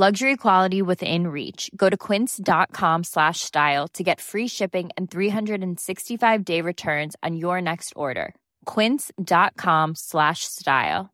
Luxury 0.00 0.36
quality 0.38 0.80
within 0.80 1.26
reach. 1.28 1.70
Go 1.76 1.90
to 1.90 1.96
quince.com 1.98 3.04
slash 3.04 3.40
style 3.40 3.86
to 3.88 4.02
get 4.02 4.18
free 4.18 4.48
shipping 4.48 4.88
and 4.96 5.10
365 5.10 6.42
day 6.42 6.62
returns 6.62 7.16
on 7.22 7.36
your 7.36 7.60
next 7.60 7.92
order. 7.94 8.34
Quince.com 8.64 9.94
slash 9.94 10.44
style. 10.44 11.10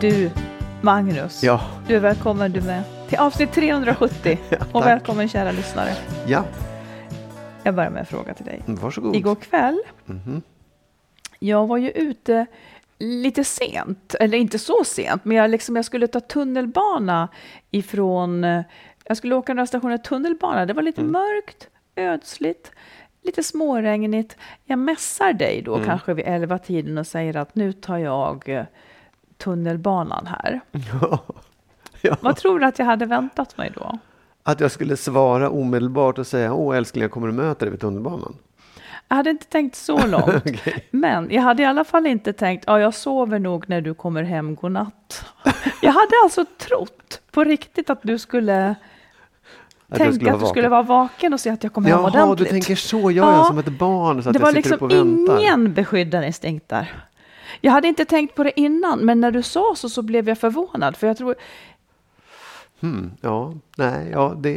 Du, 0.00 0.30
Magnus. 0.82 1.42
Ja. 1.42 1.60
Du 1.88 1.96
är 1.96 2.00
välkommen 2.00 2.52
du 2.52 2.60
med 2.60 2.82
till 3.08 3.18
avsnitt 3.18 3.52
370. 3.52 4.38
Ja, 4.50 4.58
och 4.72 4.82
välkommen 4.86 5.28
kära 5.28 5.52
lyssnare. 5.52 5.90
Ja, 6.26 6.44
Jag 7.62 7.74
börjar 7.74 7.90
med 7.90 8.00
en 8.00 8.06
fråga 8.06 8.34
till 8.34 8.44
dig. 8.46 8.62
varsågod. 8.66 9.16
Igår 9.16 9.34
kväll, 9.34 9.78
Mhm. 10.06 10.42
Jag 11.42 11.66
var 11.66 11.76
ju 11.76 11.90
ute 11.90 12.46
lite 12.98 13.44
sent, 13.44 14.14
eller 14.20 14.38
inte 14.38 14.58
så 14.58 14.84
sent, 14.84 15.24
men 15.24 15.36
jag, 15.36 15.50
liksom, 15.50 15.76
jag 15.76 15.84
skulle 15.84 16.06
ta 16.06 16.20
tunnelbana 16.20 17.28
ifrån, 17.70 18.42
jag 19.04 19.16
skulle 19.16 19.34
åka 19.34 19.54
några 19.54 19.66
stationer 19.66 19.98
tunnelbana. 19.98 20.66
Det 20.66 20.72
var 20.72 20.82
lite 20.82 21.00
Mm. 21.00 21.12
mörkt, 21.12 21.68
ödsligt, 21.96 22.70
lite 23.22 23.42
småregnigt. 23.42 24.36
Jag 24.64 24.78
mässar 24.78 25.32
dig 25.32 25.62
då 25.62 25.74
Mm. 25.74 25.86
kanske 25.86 26.14
vid 26.14 26.24
elva 26.28 26.58
tiden 26.58 26.98
och 26.98 27.06
säger 27.06 27.36
att 27.36 27.54
nu 27.54 27.72
tar 27.72 27.98
jag 27.98 28.48
eh, 28.48 28.64
tunnelbanan 29.36 30.26
här. 30.26 30.60
Ja. 31.00 31.18
Ja. 32.02 32.16
Vad 32.20 32.36
tror 32.36 32.58
du 32.58 32.66
att 32.66 32.78
jag 32.78 32.86
hade 32.86 33.06
väntat 33.06 33.56
mig 33.56 33.72
då? 33.74 33.98
Att 34.42 34.60
jag 34.60 34.70
skulle 34.70 34.96
svara 34.96 35.50
omedelbart 35.50 36.18
och 36.18 36.26
säga 36.26 36.52
åh 36.54 36.76
älskling 36.76 37.02
jag 37.02 37.10
kommer 37.10 37.28
att 37.28 37.34
möta 37.34 37.64
dig 37.64 37.70
vid 37.70 37.80
tunnelbanan. 37.80 38.36
Jag 39.10 39.16
hade 39.16 39.30
inte 39.30 39.46
tänkt 39.46 39.76
så 39.76 40.06
långt. 40.06 40.24
Okej. 40.46 40.88
Men 40.90 41.28
jag 41.30 41.42
hade 41.42 41.62
i 41.62 41.66
alla 41.66 41.84
fall 41.84 42.06
inte 42.06 42.32
tänkt, 42.32 42.64
ja 42.66 42.80
jag 42.80 42.94
sover 42.94 43.38
nog 43.38 43.68
när 43.68 43.80
du 43.80 43.94
kommer 43.94 44.22
hem, 44.22 44.54
godnatt. 44.56 45.24
Jag 45.82 45.92
hade 45.92 46.12
alltså 46.24 46.44
trott 46.58 47.20
på 47.30 47.44
riktigt 47.44 47.90
att 47.90 47.98
du 48.02 48.18
skulle 48.18 48.74
Att 49.88 49.98
tänka 49.98 50.12
skulle 50.14 50.32
att 50.32 50.40
du 50.40 50.46
skulle 50.46 50.68
vara 50.68 50.82
vaken 50.82 51.32
och 51.32 51.40
se 51.40 51.50
att 51.50 51.62
jag 51.64 51.72
kom 51.72 51.84
hem 51.84 51.90
Jaha, 52.00 52.10
du 52.10 52.18
ordentligt. 52.22 52.50
tänker 52.50 52.76
så. 52.76 53.10
Jag 53.10 53.14
Ja. 53.28 53.40
är 53.40 53.44
som 53.44 53.58
ett 53.58 53.68
barn 53.78 54.22
så 54.22 54.28
att 54.28 54.32
det 54.32 54.38
jag 54.38 54.46
var 54.46 54.52
liksom 54.52 54.74
upp 54.74 54.82
och 54.82 54.90
väntar. 54.90 55.40
ingen 55.40 55.74
beskyddande 55.74 56.26
instinkt 56.26 56.68
där. 56.68 56.94
Jag 57.60 57.72
hade 57.72 57.88
inte 57.88 58.04
tänkt 58.04 58.34
på 58.34 58.44
det 58.44 58.60
innan, 58.60 58.98
men 58.98 59.20
när 59.20 59.30
du 59.30 59.42
sa 59.42 59.72
så, 59.76 59.88
så 59.88 60.02
blev 60.02 60.28
jag 60.28 60.38
förvånad. 60.38 60.96
För 60.96 61.06
jag 61.06 61.16
tror, 61.16 61.34
Hmm, 62.80 63.10
ja, 63.20 63.52
nej, 63.76 64.08
ja, 64.12 64.34
det... 64.38 64.52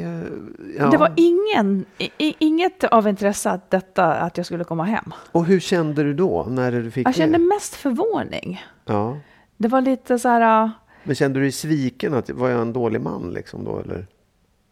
Ja. 0.78 0.86
det 0.90 0.98
var 0.98 1.14
ingen, 1.16 1.86
i, 1.98 2.36
inget 2.40 2.84
av 2.84 3.08
intresse 3.08 3.52
att 3.52 3.72
detta, 3.72 4.14
att 4.14 4.38
jag 4.38 4.46
skulle 4.46 4.64
komma 4.64 4.84
hem. 4.84 5.14
Och 5.32 5.46
hur 5.46 5.60
kände 5.60 6.04
du 6.04 6.14
då 6.14 6.46
när 6.50 6.72
du 6.72 6.92
fick 6.92 7.08
Jag 7.08 7.16
kände 7.16 7.38
det? 7.38 7.44
mest 7.44 7.76
förvåning. 7.76 8.66
Ja. 8.86 9.18
Det 9.58 9.68
var 9.68 9.82
lite 9.82 10.20
så 10.20 10.30
här, 10.30 10.72
Men 11.04 11.16
kände 11.16 11.40
du 11.40 11.44
dig 11.44 11.52
sviken? 11.52 12.14
Att, 12.14 12.30
var 12.30 12.50
jag 12.50 12.62
en 12.62 12.74
dålig 12.74 13.02
man 13.02 13.32
liksom 13.34 13.64
då 13.66 13.80
eller? 13.80 14.08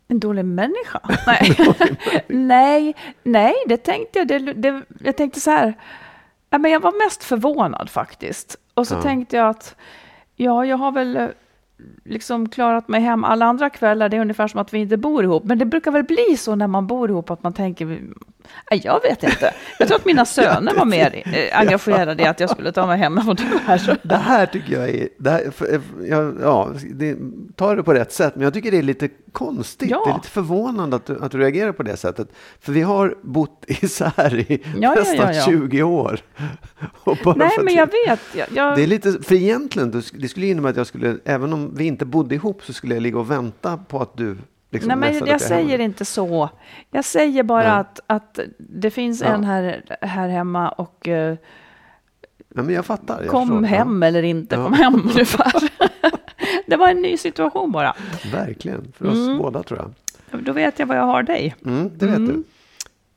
En 0.07 0.19
dålig 0.19 0.45
människa? 0.45 0.99
Nej, 1.27 1.55
nej, 2.27 2.95
nej, 3.23 3.53
det 3.67 3.77
tänkte 3.77 4.19
jag. 4.19 4.27
Det, 4.27 4.39
det, 4.39 4.81
jag 4.99 5.17
tänkte 5.17 5.39
så 5.39 5.51
här. 5.51 5.73
Men 6.49 6.71
jag 6.71 6.79
var 6.79 7.05
mest 7.05 7.23
förvånad 7.23 7.89
faktiskt. 7.89 8.57
Och 8.73 8.87
så 8.87 8.93
Ja. 8.95 9.01
tänkte 9.01 9.37
jag 9.37 9.49
att 9.49 9.75
ja, 10.35 10.65
jag 10.65 10.77
har 10.77 10.91
väl 10.91 11.29
liksom 12.05 12.49
klarat 12.49 12.87
mig 12.87 13.01
hem 13.01 13.23
alla 13.23 13.45
andra 13.45 13.69
kvällar. 13.69 14.09
Det 14.09 14.17
är 14.17 14.21
ungefär 14.21 14.47
som 14.47 14.59
att 14.59 14.73
vi 14.73 14.79
inte 14.79 14.97
bor 14.97 15.23
ihop. 15.23 15.43
Men 15.43 15.59
det 15.59 15.65
brukar 15.65 15.91
väl 15.91 16.03
bli 16.03 16.37
så 16.37 16.55
när 16.55 16.67
man 16.67 16.87
bor 16.87 17.09
ihop 17.09 17.29
att 17.31 17.43
man 17.43 17.53
tänker, 17.53 17.99
jag 18.71 19.01
vet 19.01 19.23
inte. 19.23 19.53
Jag 19.79 19.87
tror 19.87 19.97
att 19.97 20.05
mina 20.05 20.25
söner 20.25 20.73
var 20.73 20.85
mer 20.85 21.23
eh, 21.25 21.59
engagerade 21.59 22.23
i 22.23 22.25
att 22.25 22.39
jag 22.39 22.49
skulle 22.49 22.71
ta 22.71 22.87
mig 22.87 22.97
hem 22.97 23.17
än 23.17 23.25
vad 23.25 23.37
du 23.37 23.43
är. 23.67 23.97
Det 24.07 24.15
här 24.15 24.45
tycker 24.45 24.73
jag 24.73 24.89
är... 24.89 25.07
Det 25.17 25.29
här, 25.29 25.51
för, 25.51 25.81
jag, 26.01 26.37
ja, 26.41 26.69
det, 26.93 27.17
ta 27.55 27.75
det 27.75 27.83
på 27.83 27.93
rätt 27.93 28.13
sätt, 28.13 28.35
men 28.35 28.43
jag 28.43 28.53
tycker 28.53 28.71
det 28.71 28.77
är 28.77 28.83
lite 28.83 29.09
konstigt. 29.31 29.89
Ja. 29.89 30.03
Det 30.05 30.11
är 30.11 30.15
lite 30.15 30.29
förvånande 30.29 30.95
att 30.95 31.05
du, 31.05 31.19
att 31.21 31.31
du 31.31 31.37
reagerar 31.37 31.71
på 31.71 31.83
det 31.83 31.97
sättet. 31.97 32.27
För 32.59 32.71
vi 32.71 32.81
har 32.81 33.17
bott 33.21 33.65
isär 33.67 34.35
i 34.35 34.63
Ja, 34.63 34.79
ja, 34.81 34.93
nästan 34.95 35.17
ja, 35.17 35.33
ja. 35.33 35.45
20 35.45 35.83
år. 35.83 36.19
Och 37.03 37.17
bara 37.23 37.35
Nej, 37.35 37.57
men 37.63 37.73
jag 37.73 37.89
vet. 38.07 38.19
Jag, 38.35 38.47
jag, 38.53 38.75
Det 38.75 38.83
är 38.83 38.87
lite, 38.87 39.23
för 39.23 39.35
egentligen, 39.35 40.03
det 40.13 40.27
skulle 40.27 40.47
innebära 40.47 40.69
att 40.69 40.77
jag 40.77 40.87
skulle, 40.87 41.17
även 41.25 41.53
om 41.53 41.75
vi 41.75 41.83
inte 41.83 42.05
bodde 42.05 42.35
ihop, 42.35 42.63
så 42.63 42.73
skulle 42.73 42.93
jag 42.93 43.01
ligga 43.01 43.19
och 43.19 43.31
vänta 43.31 43.77
på 43.77 43.99
att 43.99 44.17
du 44.17 44.37
liksom 44.71 44.87
Nej, 44.87 44.97
men 44.97 45.13
jag 45.13 45.25
hemma. 45.27 45.39
säger 45.39 45.79
inte 45.79 46.05
så. 46.05 46.49
Jag 46.91 47.05
säger 47.05 47.43
bara 47.43 47.61
Nej. 47.63 47.71
att, 47.71 47.99
att 48.07 48.39
det 48.57 48.91
finns 48.91 49.21
Ja. 49.21 49.27
en 49.27 49.43
här, 49.43 49.85
här 50.01 50.29
hemma 50.29 50.69
och 50.69 51.07
eh, 51.07 51.35
Nej, 52.53 52.65
men 52.65 52.75
jag 52.75 52.85
fattar. 52.85 53.21
Jag 53.21 53.29
kom 53.31 53.47
förstår. 53.47 53.63
hem 53.63 54.03
eller 54.03 54.23
inte 54.23 54.55
Ja. 54.55 54.63
kom 54.63 54.73
hem 54.73 54.93
ungefär. 55.09 55.53
det 56.67 56.75
var 56.75 56.87
en 56.89 57.01
ny 57.01 57.17
situation 57.17 57.71
bara. 57.71 57.95
Ja, 58.23 58.29
verkligen, 58.37 58.91
för 58.97 59.07
oss 59.07 59.13
Mm. 59.15 59.37
båda 59.37 59.63
tror 59.63 59.79
jag. 59.79 59.91
Då 60.43 60.53
vet 60.53 60.79
jag 60.79 60.85
vad 60.85 60.97
jag 60.97 61.03
har 61.05 61.23
dig. 61.23 61.55
Mm, 61.65 61.89
det 61.97 62.05
vet 62.07 62.17
Mm. 62.17 62.27
du. 62.27 62.43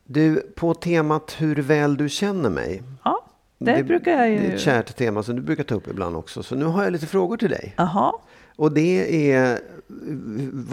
Du, 0.07 0.41
på 0.57 0.75
temat 0.75 1.37
hur 1.39 1.57
väl 1.57 1.97
du 1.97 2.09
känner 2.09 2.51
mig. 2.51 2.83
Ja, 3.05 3.25
det, 3.59 3.83
brukar 3.85 4.13
jag 4.13 4.31
ju. 4.31 4.39
Det 4.39 4.47
är 4.47 4.55
ett 4.55 4.61
kärt 4.61 4.97
tema 4.97 5.23
som 5.23 5.37
du 5.37 5.43
brukar 5.43 5.65
ta 5.65 5.75
upp 5.75 5.89
ibland 5.89 6.17
också. 6.17 6.43
Så 6.43 6.55
nu 6.55 6.65
har 6.65 6.83
jag 6.85 6.93
lite 6.93 7.07
frågor 7.07 7.37
till 7.37 7.51
dig. 7.51 7.75
Jaha. 7.77 8.13
Och 8.57 8.73
det 8.73 9.31
är 9.33 9.59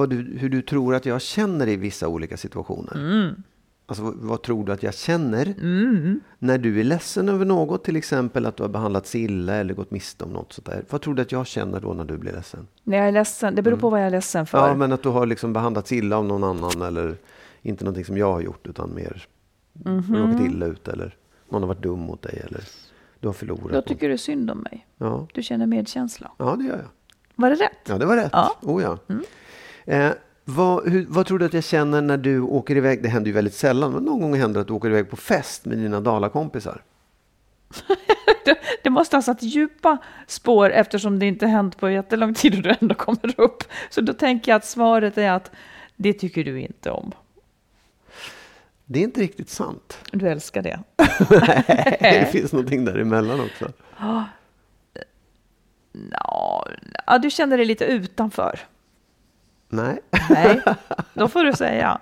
du, 0.10 0.38
hur 0.38 0.50
du 0.50 0.62
tror 0.62 0.96
att 0.96 1.06
jag 1.06 1.22
känner 1.22 1.68
i 1.70 1.76
vissa 1.76 2.08
olika 2.08 2.38
situationer. 2.38 2.96
Mm. 2.96 3.44
Alltså 3.86 4.14
vad, 4.16 4.42
tror 4.42 4.66
du 4.66 4.72
att 4.72 4.84
jag 4.84 4.94
känner 4.94 5.56
när 6.40 6.58
du 6.58 6.80
är 6.80 6.84
ledsen 6.84 7.30
över 7.30 7.46
något? 7.46 7.84
Till 7.84 7.96
exempel 7.96 8.46
att 8.46 8.58
du 8.58 8.64
har 8.64 8.70
behandlats 8.70 9.16
illa 9.16 9.54
eller 9.56 9.74
gått 9.74 9.92
miste 9.92 10.24
om 10.24 10.30
något 10.34 10.54
sånt 10.54 10.66
där. 10.66 10.84
Vad 10.90 11.02
tror 11.02 11.14
du 11.16 11.22
att 11.22 11.32
jag 11.32 11.48
känner 11.48 11.80
då 11.80 11.94
när 11.94 12.06
du 12.06 12.18
blir 12.18 12.32
ledsen? 12.32 12.68
När 12.84 12.98
jag 12.98 13.08
är 13.08 13.12
ledsen, 13.12 13.56
det 13.56 13.62
beror 13.62 13.78
på 13.78 13.90
vad 13.90 14.00
jag 14.00 14.08
är 14.08 14.12
ledsen 14.12 14.46
för. 14.46 14.58
Mm. 14.58 14.70
Ja, 14.70 14.76
men 14.76 14.92
att 14.92 15.04
du 15.04 15.10
har 15.10 15.26
liksom 15.26 15.54
behandlats 15.54 15.92
illa 15.92 16.18
av 16.18 16.26
någon 16.26 16.44
annan 16.44 16.82
eller 16.82 17.16
inte 17.62 17.84
någonting 17.84 18.06
som 18.06 18.18
jag 18.18 18.34
har 18.34 18.42
gjort 18.42 18.68
utan 18.68 18.96
mer 18.96 19.28
Mhm. 19.74 20.16
råkat 20.16 20.42
illa 20.42 20.66
ut 20.66 20.88
eller 20.88 21.16
någon 21.50 21.62
har 21.62 21.68
varit 21.68 21.84
dum 21.84 22.00
mot 22.00 22.22
dig 22.22 22.42
eller 22.48 22.62
du 23.20 23.28
har 23.28 23.34
förlorat. 23.34 23.72
Då 23.72 23.82
tycker 23.82 24.10
du 24.10 24.18
synd 24.18 24.52
om 24.52 24.58
mig. 24.58 24.88
någon. 24.98 25.28
Du 25.34 25.44
känner 25.44 25.66
medkänsla. 25.68 26.32
Ja, 26.38 26.46
ja, 26.50 26.56
det 26.56 26.64
gör 26.64 26.78
jag. 26.78 26.88
Var 27.42 27.50
det 27.50 27.56
rätt? 27.56 27.80
Ja, 27.88 27.98
det 27.98 28.06
var 28.06 28.16
rätt. 28.16 28.30
Ja. 28.34 28.58
Oh, 28.62 28.84
ja. 28.84 28.98
Eh, 29.86 30.12
vad, 30.46 30.90
hur, 30.90 31.06
vad 31.10 31.26
tror 31.26 31.40
du 31.40 31.46
att 31.46 31.54
jag 31.54 31.64
känner 31.64 32.02
när 32.02 32.18
du 32.18 32.42
åker 32.42 32.78
iväg? 32.78 33.04
Det 33.04 33.10
händer 33.10 33.28
ju 33.28 33.34
väldigt 33.34 33.54
sällan, 33.54 33.92
men 33.92 34.04
någon 34.04 34.22
gång 34.22 34.36
händer 34.36 34.54
det 34.54 34.62
att 34.62 34.68
du 34.68 34.74
åker 34.74 34.90
iväg 34.90 35.10
på 35.10 35.16
fest 35.16 35.66
med 35.66 35.78
dina 35.78 36.02
dalakompisar. 36.02 36.84
det 38.84 38.90
måste 38.90 39.18
ha 39.18 39.22
satt 39.22 39.44
djupa 39.44 39.98
spår 40.28 40.70
eftersom 40.70 41.20
det 41.20 41.26
inte 41.26 41.48
hänt 41.48 41.78
på 41.78 41.90
jättelång 41.90 42.34
tid 42.34 42.56
och 42.56 42.62
du 42.62 42.76
ändå 42.82 42.96
kommer 42.96 43.40
upp. 43.40 43.64
Så 43.90 44.02
då 44.02 44.14
tänker 44.14 44.52
jag 44.52 44.58
att 44.58 44.66
svaret 44.66 45.18
är 45.18 45.32
att 45.32 45.52
det 45.96 46.14
tycker 46.14 46.44
du 46.44 46.60
inte 46.60 46.92
om. 46.92 47.12
Det 48.86 49.00
är 49.00 49.04
inte 49.04 49.22
riktigt 49.22 49.50
sant. 49.50 49.98
Du 50.12 50.30
älskar 50.30 50.62
det. 50.62 50.80
Nej, 51.30 51.98
det 52.20 52.32
finns 52.32 52.54
någonting 52.54 52.86
däremellan 52.86 53.40
också. 53.40 53.72
Ja, 56.12 56.68
ja, 57.08 57.18
du 57.18 57.30
känner 57.30 57.58
dig 57.58 57.66
lite 57.66 57.86
utanför. 57.86 58.60
Nej. 59.70 60.00
Nej, 60.30 60.62
då 61.14 61.28
får 61.28 61.44
du 61.44 61.54
säga. 61.54 62.00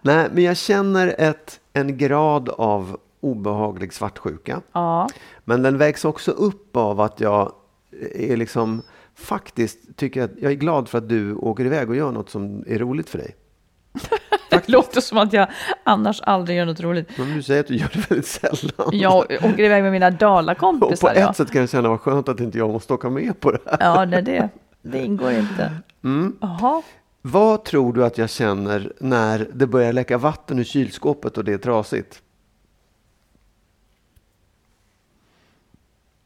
Nej, 0.00 0.28
men 0.32 0.44
jag 0.44 0.56
känner 0.56 1.14
ett, 1.18 1.60
en 1.72 1.98
grad 1.98 2.48
av 2.48 3.00
obehaglig 3.20 3.92
svartsjuka. 3.92 4.60
Ja, 4.72 5.08
Men 5.44 5.62
den 5.62 5.78
vägs 5.78 6.04
också 6.04 6.30
upp 6.30 6.76
av 6.76 7.00
att 7.00 7.20
jag 7.20 7.52
är 8.14 8.36
liksom 8.36 8.82
faktiskt 9.14 9.96
tycker 9.96 10.22
att 10.22 10.30
jag 10.40 10.52
är 10.52 10.56
glad 10.56 10.88
för 10.88 10.98
att 10.98 11.08
du 11.08 11.34
åker 11.34 11.64
iväg 11.64 11.90
och 11.90 11.96
gör 11.96 12.12
något 12.12 12.30
som 12.30 12.64
är 12.66 12.78
roligt 12.78 13.10
för 13.10 13.18
dig. 13.18 13.36
det 14.50 14.68
låter 14.68 15.00
som 15.00 15.18
att 15.18 15.32
jag 15.32 15.48
annars 15.84 16.20
aldrig 16.20 16.58
gör 16.58 16.66
något 16.66 16.80
roligt. 16.80 17.18
Men 17.18 17.34
du 17.34 17.42
säger 17.42 17.60
att 17.60 17.66
du 17.66 17.76
gör 17.76 17.90
det 17.92 18.10
väldigt 18.10 18.26
sällan. 18.26 18.88
Jag 18.92 19.16
åker 19.16 19.60
iväg 19.60 19.82
med 19.82 19.92
mina 19.92 20.06
och 20.06 20.12
på 20.12 20.18
Dala-kompisar. 20.18 21.10
ett 21.10 21.18
Ja, 21.18 21.32
sätt 21.32 21.50
kan 21.50 21.60
jag 21.60 21.70
känna 21.70 21.88
vad 21.88 22.00
skönt 22.00 22.28
att 22.28 22.40
inte 22.40 22.58
jag 22.58 22.70
måste 22.70 22.92
åka 22.94 23.10
med 23.10 23.40
på 23.40 23.50
det 23.50 23.58
här. 23.66 23.76
ja 23.80 24.04
nej, 24.04 24.22
det, 24.22 24.48
det 24.82 25.04
ingår 25.04 25.32
inte. 25.32 25.72
Mm. 26.04 26.36
Jaha. 26.40 26.82
Vad 27.22 27.64
tror 27.64 27.92
du 27.92 28.04
att 28.04 28.18
jag 28.18 28.30
känner 28.30 28.92
när 29.00 29.48
det 29.54 29.66
börjar 29.66 29.92
läcka 29.92 30.18
vatten 30.18 30.58
ur 30.58 30.64
kylskåpet 30.64 31.38
och 31.38 31.44
det 31.44 31.52
är 31.52 31.58
trasigt? 31.58 32.22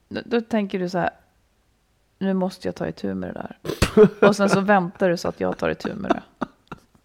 Då, 0.09 0.21
då 0.25 0.41
tänker 0.41 0.79
du 0.79 0.89
så 0.89 0.99
här, 0.99 1.11
nu 2.19 2.35
måste 2.35 2.69
jag 2.69 2.75
ta 2.75 2.89
itu 2.89 3.15
med 3.15 3.29
det 3.29 3.33
där. 3.33 3.59
Och 4.29 4.37
sen 4.37 4.49
så 4.51 4.61
väntar 4.61 5.09
du 5.09 5.17
så 5.17 5.29
att 5.29 5.41
jag 5.41 5.59
tar 5.59 5.71
itu 5.71 5.95
med 5.95 6.11
det. 6.11 6.23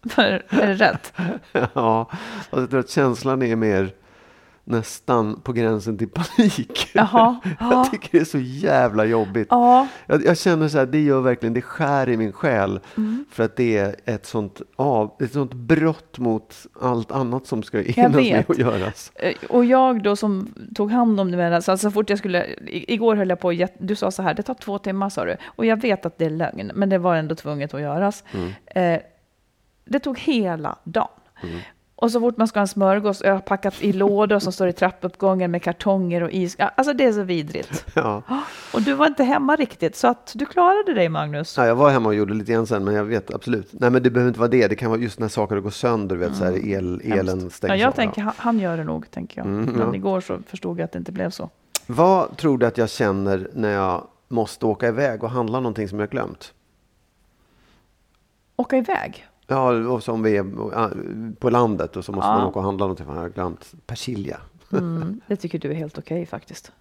För, 0.10 0.22
är 0.48 0.66
det 0.66 0.74
rätt? 0.74 1.12
Ja, 1.74 2.10
och 2.50 2.60
jag 2.62 2.70
tror 2.70 2.80
att 2.80 2.90
känslan 2.90 3.42
är 3.42 3.56
mer 3.56 3.90
nästan 4.64 5.40
på 5.40 5.52
gränsen 5.52 5.98
till 5.98 6.08
panik. 6.08 6.88
Jaha. 6.94 7.40
Ja. 7.60 7.70
Jag 7.72 7.90
tycker 7.90 8.08
det 8.12 8.18
är 8.18 8.24
så 8.24 8.38
jävla 8.38 9.04
jobbigt. 9.04 9.46
Ja, 9.50 9.86
Jag, 10.06 10.24
jag 10.24 10.38
känner 10.38 10.68
så 10.68 10.78
här, 10.78 10.86
det 10.86 11.00
gör 11.00 11.20
verkligen, 11.20 11.54
det 11.54 11.62
skär 11.62 12.08
i 12.08 12.16
min 12.16 12.32
själ. 12.32 12.80
Mm. 12.96 13.24
För 13.30 13.44
att 13.44 13.56
det 13.56 13.76
är 13.78 13.96
ett 14.04 14.26
sånt, 14.26 14.60
av, 14.76 15.16
ett 15.20 15.32
sånt 15.32 15.54
brott 15.54 16.18
mot 16.18 16.66
allt 16.80 17.12
annat 17.12 17.46
som 17.46 17.62
ska 17.62 17.78
hinnas 17.80 18.14
med 18.14 18.44
och 18.48 18.58
göras. 18.58 19.12
Eh, 19.14 19.34
Och 19.48 19.64
jag 19.64 20.02
då 20.02 20.16
som 20.16 20.54
tog 20.74 20.90
hand 20.90 21.20
om 21.20 21.30
det 21.30 21.36
med 21.36 21.64
så, 21.64 21.76
så 21.76 21.90
fort 21.90 22.10
jag 22.10 22.18
skulle, 22.18 22.46
igår 22.66 23.16
höll 23.16 23.28
jag 23.28 23.40
på, 23.40 23.66
du 23.78 23.96
sa 23.96 24.10
så 24.10 24.22
här, 24.22 24.34
det 24.34 24.42
tar 24.42 24.54
två 24.54 24.78
timmar 24.78 25.08
sa 25.08 25.24
du. 25.24 25.36
Och 25.44 25.66
jag 25.66 25.80
vet 25.80 26.06
att 26.06 26.18
det 26.18 26.24
är 26.24 26.30
lögn, 26.30 26.70
men 26.74 26.88
det 26.88 26.98
var 26.98 27.16
ändå 27.16 27.34
tvunget 27.34 27.74
att 27.74 27.80
göras. 27.80 28.24
Eh, 28.66 28.98
det 29.84 29.98
tog 29.98 30.18
hela 30.18 30.76
dagen. 30.84 31.08
Och 31.96 32.10
så 32.10 32.20
fort 32.20 32.36
man 32.36 32.48
ska 32.48 32.58
ha 32.58 32.62
en 32.62 32.68
smörgås, 32.68 33.22
jag 33.24 33.32
har 33.32 33.40
packat 33.40 33.82
i 33.82 33.92
lådor 33.92 34.38
som 34.38 34.52
står 34.52 34.68
i 34.68 34.72
trappuppgången 34.72 35.50
med 35.50 35.62
kartonger 35.62 36.22
och 36.22 36.30
is. 36.30 36.56
Alltså 36.58 36.92
det 36.92 37.04
är 37.04 37.12
så 37.12 37.22
vidrigt. 37.22 37.84
Ja. 37.94 38.22
Och 38.74 38.82
du 38.82 38.94
var 38.94 39.06
inte 39.06 39.24
hemma 39.24 39.56
riktigt, 39.56 39.96
så 39.96 40.08
att 40.08 40.32
du 40.34 40.46
klarade 40.46 40.94
dig 40.94 41.08
Magnus. 41.08 41.56
Ja, 41.56 41.66
jag 41.66 41.74
var 41.74 41.90
hemma 41.90 42.08
och 42.08 42.14
gjorde 42.14 42.34
lite 42.34 42.52
grann 42.52 42.66
sen, 42.66 42.84
men 42.84 42.94
jag 42.94 43.04
vet 43.04 43.34
absolut. 43.34 43.68
Nej, 43.72 43.90
men 43.90 44.02
det 44.02 44.10
behöver 44.10 44.28
inte 44.28 44.40
vara 44.40 44.48
det. 44.50 44.68
Det 44.68 44.76
kan 44.76 44.90
vara 44.90 45.00
just 45.00 45.18
när 45.18 45.28
saker 45.28 45.60
går 45.60 45.70
sönder, 45.70 46.16
du 46.16 46.20
vet, 46.20 46.36
så 46.36 46.44
här, 46.44 46.66
el, 46.66 47.00
elen 47.04 47.50
stängs 47.50 47.64
Mm. 47.64 47.78
Ja, 47.78 47.82
jag 47.82 47.88
av. 47.88 47.92
tänker, 47.92 48.22
han, 48.22 48.34
han 48.36 48.58
gör 48.58 48.76
det 48.76 48.84
nog, 48.84 49.10
tänker 49.10 49.40
jag. 49.40 49.46
Mm, 49.46 49.64
Men 49.64 49.88
ja. 49.88 49.94
igår 49.94 50.20
så 50.20 50.38
förstod 50.46 50.78
jag 50.78 50.84
att 50.84 50.92
det 50.92 50.98
inte 50.98 51.12
blev 51.12 51.30
så. 51.30 51.50
Vad 51.86 52.36
tror 52.36 52.58
du 52.58 52.66
att 52.66 52.78
jag 52.78 52.90
känner 52.90 53.50
när 53.54 53.70
jag 53.72 54.06
måste 54.28 54.66
åka 54.66 54.88
iväg 54.88 55.24
och 55.24 55.30
handla 55.30 55.60
någonting 55.60 55.88
som 55.88 56.00
jag 56.00 56.10
glömt? 56.10 56.52
Åka 58.56 58.76
iväg. 58.76 59.26
Ja, 59.50 59.72
och 59.72 60.02
som 60.02 60.22
vi 60.22 60.36
är 60.36 61.34
på 61.34 61.50
landet 61.50 61.96
och 61.96 62.04
så 62.04 62.12
måste 62.12 62.28
Ja. 62.28 62.38
man 62.38 62.46
åka 62.46 62.58
och 62.58 62.64
handla 62.64 62.84
någonting. 62.84 63.06
Jag 63.08 63.14
har 63.14 63.28
glömt 63.28 63.72
persilja. 63.86 64.40
Mm, 64.72 65.20
det 65.26 65.36
tycker 65.36 65.58
du 65.58 65.70
är 65.70 65.74
helt 65.74 65.98
okej 65.98 66.26
faktiskt. 66.26 66.72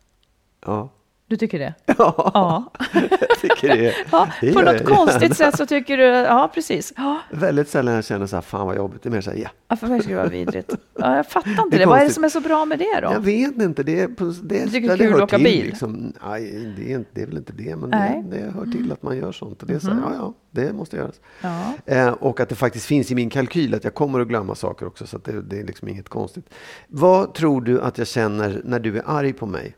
Ja, 0.66 0.89
Du 1.29 1.37
tycker 1.37 1.59
det? 1.59 1.73
ja 1.97 2.31
Ja. 2.33 2.71
jag 2.93 3.39
tycker 3.41 3.67
det. 3.77 3.93
ja 4.11 4.27
det 4.41 4.53
på 4.53 4.61
något 4.61 4.85
konstigt 4.85 5.21
gärna. 5.21 5.35
sätt 5.35 5.57
så 5.57 5.65
tycker 5.75 5.97
du, 5.97 6.03
ja 6.03 6.51
precis. 6.53 6.93
Ja, 6.97 7.19
Väldigt 7.31 7.69
sällan 7.69 7.93
jag 7.93 8.05
känner 8.05 8.27
så 8.27 8.35
här, 8.35 8.41
fan 8.41 8.67
vad 8.67 8.75
jobbigt. 8.75 9.03
Det 9.03 9.09
är 9.09 9.11
mer 9.11 9.21
så 9.21 9.31
här, 9.31 9.37
ja. 9.37 9.49
ja, 9.67 9.75
för 9.75 9.87
mig 9.87 9.99
skulle 9.99 10.15
det 10.15 10.21
vara 10.21 10.29
vidrigt. 10.31 10.75
Ja, 10.99 11.15
jag 11.15 11.27
fattar 11.27 11.49
inte 11.49 11.63
Det 11.71 11.77
det. 11.77 11.85
Vad 11.85 11.99
är 11.99 12.05
det 12.05 12.13
som 12.13 12.23
är 12.23 12.29
så 12.29 12.39
bra 12.41 12.65
med 12.65 12.79
det 12.79 12.99
då? 13.01 13.11
Jag 13.11 13.19
vet 13.19 13.61
inte. 13.61 13.83
Det 13.83 13.99
är, 13.99 14.07
det, 14.43 14.63
Du 14.65 14.69
tycker 14.71 14.87
det 14.87 14.93
är 14.93 14.97
kul 14.97 15.13
att 15.15 15.21
åka 15.21 15.35
till, 15.37 15.43
bil? 15.45 15.65
Liksom. 15.65 16.13
Nej, 16.25 16.73
det 16.77 16.91
är, 16.91 16.95
inte, 16.95 17.09
det 17.13 17.21
är 17.21 17.25
väl 17.25 17.37
inte 17.37 17.53
det. 17.53 17.75
Men 17.75 17.89
Nej. 17.89 18.23
Det, 18.29 18.37
det 18.37 18.51
hör 18.51 18.65
till 18.65 18.91
att 18.91 19.03
man 19.03 19.17
gör 19.17 19.31
sånt. 19.31 19.61
Och 19.61 19.67
det 19.67 19.73
är 19.73 19.79
så 19.79 19.91
här, 19.91 20.01
ja, 20.01 20.11
ja, 20.15 20.33
det 20.51 20.73
måste 20.73 20.95
göras. 20.97 21.19
Ja. 21.41 21.73
Eh, 21.85 22.09
och 22.09 22.39
att 22.39 22.49
det 22.49 22.55
faktiskt 22.55 22.85
finns 22.85 23.11
i 23.11 23.15
min 23.15 23.29
kalkyl 23.29 23.73
att 23.75 23.83
jag 23.83 23.93
kommer 23.93 24.19
att 24.19 24.27
glömma 24.27 24.55
saker 24.55 24.87
också. 24.87 25.07
Så 25.07 25.17
att 25.17 25.23
det, 25.25 25.41
det 25.41 25.59
är 25.59 25.63
liksom 25.63 25.87
inget 25.87 26.09
konstigt. 26.09 26.45
Vad 26.87 27.33
tror 27.33 27.61
du 27.61 27.81
att 27.81 27.97
jag 27.97 28.07
känner 28.07 28.61
när 28.65 28.79
du 28.79 28.97
är 28.97 29.03
arg 29.05 29.33
på 29.33 29.45
mig? 29.45 29.75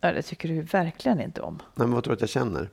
Ja, 0.00 0.12
det 0.12 0.22
tycker 0.22 0.48
du 0.48 0.60
verkligen 0.62 1.20
inte 1.20 1.40
om. 1.40 1.54
Nej, 1.74 1.86
men 1.86 1.90
vad 1.90 2.04
tror 2.04 2.12
du 2.12 2.14
att 2.14 2.20
jag 2.20 2.30
känner? 2.30 2.68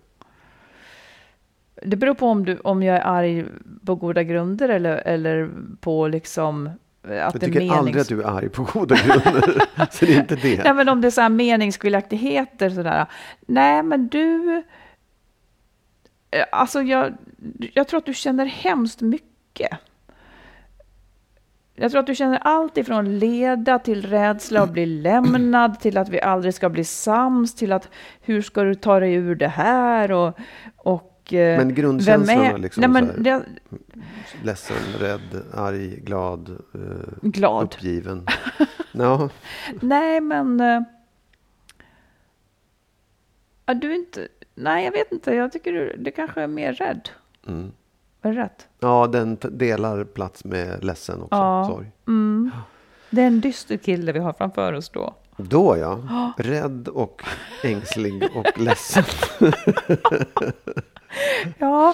Det 1.83 1.95
beror 1.95 2.13
på 2.13 2.27
om, 2.27 2.45
du, 2.45 2.57
om 2.59 2.83
jag 2.83 2.97
är 2.97 3.01
arg 3.01 3.45
på 3.85 3.95
goda 3.95 4.23
grunder 4.23 4.69
eller, 4.69 4.95
eller 4.95 5.49
på 5.79 6.07
liksom 6.07 6.67
eh, 6.67 7.27
att 7.27 7.33
Jag 7.33 7.41
tycker 7.41 7.53
menings... 7.59 7.73
aldrig 7.73 7.97
att 7.97 8.07
du 8.07 8.21
är 8.21 8.27
arg 8.27 8.49
på 8.49 8.63
goda 8.63 8.95
grunder. 8.95 9.61
så 9.91 10.05
det 10.05 10.15
är 10.15 10.19
inte 10.19 10.35
det. 10.35 10.63
Nej, 10.63 10.73
men 10.73 10.89
om 10.89 11.01
det 11.01 11.07
är 11.07 11.11
så 11.11 11.21
här 11.21 11.29
meningsskiljaktigheter 11.29 12.69
sådär. 12.69 13.05
Nej, 13.47 13.83
men 13.83 14.07
du... 14.07 14.63
Eh, 16.31 16.45
Alltså, 16.51 16.81
jag, 16.81 17.17
jag 17.73 17.87
tror 17.87 17.97
att 17.97 18.05
du 18.05 18.13
känner 18.13 18.45
hemskt 18.45 19.01
mycket. 19.01 19.77
Jag 21.79 21.91
tror 21.91 21.99
att 21.99 22.07
du 22.07 22.15
känner 22.15 22.37
allt 22.41 22.77
ifrån 22.77 23.19
leda 23.19 23.79
till 23.79 24.01
rädsla 24.09 24.61
att 24.61 24.71
bli 24.71 24.85
lämnad, 24.85 25.79
till 25.79 25.97
att 25.97 26.09
vi 26.09 26.21
aldrig 26.21 26.53
ska 26.53 26.69
bli 26.69 26.83
sams, 26.83 27.55
till 27.55 27.71
att 27.73 27.89
hur 28.21 28.41
ska 28.41 28.63
du 28.63 28.75
ta 28.75 28.99
dig 28.99 29.13
ur 29.13 29.35
det 29.35 29.47
här 29.47 30.11
och... 30.11 30.39
och 30.75 31.33
eh, 31.33 31.57
Men 31.57 31.73
grundkänslorna 31.75 32.45
är- 32.47 32.57
liksom 32.57 32.81
Nej, 32.81 32.89
men 32.89 33.05
här. 33.05 33.17
det, 33.17 33.43
Ledsen, 34.43 34.77
rädd, 34.99 35.43
arg, 35.53 35.87
glad, 35.99 36.49
eh, 36.49 37.29
glad. 37.29 37.63
uppgiven. 37.63 38.25
Ja, 38.91 39.29
Nej, 39.81 40.21
men... 40.21 40.59
eh, 40.59 40.81
du 43.75 43.95
inte... 43.95 44.27
Nej, 44.55 44.85
jag 44.85 44.91
vet 44.91 45.11
inte. 45.11 45.33
Jag 45.35 45.51
tycker 45.51 45.73
du, 45.73 45.95
du 45.97 46.11
kanske 46.11 46.41
är 46.41 46.47
mer 46.47 46.73
rädd. 46.73 47.09
mm. 47.47 47.71
Är 48.27 48.33
det 48.33 48.41
rätt? 48.41 48.67
ja, 48.79 49.07
den 49.07 49.37
delar 49.41 50.03
plats 50.03 50.45
med 50.45 50.83
ledsen 50.83 51.21
också. 51.21 51.35
Ja. 51.35 51.65
Sorg. 51.69 51.91
Mm. 52.07 52.51
Det 53.09 53.21
är 53.21 53.27
en 53.27 53.41
dyster 53.41 53.77
kille 53.77 54.11
vi 54.11 54.19
har 54.19 54.33
framför 54.33 54.73
oss 54.73 54.89
då. 54.89 55.13
Då 55.37 55.77
ja, 55.77 55.99
rädd 56.37 56.87
och 56.87 57.23
ängslig 57.63 58.23
och 58.35 58.59
ledsen. 58.59 59.03
Ja, 61.57 61.93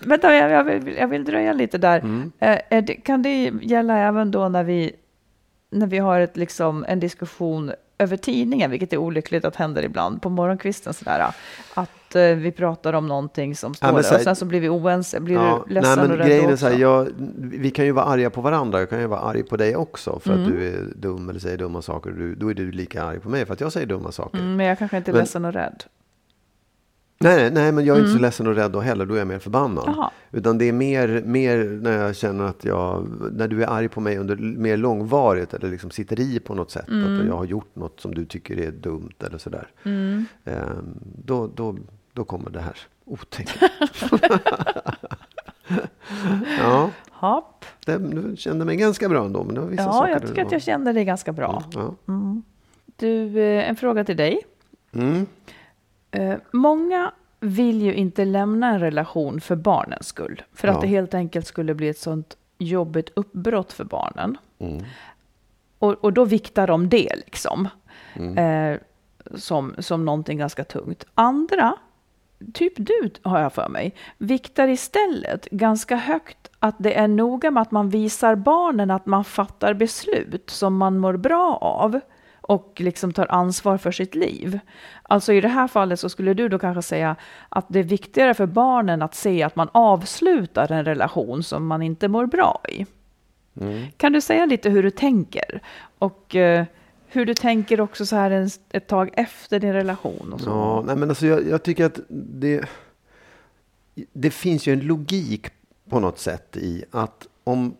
vänta, 0.00 0.34
jag, 0.34 0.50
jag, 0.50 0.64
vill, 0.64 0.96
jag 0.96 1.08
vill 1.08 1.24
dröja 1.24 1.52
lite 1.52 1.78
där. 1.78 1.98
Mm. 1.98 2.32
Eh, 2.38 2.84
det, 2.84 2.94
kan 2.94 3.22
det 3.22 3.52
gälla 3.62 3.98
även 3.98 4.30
då 4.30 4.48
när 4.48 4.64
vi, 4.64 4.92
när 5.70 5.86
vi 5.86 5.98
har 5.98 6.20
ett, 6.20 6.36
liksom, 6.36 6.84
en 6.88 7.00
diskussion 7.00 7.72
över 7.98 8.16
tidningen, 8.16 8.70
vilket 8.70 8.92
är 8.92 8.96
olyckligt 8.96 9.44
att 9.44 9.56
händer 9.56 9.82
ibland 9.82 10.22
på 10.22 10.28
morgonkvisten 10.28 10.94
sådär, 10.94 11.34
att 11.74 11.90
eh, 12.16 12.36
vi 12.36 12.52
pratar 12.52 12.92
om 12.92 13.08
någonting 13.08 13.56
som 13.56 13.74
står 13.74 13.86
men 13.86 13.94
där 14.02 14.14
och 14.14 14.20
sen 14.20 14.36
så 14.36 14.44
blir 14.44 14.60
vi 14.60 14.68
oense. 14.68 15.20
Blir 15.20 15.34
Ja, 15.34 15.64
du 15.68 15.74
ledsen 15.74 15.98
nej, 15.98 16.08
men 16.08 16.20
och 16.20 16.26
grejen 16.26 16.50
är 16.50 16.56
så 16.56 16.66
här, 16.66 16.78
jag, 16.78 17.08
vi 17.38 17.70
kan 17.70 17.84
ju 17.84 17.92
vara 17.92 18.04
arga 18.04 18.30
på 18.30 18.40
varandra. 18.40 18.78
Jag 18.78 18.90
kan 18.90 19.00
ju 19.00 19.06
vara 19.06 19.20
arg 19.20 19.42
på 19.42 19.56
dig 19.56 19.76
också 19.76 20.18
för 20.18 20.32
Mm. 20.32 20.42
att 20.44 20.48
du 20.52 20.68
är 20.68 20.84
dum 20.96 21.28
eller 21.28 21.40
säger 21.40 21.58
dumma 21.58 21.82
saker. 21.82 22.10
Du, 22.10 22.34
då 22.34 22.50
är 22.50 22.54
du 22.54 22.72
lika 22.72 23.02
arg 23.04 23.20
på 23.20 23.28
mig 23.28 23.46
för 23.46 23.52
att 23.52 23.60
jag 23.60 23.72
säger 23.72 23.86
dumma 23.86 24.12
saker. 24.12 24.38
Mm, 24.38 24.56
men 24.56 24.66
jag 24.66 24.78
kanske 24.78 24.96
inte 24.96 25.10
är 25.10 25.12
Men- 25.12 25.20
ledsen 25.20 25.44
och 25.44 25.52
rädd. 25.52 25.84
Nej, 27.20 27.50
nej, 27.50 27.72
men 27.72 27.84
jag 27.84 27.96
är 27.96 28.00
inte 28.00 28.12
så 28.12 28.18
ledsen 28.18 28.46
och 28.46 28.54
rädd 28.54 28.70
då 28.70 28.80
heller. 28.80 29.06
Då 29.06 29.14
är 29.14 29.18
jag 29.18 29.26
mer 29.26 29.38
förbannad. 29.38 29.84
Mm. 29.84 29.94
Jaha. 29.98 30.10
Utan 30.30 30.58
det 30.58 30.64
är 30.68 30.72
mer, 30.72 31.22
mer 31.26 31.78
när 31.82 31.98
jag 31.98 32.16
känner 32.16 32.44
att 32.44 32.64
jag, 32.64 33.06
när 33.32 33.48
du 33.48 33.62
är 33.62 33.66
arg 33.66 33.88
på 33.88 34.00
mig 34.00 34.18
under 34.18 34.36
mer 34.36 34.76
långvarigt 34.76 35.54
eller 35.54 35.68
liksom 35.70 35.90
sitter 35.90 36.20
i 36.20 36.40
på 36.40 36.54
något 36.54 36.70
sätt. 36.70 36.88
Mm. 36.88 37.20
Att 37.20 37.26
jag 37.26 37.36
har 37.36 37.44
gjort 37.44 37.76
något 37.76 38.00
som 38.00 38.14
du 38.14 38.24
tycker 38.24 38.58
är 38.58 38.70
dumt 38.70 39.12
eller 39.26 39.38
sådär. 39.38 39.70
Mm. 39.82 40.24
Ehm, 40.44 40.94
då, 41.24 41.50
då, 41.54 41.76
då 42.12 42.24
kommer 42.24 42.50
det 42.50 42.60
här 42.60 42.76
otäckt. 43.04 43.62
ja, 46.58 46.90
Hopp. 47.10 47.64
det, 47.86 47.98
du 47.98 48.36
kände 48.36 48.64
mig 48.64 48.76
ganska 48.76 49.08
bra 49.08 49.24
ändå. 49.24 49.44
Men 49.44 49.54
det 49.54 49.60
var 49.60 49.68
vissa 49.68 49.82
Ja, 49.82 49.92
saker 49.92 50.12
jag 50.12 50.26
tycker 50.26 50.44
att 50.44 50.52
jag 50.52 50.62
kände 50.62 50.92
det 50.92 51.04
ganska 51.04 51.32
bra. 51.32 51.62
Ja. 51.72 51.94
Du, 52.96 53.40
eh, 53.42 53.68
en 53.68 53.76
fråga 53.76 54.04
till 54.04 54.16
dig. 54.16 54.40
Mm. 54.92 55.26
Eh, 56.10 56.34
Många 56.50 57.12
vill 57.40 57.82
ju 57.82 57.94
inte 57.94 58.24
lämna 58.24 58.68
en 58.68 58.80
relation 58.80 59.40
för 59.40 59.56
barnens 59.56 60.06
skull. 60.06 60.42
För 60.54 60.68
att 60.68 60.74
Ja. 60.74 60.80
det 60.80 60.86
helt 60.86 61.14
enkelt 61.14 61.46
skulle 61.46 61.74
bli 61.74 61.88
ett 61.88 61.98
sånt 61.98 62.36
jobbigt 62.58 63.10
uppbrott 63.16 63.72
för 63.72 63.84
barnen. 63.84 64.36
Mm. 64.58 64.84
Och, 65.78 65.92
och 66.04 66.12
då 66.12 66.24
viktar 66.24 66.66
de 66.66 66.88
det 66.88 67.12
liksom. 67.16 67.68
Mm. 68.14 68.38
Eh, 68.74 68.78
som, 69.34 69.74
som 69.78 70.04
någonting 70.04 70.38
ganska 70.38 70.64
tungt. 70.64 71.04
Andra, 71.14 71.74
typ 72.54 72.72
du 72.76 73.10
har 73.22 73.40
jag 73.40 73.52
för 73.52 73.68
mig, 73.68 73.94
viktar 74.18 74.68
istället 74.68 75.50
ganska 75.50 75.96
högt 75.96 76.50
att 76.58 76.74
det 76.78 76.98
är 76.98 77.08
noga 77.08 77.50
med 77.50 77.60
att 77.60 77.70
man 77.70 77.88
visar 77.88 78.34
barnen 78.34 78.90
att 78.90 79.06
man 79.06 79.24
fattar 79.24 79.74
beslut 79.74 80.50
som 80.50 80.76
man 80.76 80.98
mår 80.98 81.16
bra 81.16 81.58
av 81.60 82.00
och 82.40 82.72
liksom 82.76 83.12
tar 83.12 83.26
ansvar 83.32 83.78
för 83.78 83.92
sitt 83.92 84.14
liv. 84.14 84.58
Alltså 85.02 85.32
i 85.32 85.40
det 85.40 85.48
här 85.48 85.68
fallet 85.68 86.00
så 86.00 86.08
skulle 86.08 86.34
du 86.34 86.48
då 86.48 86.58
kanske 86.58 86.82
säga 86.82 87.16
att 87.48 87.66
det 87.68 87.78
är 87.78 87.84
viktigare 87.84 88.34
för 88.34 88.46
barnen 88.46 89.02
att 89.02 89.14
se 89.14 89.42
att 89.42 89.56
man 89.56 89.68
avslutar 89.72 90.72
en 90.72 90.84
relation 90.84 91.42
som 91.42 91.66
man 91.66 91.82
inte 91.82 92.08
mår 92.08 92.26
bra 92.26 92.60
i. 92.68 92.86
Mm. 93.60 93.86
Kan 93.96 94.12
du 94.12 94.20
säga 94.20 94.46
lite 94.46 94.70
hur 94.70 94.82
du 94.82 94.90
tänker? 94.90 95.62
Och 95.98 96.34
uh, 96.34 96.64
hur 97.12 97.26
du 97.26 97.34
tänker 97.34 97.80
också 97.80 98.06
så 98.06 98.16
här 98.16 98.30
en, 98.30 98.50
ett 98.70 98.86
tag 98.86 99.10
efter 99.12 99.60
din 99.60 99.72
relation? 99.72 100.32
Och 100.32 100.40
så. 100.40 100.50
Ja, 100.50 100.82
nej 100.86 100.96
men 100.96 101.08
alltså 101.08 101.26
jag, 101.26 101.48
jag 101.48 101.62
tycker 101.62 101.84
att 101.84 102.00
det, 102.08 102.64
det 104.12 104.30
finns 104.30 104.66
ju 104.66 104.72
en 104.72 104.80
logik 104.80 105.46
på 105.88 106.00
något 106.00 106.18
sätt 106.18 106.56
i 106.56 106.84
att 106.90 107.28
om, 107.44 107.76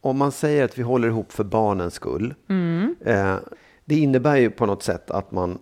om 0.00 0.18
man 0.18 0.32
säger 0.32 0.64
att 0.64 0.78
vi 0.78 0.82
håller 0.82 1.08
ihop 1.08 1.32
för 1.32 1.44
barnens 1.44 1.94
skull. 1.94 2.34
Mm. 2.48 2.96
Eh, 3.04 3.36
det 3.84 3.98
innebär 3.98 4.36
ju 4.36 4.50
på 4.50 4.66
något 4.66 4.82
sätt 4.82 5.10
att 5.10 5.32
man 5.32 5.58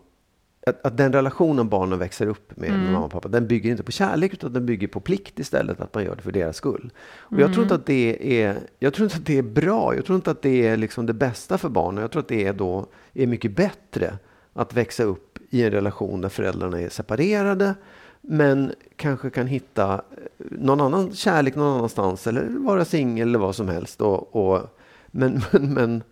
att, 0.67 0.87
att 0.87 0.97
den 0.97 1.13
relationen 1.13 1.69
barnen 1.69 1.99
växer 1.99 2.27
upp 2.27 2.57
med, 2.57 2.69
mm. 2.69 2.83
med 2.83 2.93
mamma 2.93 3.05
och 3.05 3.11
pappa, 3.11 3.29
den 3.29 3.47
bygger 3.47 3.71
inte 3.71 3.83
på 3.83 3.93
kärlek 3.93 4.33
utan 4.33 4.53
den 4.53 4.67
bygger 4.67 4.89
på 4.89 5.01
plikt 5.01 5.39
istället, 5.39 5.81
att 5.81 5.95
man 5.95 6.05
gör 6.05 6.17
det 6.17 6.23
för 6.23 6.33
deras 6.33 6.57
skull. 6.57 6.91
Och 7.19 7.33
mm. 7.33 7.43
jag 7.43 7.53
tror 7.53 7.63
inte 7.63 7.75
att 7.75 7.87
det 7.87 8.43
är, 8.43 8.59
jag 8.79 8.95
tror 8.95 9.05
inte 9.05 9.17
att 9.17 9.27
det 9.27 9.39
är 9.39 9.43
bra, 9.43 9.95
jag 9.95 10.05
tror 10.05 10.17
inte 10.17 10.31
att 10.31 10.43
det 10.43 10.67
är 10.67 10.77
liksom 10.77 11.07
det 11.07 11.13
bästa 11.13 11.59
för 11.59 11.69
barnen. 11.69 12.03
Jag 12.03 12.11
tror 12.11 12.23
att 12.23 12.29
det 12.29 12.47
är 12.47 12.53
då 12.53 12.87
är 13.15 13.27
mycket 13.27 13.57
bättre 13.57 14.19
att 14.53 14.75
växa 14.75 15.03
upp 15.03 15.39
i 15.51 15.63
en 15.63 15.71
relation 15.71 16.21
där 16.21 16.29
föräldrarna 16.29 16.81
är 16.81 16.89
separerade, 16.89 17.75
men 18.21 18.73
kanske 18.97 19.31
kan 19.31 19.47
hitta 19.47 20.03
någon 20.39 20.81
annan 20.81 21.13
kärlek 21.13 21.55
någon 21.55 21.77
annanstans 21.77 22.27
eller 22.27 22.49
vara 22.49 22.85
singel 22.85 23.29
eller 23.29 23.39
vad 23.39 23.57
som 23.57 23.69
helst. 23.69 24.01
Och, 24.01 24.37
och 24.37 24.79
men, 25.07 25.43
men, 25.53 25.75
men 25.75 26.03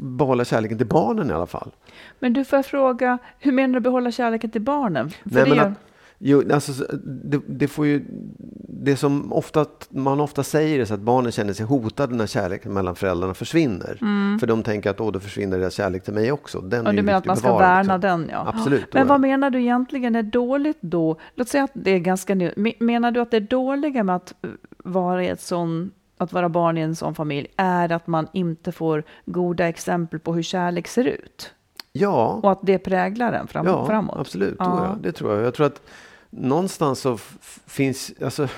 behålla 0.00 0.44
kärleken 0.44 0.78
till 0.78 0.86
barnen 0.86 1.30
i 1.30 1.32
alla 1.32 1.46
fall. 1.46 1.70
Men 2.18 2.32
du, 2.32 2.44
får 2.44 2.56
jag 2.56 2.66
fråga, 2.66 3.18
hur 3.38 3.52
menar 3.52 3.74
du 3.74 3.80
behålla 3.80 4.10
kärleken 4.10 4.50
till 4.50 4.60
barnen? 4.60 5.10
För 5.10 5.18
Nej, 5.24 5.48
men 5.48 5.60
att, 5.60 5.72
jo, 6.18 6.42
alltså, 6.52 6.96
det, 7.04 7.40
det, 7.46 7.68
får 7.68 7.86
ju, 7.86 8.04
det 8.68 8.96
som 8.96 9.32
ofta, 9.32 9.66
man 9.88 10.20
ofta 10.20 10.42
säger 10.42 10.80
är 10.80 10.92
att 10.92 11.00
barnen 11.00 11.32
känner 11.32 11.52
sig 11.52 11.66
hotade 11.66 12.14
när 12.14 12.26
kärleken 12.26 12.72
mellan 12.72 12.96
föräldrarna 12.96 13.34
försvinner. 13.34 13.98
Mm. 14.00 14.38
För 14.38 14.46
de 14.46 14.62
tänker 14.62 14.90
att 14.90 14.96
då 14.96 15.20
försvinner 15.20 15.58
deras 15.58 15.74
kärlek 15.74 16.04
till 16.04 16.14
mig 16.14 16.32
också. 16.32 16.60
Den 16.60 16.86
och 16.86 16.94
du 16.94 17.02
menar 17.02 17.18
att 17.18 17.26
man 17.26 17.36
ska 17.36 17.48
bevara, 17.48 17.62
värna 17.62 17.96
liksom. 17.96 18.00
den? 18.00 18.28
Ja. 18.32 18.52
Absolut. 18.54 18.94
Men 18.94 19.06
vad 19.06 19.20
menar 19.20 19.50
du 19.50 19.60
egentligen 19.60 20.16
är 20.16 20.22
dåligt 20.22 20.78
då? 20.80 21.16
Låt 21.34 21.48
säga 21.48 21.64
att 21.64 21.70
det 21.74 21.90
är 21.90 21.98
ganska 21.98 22.34
nytt. 22.34 22.80
Menar 22.80 23.10
du 23.10 23.20
att 23.20 23.30
det 23.30 23.36
är 23.36 23.40
dåliga 23.40 24.04
med 24.04 24.16
att 24.16 24.34
vara 24.78 25.24
i 25.24 25.28
ett 25.28 25.40
sånt 25.40 25.92
att 26.18 26.32
vara 26.32 26.48
barn 26.48 26.78
i 26.78 26.80
en 26.80 26.96
sån 26.96 27.14
familj 27.14 27.48
är 27.56 27.92
att 27.92 28.06
man 28.06 28.28
inte 28.32 28.72
får 28.72 29.02
goda 29.24 29.68
exempel 29.68 30.20
på 30.20 30.34
hur 30.34 30.42
kärlek 30.42 30.88
ser 30.88 31.04
ut. 31.04 31.52
Ja. 31.92 32.40
Och 32.42 32.52
att 32.52 32.58
det 32.62 32.78
präglar 32.78 33.32
en 33.32 33.46
fram 33.46 33.66
ja, 33.66 33.86
framåt. 33.86 34.16
Absolut, 34.18 34.56
ja. 34.58 34.96
det 35.02 35.12
tror 35.12 35.34
jag. 35.34 35.44
Jag 35.44 35.54
tror 35.54 35.66
att 35.66 35.82
någonstans 36.30 37.00
så 37.00 37.18
finns, 37.66 38.12
alltså 38.22 38.48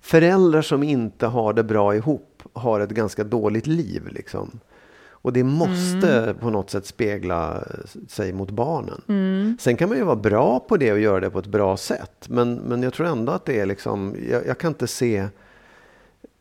föräldrar 0.00 0.62
som 0.62 0.82
inte 0.82 1.26
har 1.26 1.52
det 1.52 1.64
bra 1.64 1.94
ihop 1.94 2.42
har 2.52 2.80
ett 2.80 2.90
ganska 2.90 3.24
dåligt 3.24 3.66
liv. 3.66 4.08
Liksom. 4.10 4.60
Och 5.08 5.32
det 5.32 5.44
måste 5.44 6.22
mm. 6.22 6.36
på 6.36 6.50
något 6.50 6.70
sätt 6.70 6.86
spegla 6.86 7.64
sig 8.08 8.32
mot 8.32 8.50
barnen. 8.50 9.02
Mm. 9.08 9.56
Sen 9.60 9.76
kan 9.76 9.88
man 9.88 9.98
ju 9.98 10.04
vara 10.04 10.16
bra 10.16 10.60
på 10.60 10.76
det 10.76 10.92
och 10.92 11.00
göra 11.00 11.20
det 11.20 11.30
på 11.30 11.38
ett 11.38 11.46
bra 11.46 11.76
sätt. 11.76 12.26
Men, 12.28 12.54
men 12.54 12.82
jag 12.82 12.92
tror 12.92 13.06
ändå 13.06 13.32
att 13.32 13.44
det 13.44 13.60
är 13.60 13.66
liksom, 13.66 14.16
jag, 14.30 14.46
jag 14.46 14.58
kan 14.58 14.68
inte 14.68 14.86
se 14.86 15.28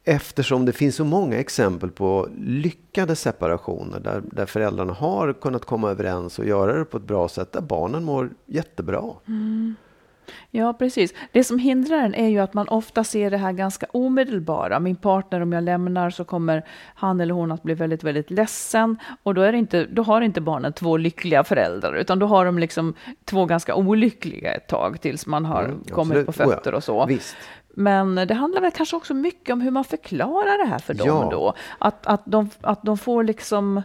Eftersom 0.08 0.66
det 0.66 0.74
finns 0.74 0.96
så 0.96 1.06
många 1.06 1.38
exempel 1.38 1.92
på 1.92 2.30
lyckade 2.38 3.16
separationer 3.16 4.00
där, 4.00 4.22
där 4.32 4.46
föräldrarna 4.46 4.94
har 4.94 5.34
kunnat 5.34 5.66
komma 5.66 5.92
överens 5.92 6.40
och 6.40 6.46
göra 6.46 6.80
det 6.80 6.86
på 6.86 6.98
ett 6.98 7.04
bra 7.04 7.28
sätt 7.28 7.52
där 7.52 7.62
barnen 7.62 8.04
mår 8.04 8.30
jättebra. 8.46 9.04
Mm. 9.28 9.76
Ja, 10.52 10.74
precis. 10.74 11.14
Det 11.32 11.44
som 11.44 11.60
hindrar 11.60 11.98
en 11.98 12.16
är 12.16 12.28
ju 12.28 12.40
att 12.40 12.54
man 12.54 12.68
ofta 12.68 13.04
ser 13.04 13.32
det 13.32 13.38
här 13.38 13.52
ganska 13.52 13.86
omedelbara. 13.92 14.80
Min 14.80 14.96
partner, 14.96 15.42
om 15.42 15.54
jag 15.54 15.64
lämnar 15.64 16.10
så 16.10 16.26
kommer 16.26 16.66
han 16.96 17.22
eller 17.22 17.34
hon 17.34 17.52
att 17.52 17.64
bli 17.64 17.74
väldigt, 17.74 18.04
väldigt 18.04 18.32
ledsen. 18.32 18.98
Och 19.24 19.34
då, 19.34 19.42
är 19.42 19.54
inte, 19.54 19.86
då 19.86 20.04
har 20.04 20.22
inte 20.22 20.42
barnen 20.42 20.74
två 20.74 20.98
lyckliga 20.98 21.44
föräldrar, 21.44 21.94
utan 21.94 22.20
då 22.20 22.26
har 22.26 22.46
de 22.46 22.60
liksom 22.60 22.94
två 23.26 23.46
ganska 23.46 23.76
olyckliga 23.76 24.54
ett 24.54 24.68
tag 24.68 25.02
tills 25.02 25.26
man 25.26 25.46
har 25.46 25.64
mm, 25.64 25.84
kommit 25.84 26.26
på 26.26 26.32
fötter 26.32 26.74
och 26.74 26.84
så. 26.84 27.06
Visst. 27.06 27.38
Men 27.78 28.16
det 28.16 28.34
handlar 28.34 28.62
väl 28.62 28.72
kanske 28.72 28.96
också 28.96 29.14
mycket 29.14 29.54
om 29.54 29.62
hur 29.62 29.72
man 29.72 29.84
förklarar 29.84 30.64
det 30.64 30.70
här 30.70 30.80
för 30.80 30.94
dem 30.94 31.08
ja. 31.08 31.30
då. 31.32 31.54
Att, 31.80 32.08
att, 32.08 32.22
de, 32.26 32.50
att 32.62 32.84
de 32.84 32.98
får 32.98 33.24
liksom 33.24 33.82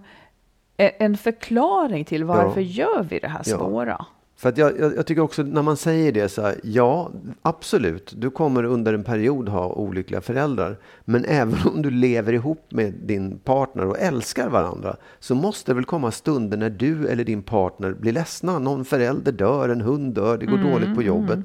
e, 0.77 0.91
en 0.99 1.17
förklaring 1.17 2.05
till 2.05 2.25
varför 2.25 2.61
ja. 2.61 2.67
gör 2.67 3.03
vi 3.03 3.19
det 3.19 3.29
här 3.29 3.43
svåra. 3.43 3.97
Ja. 3.99 4.07
För 4.41 4.49
att 4.49 4.59
jag, 4.59 4.81
jag, 4.81 4.97
jag, 4.97 5.07
tycker 5.07 5.23
också 5.23 5.43
när 5.43 5.63
man 5.63 5.77
säger 5.77 6.13
det 6.13 6.29
så 6.29 6.43
här, 6.43 6.61
ja 6.63 7.11
absolut, 7.43 8.13
du 8.17 8.31
kommer 8.31 8.65
under 8.65 8.95
en 8.95 9.05
period 9.05 9.49
ha 9.49 9.73
olyckliga 9.73 10.21
föräldrar. 10.21 10.77
Men 11.05 11.25
även 11.29 11.59
om 11.75 11.83
du 11.83 11.91
lever 11.91 12.33
ihop 12.33 12.67
med 12.69 12.93
din 12.93 13.39
partner 13.39 13.87
och 13.87 13.99
älskar 13.99 14.49
varandra 14.49 14.97
så 15.19 15.35
måste 15.35 15.71
det 15.71 15.75
väl 15.75 15.85
komma 15.85 16.11
stunder 16.11 16.57
när 16.57 16.71
du 16.71 17.09
eller 17.09 17.25
din 17.25 17.43
partner 17.43 17.93
blir 17.93 18.13
ledsna. 18.13 18.59
Någon 18.59 18.85
förälder 18.85 19.33
dör, 19.33 19.69
en 19.69 19.81
hund 19.81 20.15
dör, 20.15 20.39
det 20.39 20.47
går 20.47 20.59
mm, 20.59 20.71
dåligt 20.71 20.95
på 20.95 21.03
jobbet. 21.03 21.35
Mm. 21.35 21.45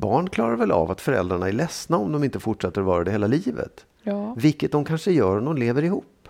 Barn 0.00 0.30
klarar 0.30 0.56
väl 0.56 0.72
av 0.72 0.90
att 0.90 1.00
föräldrarna 1.00 1.48
är 1.48 1.52
ledsna 1.52 1.96
om 1.96 2.12
de 2.12 2.24
inte 2.24 2.40
fortsätter 2.40 2.80
vara 2.80 3.04
det 3.04 3.10
hela 3.10 3.26
livet. 3.26 3.86
Ja. 4.02 4.34
Vilket 4.34 4.72
de 4.72 4.84
kanske 4.84 5.12
gör 5.12 5.38
om 5.38 5.44
de 5.44 5.56
lever 5.56 5.82
ihop. 5.82 6.28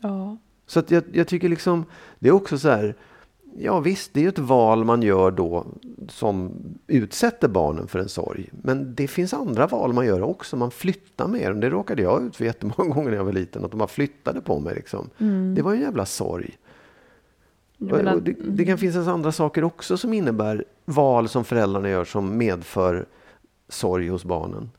Ja. 0.00 0.36
Så 0.66 0.82
jag, 0.88 1.02
jag 1.12 1.28
tycker 1.28 1.48
liksom, 1.48 1.84
det 2.18 2.28
är 2.28 2.32
också 2.32 2.58
så 2.58 2.68
här, 2.68 2.94
ja 3.58 3.80
visst, 3.80 4.14
det 4.14 4.24
är 4.24 4.28
ett 4.28 4.38
val 4.38 4.84
man 4.84 5.02
gör 5.02 5.30
då 5.30 5.66
som 6.08 6.52
utsätter 6.86 7.48
barnen 7.48 7.88
för 7.88 7.98
en 7.98 8.08
sorg. 8.08 8.50
Men 8.62 8.94
det 8.94 9.08
finns 9.08 9.34
andra 9.34 9.66
val 9.66 9.92
man 9.92 10.06
gör 10.06 10.22
också. 10.22 10.56
Man 10.56 10.70
flyttar 10.70 11.28
med 11.28 11.50
dem. 11.50 11.60
Det 11.60 11.70
råkade 11.70 12.02
jag 12.02 12.26
ut 12.26 12.36
för 12.36 12.44
jättemånga 12.44 12.90
gånger 12.94 13.10
när 13.10 13.16
jag 13.16 13.24
var 13.24 13.32
liten. 13.32 13.64
Att 13.64 13.70
de 13.70 13.76
bara 13.76 13.88
flyttade 13.88 14.40
på 14.40 14.60
mig. 14.60 14.74
Liksom. 14.74 15.10
Mm. 15.18 15.54
Det 15.54 15.62
var 15.62 15.74
en 15.74 15.80
jävla 15.80 16.06
sorg. 16.06 16.58
Det, 17.78 18.34
det, 18.44 18.64
kan 18.64 18.78
finnas 18.78 19.08
andra 19.08 19.32
saker 19.32 19.64
också 19.64 19.96
som 19.96 20.12
innebär 20.12 20.64
val 20.88 21.28
som 21.28 21.44
föräldrarna 21.44 21.88
gör 21.88 22.04
som 22.04 22.36
medför 22.36 23.06
sorg 23.68 24.08
hos 24.08 24.24
barnen. 24.24 24.70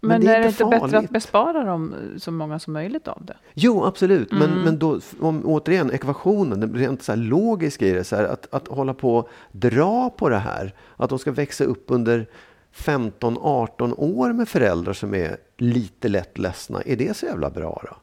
Men, 0.00 0.08
men 0.08 0.20
det 0.20 0.32
är, 0.32 0.38
är 0.38 0.40
det 0.40 0.46
inte 0.46 0.58
farligt. 0.58 0.82
bättre 0.82 0.98
att 0.98 1.10
bespara 1.10 1.64
dem 1.64 1.94
så 2.18 2.30
många 2.30 2.58
som 2.58 2.72
möjligt 2.72 3.08
av 3.08 3.24
det? 3.24 3.36
Jo, 3.54 3.84
absolut. 3.84 4.32
Mm. 4.32 4.50
Men, 4.50 4.64
men 4.64 4.78
då, 4.78 5.00
om, 5.20 5.42
återigen, 5.44 5.90
ekvationen, 5.92 6.60
den 6.60 6.74
rent 6.74 7.02
så 7.02 7.12
här 7.12 7.16
logiska 7.16 7.86
i 7.86 7.92
det, 7.92 8.04
så 8.04 8.16
här, 8.16 8.24
att, 8.24 8.54
att 8.54 8.68
hålla 8.68 8.94
på 8.94 9.16
och 9.16 9.28
dra 9.52 10.10
på 10.10 10.28
det 10.28 10.38
här. 10.38 10.74
Att 10.96 11.10
de 11.10 11.18
ska 11.18 11.32
växa 11.32 11.64
upp 11.64 11.84
under 11.86 12.26
15-18 12.74 13.94
år 13.98 14.32
med 14.32 14.48
föräldrar 14.48 14.92
som 14.92 15.14
är 15.14 15.36
lite 15.56 16.08
lätt 16.08 16.38
ledsna. 16.38 16.82
Är 16.82 16.96
det 16.96 17.16
så 17.16 17.26
jävla 17.26 17.50
bra 17.50 17.82
då? 17.90 17.96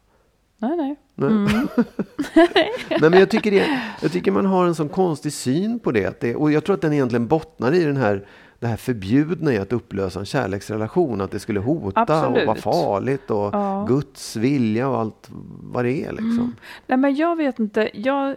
Nej, 0.62 0.78
nej. 0.78 0.96
Mm. 1.18 1.48
nej, 2.90 3.10
men 3.10 3.14
jag 3.14 3.30
tycker, 3.30 3.52
det, 3.52 3.82
jag 4.02 4.12
tycker 4.12 4.32
man 4.32 4.46
har 4.46 4.66
en 4.66 4.76
sån 4.76 4.90
konstig 4.90 5.34
syn 5.34 5.80
på 5.80 5.92
det, 5.92 6.22
det. 6.22 6.36
Och 6.36 6.52
jag 6.52 6.64
tror 6.64 6.74
att 6.74 6.82
den 6.82 6.94
egentligen 6.94 7.28
bottnar 7.28 7.74
i 7.74 7.84
den 7.84 7.98
här 7.98 8.26
det 8.60 8.68
här 8.68 8.78
förbjudna 8.78 9.54
i 9.54 9.58
att 9.58 9.74
upplösa 9.74 10.20
en 10.20 10.26
kärleksrelation, 10.26 11.22
att 11.22 11.32
det 11.32 11.40
skulle 11.40 11.60
hota 11.60 12.02
Absolut. 12.02 12.42
och 12.42 12.48
vara 12.48 12.58
farligt 12.58 13.32
och 13.32 13.54
ja. 13.54 13.86
Guds 13.88 14.36
vilja 14.36 14.90
och 14.90 15.00
allt 15.00 15.30
vad 15.64 15.86
det 15.86 16.06
är. 16.06 16.12
Liksom. 16.12 16.40
Mm. 16.40 16.56
Nej, 16.88 16.98
men 16.98 17.16
jag 17.16 17.36
vet 17.36 17.60
inte. 17.60 17.90
Jag, 17.94 18.36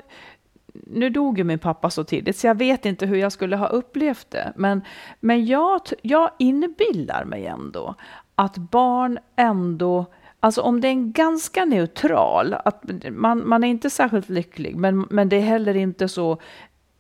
nu 0.73 1.11
dog 1.11 1.39
ju 1.39 1.45
min 1.45 1.59
pappa 1.59 1.91
så 1.91 2.05
tidigt, 2.05 2.37
så 2.37 2.47
jag 2.47 2.59
vet 2.59 2.87
inte 2.87 3.07
hur 3.07 3.17
jag 3.17 3.33
skulle 3.33 3.57
ha 3.57 3.67
upplevt 3.67 4.31
det. 4.31 4.53
Men, 4.57 4.83
men 5.21 5.47
jag, 5.47 5.81
jag 6.03 6.31
inbillar 6.39 7.25
mig 7.25 7.47
ändå 7.47 7.95
att 8.35 8.57
barn 8.57 9.19
ändå 9.37 10.07
Alltså 10.45 10.61
om 10.61 10.81
det 10.81 10.89
är 10.89 10.93
en 10.93 11.13
ganska 11.13 11.65
neutral, 11.65 12.57
att 12.65 12.83
man, 13.11 13.49
man 13.49 13.65
är 13.65 13.69
inte 13.69 13.91
särskilt 13.91 14.29
lycklig, 14.29 14.77
men, 14.77 15.07
men 15.11 15.29
det 15.29 15.37
är 15.37 15.41
heller 15.41 15.77
inte 15.77 16.09
så 16.09 16.39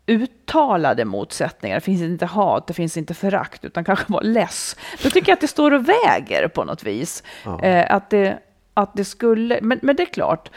uttalade 0.06 1.04
motsättningar. 1.04 1.74
Det 1.76 1.80
finns 1.80 2.02
inte 2.02 2.26
hat, 2.26 2.66
det 2.66 2.74
finns 2.74 2.96
inte 2.96 3.14
förakt, 3.14 3.64
utan 3.64 3.84
kanske 3.84 4.12
bara 4.12 4.22
less. 4.22 4.76
Då 5.02 5.10
tycker 5.10 5.28
jag 5.28 5.36
att 5.36 5.40
det 5.40 5.48
står 5.48 5.70
och 5.70 5.88
väger 5.88 6.48
på 6.48 6.64
något 6.64 6.82
vis. 6.84 7.22
Ja. 7.44 7.62
Eh, 7.62 7.94
att, 7.94 8.10
det, 8.10 8.38
att 8.74 8.94
det 8.94 9.04
skulle, 9.04 9.58
men, 9.62 9.78
men 9.82 9.96
det 9.96 10.02
är 10.02 10.12
klart, 10.12 10.50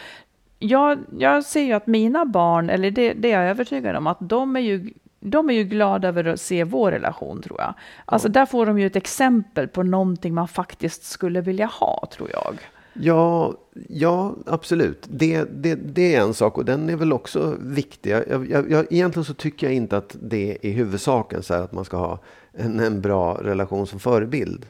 jag, 0.60 1.00
jag 1.18 1.44
ser 1.44 1.62
ju 1.62 1.74
att 1.74 1.88
mina 1.88 2.26
barn, 2.26 2.70
eller 2.70 2.92
det, 2.92 3.14
det 3.14 3.32
är 3.32 3.42
jag 3.42 3.50
övertygad 3.50 3.96
om, 3.96 4.08
att 4.08 4.18
de 4.20 4.56
är 4.56 4.62
ju 4.62 4.94
de 5.20 5.50
är 5.50 5.54
ju 5.54 5.64
glada 5.64 6.08
över 6.08 6.26
att 6.26 6.42
se 6.42 6.64
vår 6.64 6.92
relation, 6.92 7.42
tror 7.42 7.60
jag. 7.60 7.74
Alltså, 8.06 8.28
ja. 8.28 8.32
där 8.32 8.46
får 8.46 8.66
de 8.66 8.80
ju 8.80 8.88
ett 8.88 8.96
exempel 8.96 9.68
på 9.68 9.84
någonting 9.84 10.34
man 10.34 10.48
faktiskt 10.48 11.04
skulle 11.04 11.42
vilja 11.42 11.66
ha, 11.66 12.08
tror 12.12 12.30
jag. 12.34 12.58
Ja, 13.00 13.54
ja 13.90 14.36
absolut. 14.46 15.08
Det, 15.10 15.44
det, 15.44 15.76
det 15.76 16.16
är 16.16 16.22
en 16.22 16.34
sak 16.34 16.58
och 16.58 16.66
den 16.66 16.90
är 16.90 16.96
väl 16.96 17.14
också 17.14 17.56
viktig. 17.60 18.12
Jag, 18.12 18.50
jag, 18.50 18.72
jag, 18.72 18.86
egentligen 18.90 19.26
så 19.26 19.34
tycker 19.34 19.68
jag 19.68 19.74
inte 19.74 19.98
att 19.98 20.16
det 20.22 20.58
är 20.62 20.72
huvudsaken, 20.72 21.44
så 21.44 21.54
här, 21.54 21.62
att 21.62 21.72
man 21.72 21.86
ska 21.86 21.98
ha 21.98 22.20
en, 22.54 22.80
en 22.80 23.02
bra 23.02 23.34
relation 23.42 23.88
som 23.88 24.00
förebild. 24.00 24.66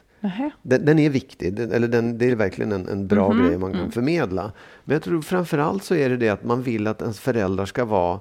Den, 0.62 0.84
den, 0.84 0.98
är 0.98 1.10
viktig, 1.10 1.54
den, 1.54 1.72
eller 1.72 1.88
den, 1.88 2.18
det 2.18 2.30
är 2.30 2.36
verkligen 2.36 2.72
en, 2.72 2.88
en 2.88 3.06
bra 3.06 3.30
mm 3.30 3.38
-hmm. 3.38 3.48
grej 3.48 3.58
man 3.58 3.70
kan 3.70 3.80
mm. 3.80 3.92
förmedla. 3.92 4.52
Men 4.84 4.94
jag 4.94 5.02
tror 5.02 5.22
framförallt 5.22 5.84
så 5.84 5.94
är 5.94 6.08
det 6.08 6.16
det 6.16 6.28
att 6.28 6.44
man 6.44 6.62
vill 6.62 6.86
att 6.86 7.02
ens 7.02 7.20
föräldrar 7.20 7.66
ska 7.66 7.84
vara 7.84 8.20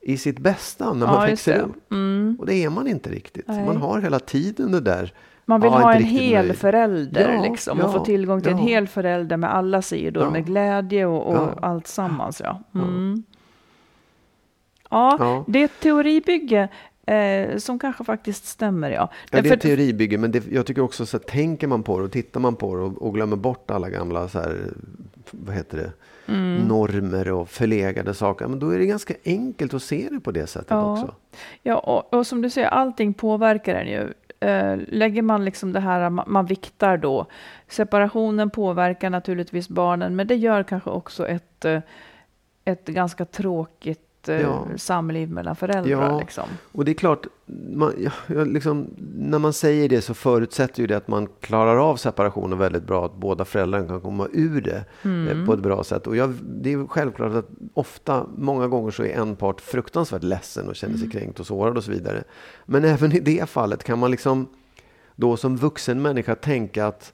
i 0.00 0.16
sitt 0.16 0.38
bästa 0.38 0.92
när 0.92 1.06
man 1.06 1.14
ja, 1.14 1.30
växer 1.30 1.60
upp. 1.60 1.92
Mm. 1.92 2.36
Och 2.38 2.46
det 2.46 2.64
är 2.64 2.70
man 2.70 2.86
inte 2.86 3.10
riktigt. 3.10 3.48
Nej. 3.48 3.66
Man 3.66 3.76
har 3.76 4.00
hela 4.00 4.18
tiden 4.18 4.72
det 4.72 4.80
där 4.80 5.12
man 5.48 5.60
vill 5.60 5.70
ja, 5.70 5.78
ha 5.78 5.92
en 5.92 6.04
hel 6.04 6.46
med. 6.46 6.56
förälder 6.56 7.34
ja, 7.34 7.42
liksom, 7.42 7.80
och 7.80 7.92
få 7.92 8.04
tillgång 8.04 8.40
till 8.40 8.52
en 8.52 8.58
hel 8.58 8.88
förälder 8.88 9.36
med 9.36 9.54
alla 9.54 9.82
sidor, 9.82 10.30
med 10.30 10.46
glädje 10.46 11.06
och, 11.06 11.34
och 11.34 11.64
allt 11.66 11.86
sammans. 11.86 12.42
Ja. 12.44 12.62
Mm. 12.74 13.22
Ja, 14.90 15.44
det 15.48 15.58
är 15.58 15.64
ett 15.64 15.80
teoribygge 15.80 16.68
eh, 17.06 17.56
som 17.56 17.78
kanske 17.78 18.04
faktiskt 18.04 18.46
stämmer. 18.46 18.90
Ja, 18.90 19.10
ja 19.30 19.42
det 19.42 19.48
är 19.48 19.54
ett 19.54 19.60
teoribygge, 19.60 20.18
men 20.18 20.32
det, 20.32 20.46
jag 20.50 20.66
tycker 20.66 20.82
också 20.82 21.06
så 21.06 21.16
att 21.16 21.26
tänker 21.26 21.66
man 21.66 21.82
på 21.82 21.98
det 21.98 22.04
och 22.04 22.12
tittar 22.12 22.40
man 22.40 22.56
på 22.56 22.76
det 22.76 22.82
och, 22.82 23.02
och 23.02 23.14
glömmer 23.14 23.36
bort 23.36 23.70
alla 23.70 23.90
gamla 23.90 24.28
så 24.28 24.38
här, 24.38 24.56
vad 25.30 25.54
heter 25.54 25.78
det, 25.78 25.92
mm. 26.32 26.56
normer 26.56 27.32
och 27.32 27.48
förlegade 27.48 28.14
saker, 28.14 28.46
men 28.48 28.58
då 28.58 28.70
är 28.70 28.78
det 28.78 28.86
ganska 28.86 29.14
enkelt 29.24 29.74
att 29.74 29.82
se 29.82 30.08
det 30.10 30.20
på 30.20 30.30
det 30.30 30.46
sättet 30.46 30.70
ja. 30.70 30.92
också. 30.92 31.14
Ja, 31.62 31.78
och, 31.78 32.14
och, 32.14 32.26
som 32.26 32.42
du 32.42 32.50
säger, 32.50 32.68
allting 32.68 33.14
påverkar 33.14 33.74
en 33.74 33.88
ju. 33.88 34.12
Eh, 34.40 34.76
lägger 34.88 35.22
man 35.22 35.44
liksom 35.44 35.72
det 35.72 35.80
här, 35.80 36.10
man, 36.10 36.24
man 36.28 36.46
viktar 36.46 36.96
då. 36.96 37.26
Separationen 37.68 38.50
påverkar 38.50 39.10
naturligtvis 39.10 39.68
barnen, 39.68 40.16
men 40.16 40.26
det 40.26 40.34
gör 40.34 40.62
kanske 40.62 40.90
också 40.90 41.28
ett, 41.28 41.64
eh, 41.64 41.80
ett 42.64 42.86
ganska 42.86 43.24
tråkigt 43.24 44.05
ja. 44.32 44.66
samliv 44.76 45.30
mellan 45.30 45.56
föräldrar. 45.56 45.90
Ja, 45.90 46.20
liksom. 46.20 46.44
och 46.72 46.84
det 46.84 46.92
är 46.92 46.94
klart, 46.94 47.26
man, 47.72 47.92
liksom, 48.28 48.90
när 49.16 49.38
man 49.38 49.52
säger 49.52 49.88
det 49.88 50.02
så 50.02 50.14
förutsätter 50.14 50.80
ju 50.80 50.86
det 50.86 50.96
att 50.96 51.08
man 51.08 51.28
klarar 51.40 51.76
av 51.76 51.96
separationen 51.96 52.58
väldigt 52.58 52.82
bra, 52.82 53.06
att 53.06 53.16
båda 53.16 53.44
föräldrarna 53.44 53.88
kan 53.88 54.00
komma 54.00 54.28
ur 54.32 54.60
det 54.60 54.84
eh, 55.02 55.10
mm. 55.10 55.46
på 55.46 55.52
ett 55.52 55.60
bra 55.60 55.84
sätt. 55.84 56.06
Och 56.06 56.16
jag, 56.16 56.34
det 56.42 56.72
är 56.72 56.86
självklart 56.86 57.34
att 57.34 57.48
ofta, 57.74 58.26
många 58.36 58.68
gånger 58.68 58.90
så 58.90 59.02
är 59.02 59.16
en 59.20 59.36
part 59.36 59.60
fruktansvärt 59.60 60.22
ledsen 60.22 60.68
och 60.68 60.76
känner 60.76 60.94
sig 60.94 61.06
mm. 61.06 61.10
kränkt 61.10 61.40
och 61.40 61.46
sårad 61.46 61.76
och 61.76 61.84
så 61.84 61.90
vidare. 61.90 62.24
Men 62.64 62.84
även 62.94 63.12
i 63.12 63.20
det 63.20 63.48
fallet 63.48 63.84
kan 63.84 63.98
man 63.98 64.10
liksom 64.10 64.48
då 65.16 65.36
som 65.36 65.56
vuxen 65.56 66.02
människa 66.02 66.34
tänka 66.34 66.86
att 66.86 67.12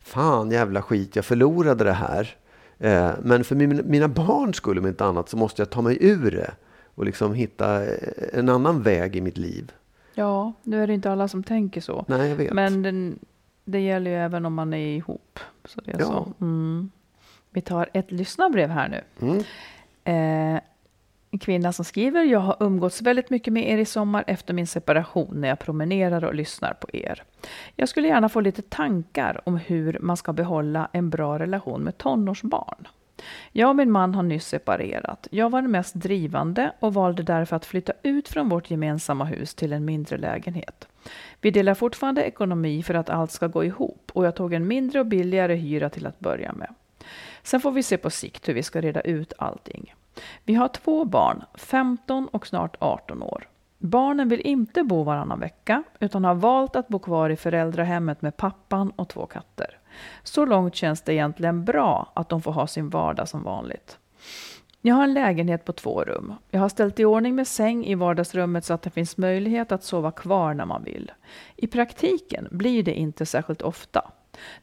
fan 0.00 0.50
jävla 0.50 0.82
skit, 0.82 1.16
jag 1.16 1.24
förlorade 1.24 1.84
det 1.84 1.92
här. 1.92 2.36
Eh, 2.78 3.10
men 3.22 3.44
för 3.44 3.54
mina 3.82 4.08
barn 4.08 4.54
skulle 4.54 4.80
om 4.80 4.86
inte 4.86 5.04
annat 5.04 5.28
så 5.28 5.36
måste 5.36 5.62
jag 5.62 5.70
ta 5.70 5.82
mig 5.82 5.98
ur 6.00 6.30
det 6.30 6.50
och 6.94 7.04
liksom 7.04 7.34
hitta 7.34 7.84
en 8.32 8.48
annan 8.48 8.82
väg 8.82 9.16
i 9.16 9.20
mitt 9.20 9.38
liv. 9.38 9.72
Ja, 10.14 10.52
nu 10.62 10.82
är 10.82 10.86
det 10.86 10.94
inte 10.94 11.10
alla 11.10 11.28
som 11.28 11.42
tänker 11.42 11.80
så. 11.80 12.04
Nej, 12.08 12.28
jag 12.28 12.36
vet. 12.36 12.52
Men 12.52 12.82
den, 12.82 13.18
det 13.64 13.80
gäller 13.80 14.10
ju 14.10 14.16
även 14.16 14.46
om 14.46 14.54
man 14.54 14.72
är 14.72 14.96
ihop. 14.96 15.38
Så 15.64 15.80
det 15.80 15.92
är 15.92 16.00
ja. 16.00 16.06
så. 16.06 16.32
Mm. 16.40 16.90
Vi 17.50 17.60
tar 17.60 17.90
ett 17.92 18.12
lyssnarbrev 18.12 18.70
här 18.70 18.88
nu. 18.88 19.26
Mm. 19.26 19.44
Eh, 20.04 20.60
kvinna 21.40 21.72
som 21.72 21.84
skriver, 21.84 22.24
jag 22.24 22.40
har 22.40 22.56
umgåtts 22.60 23.02
väldigt 23.02 23.30
mycket 23.30 23.52
med 23.52 23.70
er 23.70 23.78
i 23.78 23.84
sommar 23.84 24.24
efter 24.26 24.54
min 24.54 24.66
separation 24.66 25.40
när 25.40 25.48
jag 25.48 25.58
promenerar 25.58 26.24
och 26.24 26.34
lyssnar 26.34 26.74
på 26.74 26.88
er. 26.92 27.22
Jag 27.76 27.88
skulle 27.88 28.08
gärna 28.08 28.28
få 28.28 28.40
lite 28.40 28.62
tankar 28.62 29.40
om 29.44 29.56
hur 29.56 29.98
man 30.00 30.16
ska 30.16 30.32
behålla 30.32 30.88
en 30.92 31.10
bra 31.10 31.38
relation 31.38 31.82
med 31.82 31.98
tonårsbarn. 31.98 32.88
Jag 33.52 33.70
och 33.70 33.76
min 33.76 33.90
man 33.90 34.14
har 34.14 34.22
nyss 34.22 34.46
separerat. 34.46 35.28
Jag 35.30 35.50
var 35.50 35.62
den 35.62 35.70
mest 35.70 35.94
drivande 35.94 36.72
och 36.78 36.94
valde 36.94 37.22
därför 37.22 37.56
att 37.56 37.66
flytta 37.66 37.92
ut 38.02 38.28
från 38.28 38.48
vårt 38.48 38.70
gemensamma 38.70 39.24
hus 39.24 39.54
till 39.54 39.72
en 39.72 39.84
mindre 39.84 40.18
lägenhet. 40.18 40.88
Vi 41.40 41.50
delar 41.50 41.74
fortfarande 41.74 42.22
ekonomi 42.22 42.82
för 42.82 42.94
att 42.94 43.10
allt 43.10 43.30
ska 43.30 43.46
gå 43.46 43.64
ihop 43.64 44.10
och 44.12 44.26
jag 44.26 44.34
tog 44.34 44.52
en 44.52 44.68
mindre 44.68 45.00
och 45.00 45.06
billigare 45.06 45.54
hyra 45.54 45.90
till 45.90 46.06
att 46.06 46.18
börja 46.20 46.52
med. 46.52 46.74
Sen 47.42 47.60
får 47.60 47.72
vi 47.72 47.82
se 47.82 47.96
på 47.96 48.10
sikt 48.10 48.48
hur 48.48 48.54
vi 48.54 48.62
ska 48.62 48.80
reda 48.80 49.00
ut 49.00 49.32
allting. 49.38 49.94
Vi 50.44 50.54
har 50.54 50.68
två 50.68 51.04
barn, 51.04 51.44
15 51.54 52.28
och 52.28 52.46
snart 52.46 52.76
18 52.78 53.22
år. 53.22 53.48
Barnen 53.78 54.28
vill 54.28 54.40
inte 54.40 54.82
bo 54.82 55.02
varannan 55.02 55.40
vecka 55.40 55.82
utan 56.00 56.24
har 56.24 56.34
valt 56.34 56.76
att 56.76 56.88
bo 56.88 56.98
kvar 56.98 57.30
i 57.30 57.36
föräldrahemmet 57.36 58.22
med 58.22 58.36
pappan 58.36 58.90
och 58.96 59.08
två 59.08 59.26
katter. 59.26 59.78
Så 60.22 60.44
långt 60.44 60.74
känns 60.74 61.02
det 61.02 61.14
egentligen 61.14 61.64
bra 61.64 62.12
att 62.14 62.28
de 62.28 62.42
får 62.42 62.52
ha 62.52 62.66
sin 62.66 62.88
vardag 62.88 63.28
som 63.28 63.42
vanligt. 63.42 63.98
Jag 64.80 64.94
har 64.94 65.04
en 65.04 65.14
lägenhet 65.14 65.64
på 65.64 65.72
två 65.72 66.04
rum. 66.04 66.34
Jag 66.50 66.60
har 66.60 66.68
ställt 66.68 67.00
i 67.00 67.04
ordning 67.04 67.34
med 67.34 67.48
säng 67.48 67.84
i 67.84 67.94
vardagsrummet 67.94 68.64
så 68.64 68.74
att 68.74 68.82
det 68.82 68.90
finns 68.90 69.16
möjlighet 69.16 69.72
att 69.72 69.84
sova 69.84 70.10
kvar 70.10 70.54
när 70.54 70.66
man 70.66 70.84
vill. 70.84 71.12
I 71.56 71.66
praktiken 71.66 72.48
blir 72.50 72.82
det 72.82 72.94
inte 72.94 73.26
särskilt 73.26 73.62
ofta. 73.62 74.10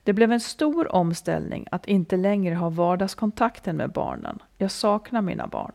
Det 0.03 0.13
blev 0.13 0.31
en 0.31 0.39
stor 0.39 0.95
omställning 0.95 1.67
att 1.71 1.85
inte 1.87 2.17
längre 2.17 2.55
ha 2.55 2.69
vardagskontakten 2.69 3.77
med 3.77 3.91
barnen. 3.91 4.39
Jag 4.57 4.71
saknar 4.71 5.21
mina 5.21 5.47
barn. 5.47 5.73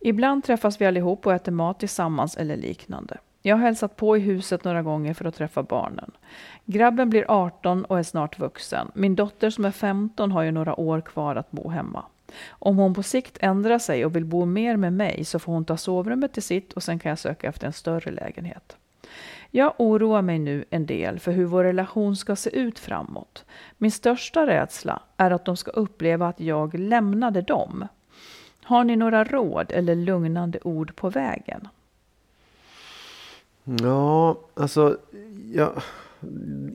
Ibland 0.00 0.44
träffas 0.44 0.80
vi 0.80 0.86
allihop 0.86 1.26
och 1.26 1.32
äter 1.32 1.52
mat 1.52 1.80
tillsammans 1.80 2.36
eller 2.36 2.56
liknande. 2.56 3.18
Jag 3.42 3.56
har 3.56 3.62
hälsat 3.62 3.96
på 3.96 4.16
i 4.16 4.20
huset 4.20 4.64
några 4.64 4.82
gånger 4.82 5.14
för 5.14 5.24
att 5.24 5.34
träffa 5.34 5.62
barnen. 5.62 6.10
Grabben 6.64 7.10
blir 7.10 7.24
18 7.28 7.84
och 7.84 7.98
är 7.98 8.02
snart 8.02 8.38
vuxen. 8.38 8.90
Min 8.94 9.16
dotter 9.16 9.50
som 9.50 9.64
är 9.64 9.70
15 9.70 10.32
har 10.32 10.42
ju 10.42 10.50
några 10.50 10.80
år 10.80 11.00
kvar 11.00 11.36
att 11.36 11.50
bo 11.50 11.68
hemma. 11.68 12.04
Om 12.48 12.76
hon 12.76 12.94
på 12.94 13.02
sikt 13.02 13.38
ändrar 13.40 13.78
sig 13.78 14.04
och 14.04 14.16
vill 14.16 14.24
bo 14.24 14.44
mer 14.44 14.76
med 14.76 14.92
mig 14.92 15.24
så 15.24 15.38
får 15.38 15.52
hon 15.52 15.64
ta 15.64 15.76
sovrummet 15.76 16.32
till 16.32 16.42
sitt 16.42 16.72
och 16.72 16.82
sen 16.82 16.98
kan 16.98 17.08
jag 17.08 17.18
söka 17.18 17.48
efter 17.48 17.66
en 17.66 17.72
större 17.72 18.10
lägenhet. 18.10 18.76
Jag 19.54 19.74
oroar 19.78 20.22
mig 20.22 20.38
nu 20.38 20.64
en 20.70 20.86
del 20.86 21.18
för 21.18 21.32
hur 21.32 21.44
vår 21.44 21.64
relation 21.64 22.16
ska 22.16 22.36
se 22.36 22.50
ut 22.56 22.78
framåt. 22.78 23.44
Min 23.78 23.90
största 23.90 24.46
rädsla 24.46 25.02
är 25.16 25.30
att 25.30 25.44
de 25.44 25.56
ska 25.56 25.70
uppleva 25.70 26.28
att 26.28 26.40
jag 26.40 26.74
lämnade 26.74 27.42
dem. 27.42 27.88
Har 28.62 28.84
ni 28.84 28.96
några 28.96 29.24
råd 29.24 29.70
eller 29.70 29.94
lugnande 29.94 30.58
ord 30.62 30.96
på 30.96 31.10
vägen? 31.10 31.68
Ja, 33.64 34.38
alltså... 34.54 34.98
Ja, 35.54 35.72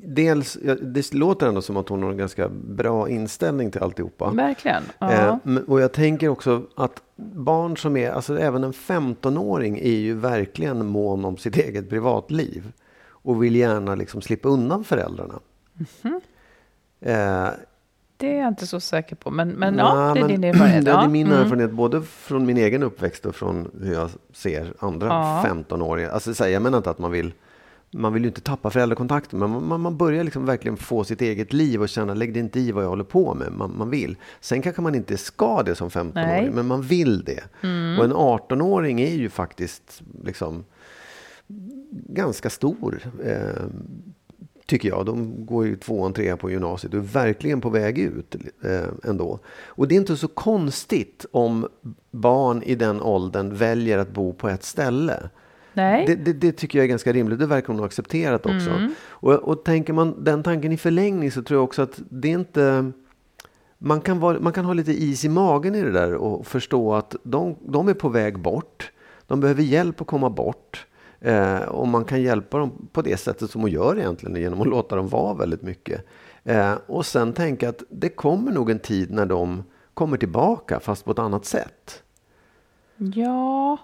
dels, 0.04 0.58
det 0.82 1.14
låter 1.14 1.48
ändå 1.48 1.62
som 1.62 1.78
att 1.78 1.90
hon 1.90 2.04
har 2.04 2.12
en 2.12 2.18
ganska 2.18 2.50
bra 2.50 3.10
inställning 3.10 3.72
till 3.72 3.84
alltihopa. 3.84 4.32
Verkligen. 4.32 4.84
Eh, 5.02 5.36
och 5.68 5.82
jag 5.82 5.92
tänker 5.92 6.30
också 6.30 6.64
att 6.76 7.02
barn 7.16 7.78
som 7.78 7.98
är, 7.98 8.12
alltså 8.12 8.40
även 8.40 8.64
en 8.64 8.74
15-åring 8.74 9.80
är 9.80 9.98
ju 9.98 10.14
verkligen 10.14 10.86
mån 10.86 11.26
om 11.26 11.38
sitt 11.38 11.58
eget 11.68 11.90
privatliv. 11.90 12.72
Och 13.06 13.44
vill 13.44 13.56
gärna 13.56 13.96
liksom 13.96 14.22
slippa 14.22 14.50
undan 14.50 14.84
föräldrarna. 14.84 15.40
Mm 15.76 16.22
-hmm. 17.02 17.48
eh, 17.48 17.54
det 18.18 18.32
är 18.32 18.40
jag 18.40 18.48
inte 18.48 18.68
så 18.68 18.80
säker 18.80 19.16
på, 19.16 19.32
men, 19.32 19.50
men 19.50 19.74
nej, 19.74 19.86
ja, 19.86 20.14
det 20.14 20.20
är 20.20 20.24
men, 20.24 20.28
din 20.28 20.44
erfarenhet. 20.44 20.86
Det 20.86 20.92
är 20.92 21.08
min 21.08 21.28
mm. 21.28 21.40
erfarenhet 21.40 21.72
både 21.72 22.02
från 22.02 22.46
min 22.46 22.58
egen 22.58 22.84
uppväxt 22.84 23.26
och 23.26 23.36
från 23.36 23.72
hur 23.82 23.94
jag 23.94 24.10
ser 24.34 24.74
andra 24.80 25.08
ja. 25.08 25.44
15-åringar. 25.48 26.10
Alltså, 26.10 26.48
jag 26.48 26.62
menar 26.62 26.78
inte 26.78 26.90
att 26.90 27.00
man 27.00 27.12
vill 27.12 27.34
man 27.92 28.14
vill 28.14 28.24
ju 28.24 28.28
inte 28.28 28.42
tappa 28.42 28.70
föräldrakontakten, 28.70 29.40
men 29.40 29.68
man, 29.68 29.82
man, 29.82 29.98
börjar 29.98 30.24
liksom 30.24 30.46
verkligen 30.46 30.78
få 30.78 31.04
sitt 31.04 31.22
eget 31.22 31.54
liv 31.54 31.82
och 31.82 31.90
känna, 31.90 32.14
lägg 32.14 32.34
det 32.34 32.40
inte 32.40 32.60
i 32.60 32.72
vad 32.72 32.84
jag 32.84 32.90
håller 32.90 33.04
på 33.04 33.34
med. 33.34 33.52
Man, 33.52 33.78
man 33.78 33.90
vill. 33.90 34.18
Sen 34.40 34.62
kanske 34.62 34.82
man 34.82 34.96
inte 34.96 35.18
ska 35.18 35.64
det 35.64 35.76
som 35.76 35.90
15-åring, 35.90 36.52
men 36.56 36.68
man 36.68 36.82
vill 36.82 37.24
det. 37.24 37.44
Mm. 37.64 38.00
Och 38.00 38.06
en 38.06 38.14
18-åring 38.14 39.02
är 39.02 39.14
ju 39.14 39.30
faktiskt 39.30 40.02
liksom 40.24 40.66
ganska 42.08 42.50
stor. 42.50 43.00
Eh, 43.26 43.64
tycker 44.68 44.90
jag. 44.90 45.06
De 45.06 45.46
går 45.46 45.66
ju 45.66 45.76
tvåan, 45.76 46.14
trean 46.14 46.38
på 46.38 46.52
gymnasiet 46.52 46.94
och 46.94 47.00
är 47.00 47.04
verkligen 47.04 47.62
på 47.62 47.70
väg 47.70 47.98
ut 47.98 48.36
eh, 48.64 49.10
ändå. 49.10 49.40
Och 49.66 49.88
det 49.88 49.96
är 49.96 50.00
inte 50.00 50.18
så 50.18 50.28
konstigt 50.28 51.26
om 51.32 51.68
barn 52.12 52.64
i 52.64 52.76
den 52.76 53.02
åldern 53.02 53.56
väljer 53.56 53.98
att 53.98 54.12
bo 54.12 54.34
på 54.34 54.50
ett 54.50 54.64
ställe. 54.64 55.30
Nej. 55.78 56.06
Det, 56.06 56.16
det, 56.16 56.34
det, 56.34 56.52
tycker 56.52 56.80
jag 56.80 56.84
är 56.84 56.90
ganska 56.90 57.14
rimligt. 57.14 57.40
Det 57.40 57.46
verkar 57.46 57.68
hon 57.68 57.80
ha 57.80 57.86
accepterat 57.86 58.46
också. 58.46 58.70
Mm. 58.70 58.94
Och, 59.10 59.34
och 59.34 59.64
tänker 59.64 59.94
man 59.94 60.24
den 60.24 60.44
tanken 60.44 60.72
i 60.72 60.78
förlängning 60.78 61.32
så 61.32 61.44
tror 61.44 61.58
jag 61.58 61.64
också 61.64 61.82
att 61.82 62.00
det 62.10 62.28
är 62.28 62.34
inte... 62.34 62.92
Man 63.78 64.02
kan, 64.02 64.20
vara, 64.20 64.40
man 64.40 64.54
kan 64.54 64.66
ha 64.66 64.74
lite 64.74 64.92
is 64.92 65.26
i 65.26 65.30
magen 65.30 65.76
i 65.76 65.82
det 65.82 65.92
där 65.92 66.14
och 66.14 66.48
förstå 66.48 66.94
att 66.94 67.16
de, 67.24 67.56
de 67.66 67.88
är 67.88 67.94
på 67.94 68.10
väg 68.10 68.40
bort. 68.40 68.92
De 69.28 69.40
behöver 69.40 69.64
hjälp 69.64 70.02
att 70.02 70.08
komma 70.08 70.30
bort. 70.30 70.86
Eh, 71.20 71.60
och 71.60 71.88
man 71.88 72.06
kan 72.06 72.22
hjälpa 72.22 72.58
dem 72.58 72.88
på 72.92 73.02
det 73.02 73.18
sättet 73.18 73.52
som 73.52 73.62
hon 73.62 73.72
gör 73.72 74.00
egentligen 74.00 74.42
genom 74.42 74.62
att 74.62 74.68
låta 74.78 74.96
dem 74.96 75.08
vara 75.08 75.34
väldigt 75.34 75.62
mycket. 75.62 76.06
Eh, 76.44 76.74
och 76.88 77.06
sen 77.06 77.34
tänka 77.34 77.70
att 77.70 77.84
det 77.90 78.10
kommer 78.10 78.52
nog 78.52 78.70
en 78.70 78.80
tid 78.80 79.12
när 79.12 79.26
de 79.26 79.64
kommer 79.94 80.18
tillbaka 80.18 80.80
fast 80.80 81.06
på 81.06 81.12
ett 81.12 81.20
annat 81.20 81.46
sätt. 81.46 82.04
Ja, 82.98 83.78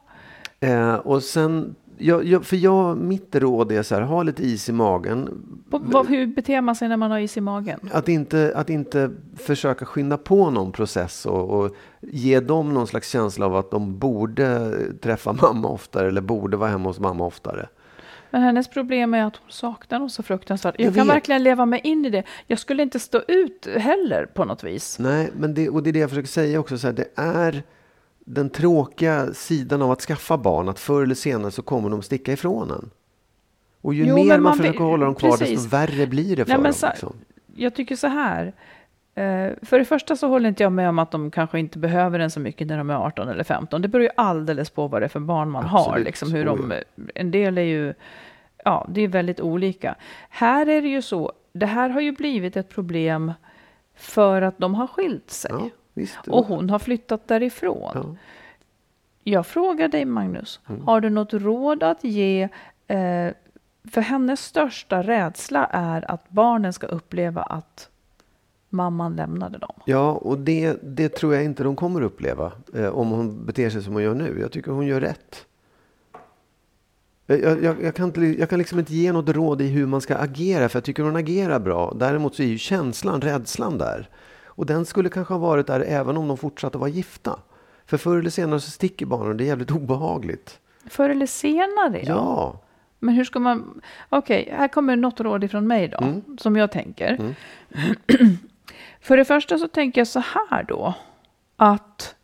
Eh, 0.63 0.95
och 0.95 1.23
sen 1.23 1.75
jag, 2.04 2.26
jag, 2.26 2.46
för 2.46 2.56
jag, 2.56 2.98
mitt 2.98 3.36
råd 3.36 3.72
är 3.72 3.84
så 3.84 3.96
här, 3.96 4.02
ha 4.02 4.24
lite 4.24 4.44
is 4.44 4.70
i 4.70 4.72
magen. 4.72 5.30
Vad, 5.70 6.08
hur 6.08 6.28
beter 6.28 6.62
man 6.62 6.76
sig 6.76 6.89
när 6.89 6.98
man 6.98 7.12
har 7.12 7.20
is 7.20 7.38
i 7.38 7.42
magen? 7.42 7.80
Att 7.92 8.10
inte, 8.10 8.54
att 8.56 8.70
inte 8.70 9.12
försöka 9.36 9.86
skynda 9.86 10.18
på 10.18 10.50
någon 10.50 10.72
process 10.72 11.26
och, 11.26 11.50
och 11.50 11.76
ge 12.02 12.39
dem 12.39 12.74
någon 12.74 12.88
slags 12.88 13.10
känsla 13.10 13.46
av 13.46 13.56
att 13.56 13.72
de 13.72 14.00
borde 14.00 14.72
träffa 15.02 15.34
mamma 15.42 15.68
oftare 15.68 16.08
eller 16.08 16.22
borde 16.22 16.58
vara 16.58 16.70
hemma 16.70 16.89
hos 16.89 17.00
mamma 17.00 17.26
oftare. 17.26 17.68
Men 18.30 18.42
hennes 18.42 18.68
problem 18.68 19.13
är 19.13 19.24
att 19.24 19.36
hon 19.36 19.52
saknar 19.52 19.98
honom 19.98 20.10
så 20.10 20.24
fruktansvärt. 20.24 20.76
Jag, 20.78 20.88
Jag 20.88 20.96
kan 20.96 21.08
verkligen 21.08 21.44
leva 21.44 21.66
mig 21.66 21.82
in 21.84 22.06
i 22.06 22.10
det. 22.10 22.24
Jag 22.48 22.60
skulle 22.60 22.84
inte 22.84 23.00
stå 23.00 23.22
ut 23.28 23.68
heller 23.78 24.26
på 24.26 24.46
något 24.46 24.63
vis. 24.63 25.00
Nej, 25.00 25.30
men 25.38 25.54
det, 25.54 25.70
och 25.70 25.84
det 25.84 25.89
är 25.89 25.92
det 25.92 26.00
jag 26.00 26.10
försöker 26.10 26.30
säga 26.30 26.60
också. 26.60 26.78
Så 26.78 26.88
här, 26.88 26.94
det 26.94 27.08
är 27.16 27.63
den 28.26 28.50
tråkiga 28.50 29.34
sidan 29.34 29.82
av 29.82 29.92
att 29.92 30.02
skaffa 30.02 30.38
barn. 30.38 30.70
Att 30.70 30.80
förr 30.80 31.04
eller 31.04 31.16
senare 31.16 31.52
så 31.52 31.62
kommer 31.62 31.90
de 31.90 32.02
sticka 32.02 32.34
ifrån 32.34 32.72
en. 32.72 32.90
Och 33.82 33.94
ju 33.94 34.06
Jo, 34.06 34.16
mer 34.16 34.26
man, 34.28 34.42
man 34.44 34.58
försöker 34.58 34.80
hålla 34.80 35.06
dem 35.06 35.16
kvar, 35.16 35.32
precis. 35.38 35.50
desto 35.50 35.70
värre 35.70 36.08
blir 36.08 36.36
det 36.36 36.46
för 36.46 36.54
Nej, 36.54 36.64
dem. 36.64 36.74
så- 36.74 36.88
Liksom. 36.88 37.16
Jag 37.56 37.76
tycker 37.76 37.96
så 37.96 38.08
här. 38.08 38.46
Eh, 39.16 39.52
för 39.62 39.80
det 39.80 39.86
första 39.86 40.16
så 40.16 40.28
håller 40.28 40.50
inte 40.50 40.64
jag 40.64 40.72
med 40.72 40.90
om 40.90 41.00
att 41.00 41.12
de 41.12 41.32
kanske 41.32 41.60
inte 41.60 41.78
behöver 41.80 42.20
den 42.20 42.32
så 42.32 42.40
mycket 42.40 42.68
när 42.68 42.78
de 42.78 42.90
är 42.90 42.96
18 42.96 43.28
eller 43.30 43.44
15. 43.44 43.82
Det 43.82 43.88
beror 43.88 44.04
ju 44.04 44.10
alldeles 44.18 44.70
på 44.70 44.88
vad 44.88 45.02
det 45.02 45.06
är 45.06 45.10
för 45.10 45.20
barn 45.20 45.50
man 45.50 45.64
har. 45.66 45.80
Absolut, 45.90 46.06
Liksom 46.06 46.32
hur 46.34 46.46
så 46.46 46.56
de, 46.56 46.74
en 47.16 47.32
del 47.32 47.58
är 47.58 47.62
ju, 47.62 47.94
ja, 48.66 48.88
det 48.90 49.02
är 49.02 49.08
väldigt 49.08 49.42
olika. 49.42 49.96
Här 50.30 50.66
är 50.70 50.82
det 50.82 50.88
ju 50.88 51.02
så, 51.02 51.32
det 51.54 51.66
här 51.66 51.90
har 51.90 52.02
ju 52.02 52.12
blivit 52.12 52.58
ett 52.58 52.70
problem 52.70 53.34
för 53.96 54.42
att 54.42 54.58
de 54.58 54.76
har 54.76 54.88
skilt 54.88 55.32
sig. 55.32 55.52
Ja, 55.54 55.70
visst. 55.93 56.27
Och 56.27 56.45
hon 56.45 56.69
har 56.69 56.79
flyttat 56.79 57.27
därifrån. 57.27 57.91
Ja. 57.93 58.15
Jag 59.23 59.47
frågar 59.47 59.88
dig 59.88 60.06
Magnus, 60.06 60.60
Mm. 60.69 60.82
har 60.82 61.01
du 61.01 61.10
något 61.10 61.34
råd 61.34 61.84
att 61.84 62.03
ge? 62.03 62.49
Eh, 62.88 63.29
för 63.91 64.01
hennes 64.01 64.39
största 64.45 65.03
rädsla 65.03 65.65
är 65.71 66.12
att 66.12 66.29
barnen 66.29 66.73
ska 66.73 66.88
uppleva 66.88 67.41
att 67.41 67.89
mamman 68.69 69.15
lämnade 69.15 69.58
dem. 69.58 69.73
Ja, 69.86 70.12
och 70.12 70.38
det, 70.38 70.77
det 70.84 71.10
tror 71.10 71.36
jag 71.36 71.43
inte 71.43 71.63
de 71.63 71.75
kommer 71.75 72.01
uppleva 72.01 72.51
eh, 72.75 72.88
om 72.88 73.10
hon 73.10 73.45
beter 73.45 73.69
sig 73.69 73.84
som 73.84 73.93
hon 73.93 74.03
gör 74.03 74.13
nu. 74.15 74.38
Jag 74.41 74.51
tycker 74.51 74.71
hon 74.71 74.88
gör 74.88 75.01
rätt. 75.01 75.45
Jag, 77.25 77.41
jag, 77.41 77.63
jag, 77.63 77.84
jag, 77.84 77.95
kan 77.95 78.06
inte, 78.06 78.21
jag 78.21 78.49
kan 78.49 78.60
liksom 78.60 78.79
inte 78.79 78.93
ge 78.93 79.12
något 79.12 79.29
råd 79.29 79.62
i 79.62 79.67
hur 79.67 79.86
man 79.86 80.01
ska 80.01 80.15
agera, 80.15 80.69
för 80.69 80.77
jag 80.77 80.84
tycker 80.84 81.03
hon 81.03 81.15
agerar 81.15 81.60
bra. 81.60 81.93
Däremot 81.95 82.36
så 82.36 82.43
är 82.43 82.47
ju 82.47 82.58
känslan, 82.58 83.21
rädslan 83.21 83.77
där. 83.77 84.10
Och 84.56 84.66
den 84.66 84.86
skulle 84.86 85.10
kanske 85.10 85.34
ha 85.34 85.39
varit 85.39 85.68
där 85.68 85.80
även 85.80 86.18
om 86.18 86.28
de 86.28 86.38
fortsatte 86.38 86.78
vara 86.78 86.89
gifta. 86.89 87.39
För 87.86 87.98
förr 87.98 88.18
eller 88.20 88.30
senare 88.30 88.60
så 88.60 88.72
sticker 88.72 89.06
barnen 89.06 89.38
det 89.38 89.44
är 89.44 89.46
jävligt 89.46 89.72
obehagligt. 89.72 90.60
Förr 90.89 91.10
eller 91.10 91.26
senare, 91.26 92.00
ja. 92.04 92.06
Ja, 92.06 92.60
Men 93.00 93.16
hur 93.16 93.24
ska 93.24 93.39
man... 93.39 93.82
Okej, 94.10 94.50
här 94.58 94.68
kommer 94.68 94.96
något 94.96 95.20
råd 95.20 95.44
ifrån 95.44 95.68
mig 95.68 95.88
då, 95.88 95.98
Mm. 95.98 96.38
som 96.38 96.56
jag 96.56 96.72
tänker. 96.72 97.36
För 99.02 99.18
det 99.18 99.26
första 99.26 99.58
så 99.58 99.68
tänker 99.68 100.02
jag 100.02 100.08
så 100.08 100.20
här 100.20 100.63
då, 100.63 100.94
att... 101.56 102.16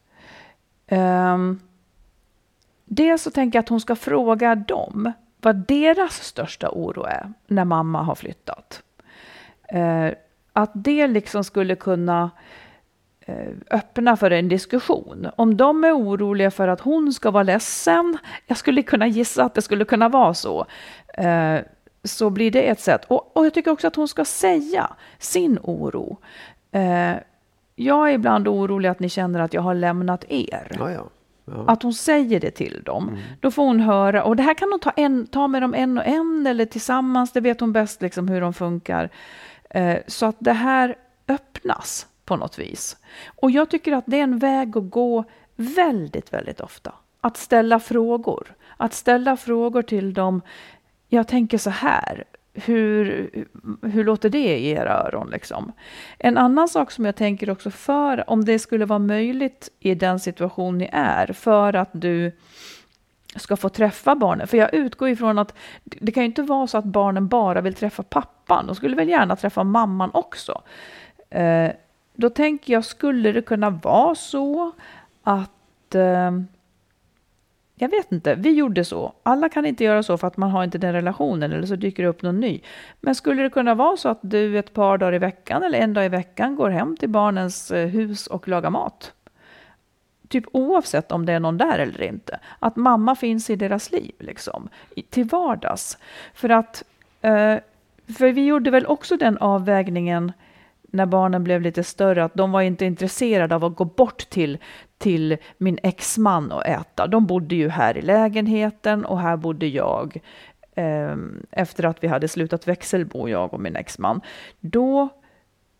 Um, 0.91 1.59
dels 2.85 3.21
så 3.23 3.31
tänker 3.31 3.57
jag 3.57 3.63
att 3.63 3.69
hon 3.69 3.81
ska 3.81 3.95
fråga 3.95 4.55
dem 4.55 5.11
vad 5.41 5.55
deras 5.67 6.23
största 6.23 6.69
oro 6.69 7.03
är 7.03 7.33
när 7.47 7.65
mamma 7.65 8.01
har 8.03 8.15
flyttat. 8.15 8.83
Eh, 9.67 10.07
att 10.53 10.71
det 10.73 11.07
liksom 11.07 11.43
skulle 11.43 11.75
kunna 11.75 12.31
eh, 13.21 13.53
öppna 13.71 14.17
för 14.17 14.31
en 14.31 14.49
diskussion. 14.49 15.27
Om 15.35 15.57
de 15.57 15.83
är 15.83 15.97
oroliga 15.97 16.51
för 16.51 16.67
att 16.67 16.81
hon 16.81 17.13
ska 17.13 17.31
vara 17.31 17.43
ledsen, 17.43 18.17
jag 18.47 18.57
skulle 18.57 18.83
kunna 18.83 19.07
gissa 19.07 19.43
att 19.43 19.53
det 19.53 19.61
skulle 19.61 19.85
kunna 19.85 20.09
vara 20.09 20.33
så, 20.33 20.65
eh, 21.13 21.57
så 22.03 22.29
blir 22.29 22.51
det 22.51 22.69
ett 22.69 22.79
sätt. 22.79 23.05
Och, 23.07 23.37
och 23.37 23.45
jag 23.45 23.53
tycker 23.53 23.71
också 23.71 23.87
att 23.87 23.95
hon 23.95 24.07
ska 24.07 24.25
säga 24.25 24.89
sin 25.17 25.59
oro. 25.63 26.17
Eh, 26.71 27.13
jag 27.75 28.09
är 28.09 28.13
ibland 28.13 28.47
orolig 28.47 28.89
att 28.89 28.99
ni 28.99 29.09
känner 29.09 29.39
att 29.39 29.53
jag 29.53 29.61
har 29.61 29.73
lämnat 29.73 30.25
er. 30.29 30.71
ja, 30.79 30.91
ja. 30.91 31.09
ja. 31.45 31.65
Att 31.67 31.83
hon 31.83 31.93
säger 31.93 32.39
det 32.39 32.51
till 32.51 32.81
dem. 32.85 33.17
Då 33.39 33.51
får 33.51 33.63
hon 33.63 33.79
höra, 33.79 34.23
och 34.23 34.35
det 34.35 34.43
här 34.43 34.53
kan 34.53 34.71
hon 34.71 34.79
ta, 34.79 34.91
en, 34.95 35.27
ta 35.27 35.47
med 35.47 35.61
dem 35.61 35.73
en 35.73 35.97
och 35.97 36.05
en 36.05 36.47
eller 36.47 36.65
tillsammans, 36.65 37.31
det 37.31 37.41
vet 37.41 37.59
hon 37.59 37.73
bäst 37.73 38.01
liksom 38.01 38.27
hur 38.27 38.41
de 38.41 38.53
funkar. 38.53 39.09
Eh, 39.69 39.97
så 40.07 40.25
att 40.25 40.35
det 40.39 40.53
här 40.53 40.95
öppnas 41.27 42.07
på 42.25 42.35
något 42.35 42.59
vis. 42.59 42.97
Och 43.25 43.51
jag 43.51 43.69
tycker 43.69 43.91
att 43.91 44.03
det 44.07 44.19
är 44.19 44.23
en 44.23 44.39
väg 44.39 44.77
att 44.77 44.89
gå 44.89 45.23
väldigt, 45.55 46.33
väldigt 46.33 46.61
ofta. 46.61 46.93
Att 47.21 47.37
ställa 47.37 47.79
frågor. 47.79 48.55
Att 48.77 48.93
ställa 48.93 49.37
frågor 49.37 49.81
till 49.81 50.13
dem. 50.13 50.41
Jag 51.07 51.27
tänker 51.27 51.57
så 51.57 51.69
här. 51.69 52.23
Hur, 52.53 53.29
hur 53.81 54.03
låter 54.03 54.29
det 54.29 54.57
i 54.57 54.69
era 54.69 54.93
öron? 54.93 55.29
Liksom? 55.29 55.71
En 56.17 56.37
annan 56.37 56.69
sak 56.69 56.91
som 56.91 57.05
jag 57.05 57.15
tänker 57.15 57.49
också 57.49 57.71
för, 57.71 58.29
om 58.29 58.45
det 58.45 58.59
skulle 58.59 58.85
vara 58.85 58.99
möjligt 58.99 59.69
i 59.79 59.95
den 59.95 60.19
situation 60.19 60.77
ni 60.77 60.89
är, 60.91 61.33
för 61.33 61.73
att 61.73 61.89
du 61.91 62.31
ska 63.35 63.57
få 63.57 63.69
träffa 63.69 64.15
barnen. 64.15 64.47
För 64.47 64.57
jag 64.57 64.73
utgår 64.73 65.09
ifrån 65.09 65.39
att 65.39 65.53
det 65.83 66.11
kan 66.11 66.23
ju 66.23 66.27
inte 66.27 66.43
vara 66.43 66.67
så 66.67 66.77
att 66.77 66.85
barnen 66.85 67.27
bara 67.27 67.61
vill 67.61 67.73
träffa 67.73 68.03
pappan. 68.03 68.67
De 68.67 68.75
skulle 68.75 68.95
väl 68.95 69.09
gärna 69.09 69.35
träffa 69.35 69.63
mamman 69.63 70.09
också. 70.13 70.61
Eh, 71.29 71.71
då 72.13 72.29
tänker 72.29 72.73
jag, 72.73 72.85
skulle 72.85 73.31
det 73.31 73.41
kunna 73.41 73.69
vara 73.69 74.15
så 74.15 74.71
att 75.23 75.95
eh, 75.95 76.31
jag 77.81 77.89
vet 77.89 78.11
inte, 78.11 78.35
vi 78.35 78.51
gjorde 78.51 78.85
så. 78.85 79.13
Alla 79.23 79.49
kan 79.49 79.65
inte 79.65 79.83
göra 79.83 80.03
så 80.03 80.17
för 80.17 80.27
att 80.27 80.37
man 80.37 80.49
har 80.49 80.63
inte 80.63 80.77
den 80.77 80.93
relationen 80.93 81.51
eller 81.51 81.67
så 81.67 81.75
dyker 81.75 82.03
det 82.03 82.09
upp 82.09 82.21
någon 82.21 82.39
ny. 82.39 82.61
Men 83.01 83.15
skulle 83.15 83.43
det 83.43 83.49
kunna 83.49 83.75
vara 83.75 83.97
så 83.97 84.09
att 84.09 84.19
du 84.21 84.59
ett 84.59 84.73
par 84.73 84.97
dagar 84.97 85.13
i 85.13 85.19
veckan 85.19 85.63
eller 85.63 85.79
en 85.79 85.93
dag 85.93 86.05
i 86.05 86.09
veckan 86.09 86.55
går 86.55 86.69
hem 86.69 86.97
till 86.97 87.09
barnens 87.09 87.71
eh, 87.71 87.87
hus 87.87 88.27
och 88.27 88.47
lagar 88.47 88.69
mat? 88.69 89.13
Typ 90.29 90.43
oavsett 90.51 91.11
om 91.11 91.25
det 91.25 91.33
är 91.33 91.39
någon 91.39 91.57
där 91.57 91.79
eller 91.79 92.01
inte. 92.03 92.39
Att 92.59 92.75
mamma 92.75 93.15
finns 93.15 93.49
i 93.49 93.55
deras 93.55 93.91
liv 93.91 94.11
liksom, 94.19 94.69
i- 94.95 95.01
till 95.01 95.23
vardags. 95.25 95.97
För 96.33 96.49
att, 96.49 96.83
eh, 97.21 97.55
för 98.17 98.31
vi 98.31 98.45
gjorde 98.45 98.71
väl 98.71 98.85
också 98.85 99.17
den 99.17 99.37
avvägningen 99.37 100.31
när 100.91 101.05
barnen 101.05 101.43
blev 101.43 101.61
lite 101.61 101.83
större, 101.83 102.23
att 102.23 102.33
de 102.33 102.51
var 102.51 102.61
inte 102.61 102.85
intresserade 102.85 103.55
av 103.55 103.65
att 103.65 103.75
gå 103.75 103.85
bort 103.85 104.29
till, 104.29 104.57
till 104.97 105.37
min 105.57 105.79
exman 105.83 106.51
och 106.51 106.65
äta. 106.67 107.07
De 107.07 107.25
bodde 107.25 107.55
ju 107.55 107.69
här 107.69 107.97
i 107.97 108.01
lägenheten 108.01 109.05
och 109.05 109.19
här 109.19 109.37
bodde 109.37 109.67
jag 109.67 110.17
eh, 110.75 111.15
efter 111.51 111.83
att 111.85 112.03
vi 112.03 112.07
hade 112.07 112.27
slutat 112.27 112.67
växelbo, 112.67 113.27
jag 113.29 113.53
och 113.53 113.59
min 113.59 113.75
exman. 113.75 114.21
Då, 114.59 115.09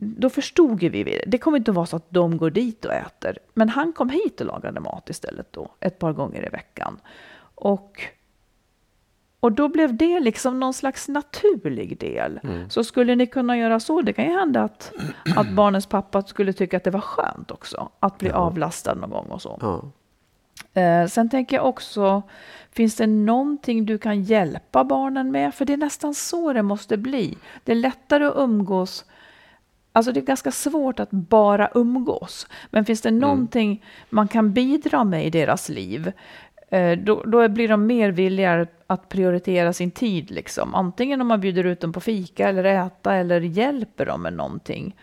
då 0.01 0.29
förstod 0.29 0.83
ju 0.83 0.89
vi 0.89 1.03
det. 1.03 1.23
Det 1.27 1.37
kommer 1.37 1.57
inte 1.57 1.71
att 1.71 1.75
vara 1.75 1.85
så 1.85 1.95
att 1.95 2.09
de 2.09 2.37
går 2.37 2.49
dit 2.49 2.85
och 2.85 2.93
äter. 2.93 3.37
Men 3.53 3.69
han 3.69 3.93
kom 3.93 4.09
hit 4.09 4.41
och 4.41 4.47
lagade 4.47 4.79
mat 4.79 5.09
istället 5.09 5.53
då, 5.53 5.71
ett 5.79 5.99
par 5.99 6.13
gånger 6.13 6.45
i 6.45 6.49
veckan. 6.49 6.99
Och 7.55 8.01
och 9.41 9.51
då 9.51 9.67
blev 9.67 9.97
det 9.97 10.19
liksom 10.19 10.59
någon 10.59 10.73
slags 10.73 11.07
naturlig 11.07 11.99
del. 11.99 12.39
Så 12.69 12.83
skulle 12.83 13.15
ni 13.15 13.27
kunna 13.27 13.57
göra 13.57 13.79
så, 13.79 14.01
det 14.01 14.13
kan 14.13 14.25
ju 14.25 14.31
hända 14.31 14.63
att, 14.63 14.93
att 15.35 15.51
barnens 15.55 15.85
pappa 15.85 16.21
skulle 16.21 16.53
tycka 16.53 16.77
att 16.77 16.83
det 16.83 16.91
var 16.91 17.01
skönt 17.01 17.51
också, 17.51 17.89
att 17.99 18.17
bli 18.17 18.31
avlastad 18.31 18.93
någon 18.93 19.09
gång 19.09 19.25
och 19.25 19.41
så. 19.41 19.57
ja. 19.61 19.91
Eh, 20.81 21.07
sen 21.07 21.29
tänker 21.29 21.55
jag 21.55 21.65
också, 21.65 22.21
finns 22.71 22.95
det 22.95 23.07
någonting 23.07 23.85
du 23.85 23.97
kan 23.97 24.23
hjälpa 24.23 24.83
barnen 24.83 25.31
med? 25.31 25.53
För 25.53 25.65
det 25.65 25.73
är 25.73 25.77
nästan 25.77 26.13
så 26.13 26.53
det 26.53 26.63
måste 26.63 26.97
bli. 26.97 27.37
Det 27.63 27.71
är 27.71 27.75
lättare 27.75 28.25
att 28.25 28.35
umgås 28.37 29.05
Alltså 29.91 30.11
det 30.11 30.19
är 30.19 30.25
ganska 30.25 30.51
svårt 30.51 30.99
att 30.99 31.11
bara 31.11 31.69
umgås. 31.75 32.47
Men 32.71 32.85
finns 32.85 33.01
det 33.01 33.11
någonting 33.11 33.83
man 34.09 34.27
kan 34.27 34.53
bidra 34.53 35.03
med 35.03 35.25
i 35.25 35.29
deras 35.29 35.69
liv, 35.69 36.11
eh, 36.69 36.99
då, 36.99 37.23
då 37.23 37.47
blir 37.47 37.67
de 37.67 37.85
mer 37.85 38.11
villiga 38.11 38.67
att 38.87 39.09
prioritera 39.09 39.73
sin 39.73 39.91
tid. 39.91 40.31
Liksom. 40.31 40.75
Antingen 40.75 41.21
om 41.21 41.27
man 41.27 41.41
bjuder 41.41 41.63
ut 41.63 41.79
dem 41.79 41.93
på 41.93 41.99
fika 41.99 42.49
eller 42.49 42.63
äta 42.63 43.15
eller 43.15 43.41
hjälper 43.41 44.05
dem 44.05 44.21
med 44.21 44.33
någonting. 44.33 44.95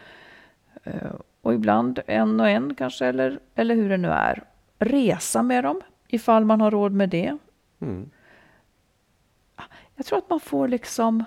Eh, 0.85 1.13
Och 1.43 1.55
ibland 1.55 2.01
en 2.07 2.41
och 2.41 2.49
en 2.49 2.75
kanske, 2.75 3.07
eller, 3.07 3.39
eller 3.55 3.75
hur 3.75 3.89
det 3.89 3.97
nu 3.97 4.09
är. 4.09 4.43
Resa 4.79 5.43
med 5.43 5.65
dem, 5.65 5.81
ifall 6.09 6.45
man 6.45 6.61
har 6.61 6.71
råd 6.71 6.93
med 6.93 7.09
det. 7.09 7.39
Mm. 7.81 8.11
Jag 9.97 10.07
tror 10.07 10.19
att 10.19 10.31
man 10.31 10.41
får 10.41 10.69
liksom... 10.69 11.25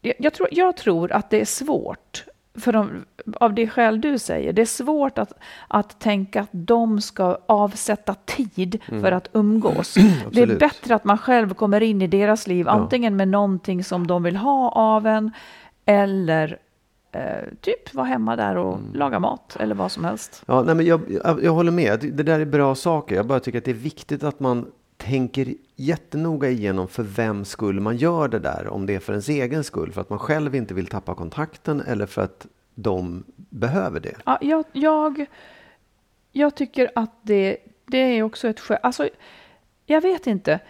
Jag, 0.00 0.14
jag, 0.18 0.34
tror, 0.34 0.48
jag 0.52 0.76
tror 0.76 1.12
att 1.12 1.30
det 1.30 1.40
är 1.40 1.44
svårt, 1.44 2.24
för 2.58 2.72
de, 2.72 3.04
av 3.40 3.54
det 3.54 3.68
skäl 3.68 4.00
du 4.00 4.18
säger, 4.18 4.52
det 4.52 4.62
är 4.62 4.66
svårt 4.66 5.18
att, 5.18 5.32
att 5.68 6.00
tänka 6.00 6.40
att 6.40 6.48
de 6.52 7.00
ska 7.00 7.38
avsätta 7.46 8.14
tid 8.14 8.78
för 8.86 9.12
att 9.12 9.28
umgås. 9.32 9.94
det 10.32 10.40
är 10.40 10.44
Mm. 10.44 10.58
Bättre 10.58 10.94
att 10.94 11.04
man 11.04 11.18
själv 11.18 11.54
kommer 11.54 11.80
in 11.80 12.02
i 12.02 12.06
deras 12.06 12.46
liv, 12.46 12.68
antingen 12.68 13.16
med 13.16 13.28
någonting 13.28 13.84
som 13.84 14.06
de 14.06 14.22
vill 14.22 14.36
ha 14.36 14.68
av 14.70 15.06
en, 15.06 15.30
eller 15.84 16.58
eh, 17.12 17.22
typ 17.60 17.94
vara 17.94 18.06
hemma 18.06 18.36
där 18.36 18.56
och 18.56 18.74
Mm. 18.78 18.94
laga 18.94 19.18
mat, 19.18 19.56
eller 19.60 19.74
vad 19.74 19.92
som 19.92 20.04
helst. 20.04 20.42
Ja, 20.46 20.62
nej, 20.62 20.74
men 20.74 20.86
jag, 20.86 21.00
jag, 21.24 21.44
jag 21.44 21.52
håller 21.52 21.72
med. 21.72 22.00
Det 22.00 22.22
där 22.22 22.40
är 22.40 22.44
bra 22.44 22.74
saker. 22.74 23.14
Jag 23.16 23.26
bara 23.26 23.40
tycker 23.40 23.58
att 23.58 23.64
det 23.64 23.70
är 23.70 23.74
viktigt 23.74 24.22
att 24.22 24.40
man 24.40 24.66
tänker 25.00 25.54
jättenoga 25.76 26.48
igenom 26.48 26.88
för 26.88 27.02
vem 27.02 27.44
skull 27.44 27.80
man 27.80 27.96
gör 27.96 28.28
det 28.28 28.38
där. 28.38 28.68
Om 28.68 28.86
det 28.86 28.94
är 28.94 28.98
för 28.98 29.12
ens 29.12 29.28
egen 29.28 29.64
skull, 29.64 29.92
för 29.92 30.00
att 30.00 30.10
man 30.10 30.18
själv 30.18 30.54
inte 30.54 30.74
vill 30.74 30.86
tappa 30.86 31.14
kontakten 31.14 31.80
eller 31.80 32.06
för 32.06 32.22
att 32.22 32.46
de 32.74 33.24
behöver 33.36 34.00
det. 34.00 34.14
Ja, 34.24 34.38
jag, 34.40 34.64
jag, 34.72 35.26
jag 36.32 36.54
tycker 36.54 36.90
att 36.94 37.10
det, 37.22 37.56
det 37.86 37.98
är 37.98 38.22
också 38.22 38.48
ett 38.48 38.60
skäl. 38.60 38.78
Alltså, 38.82 39.08
jag 39.86 40.00
vet 40.00 40.26
inte. 40.26 40.60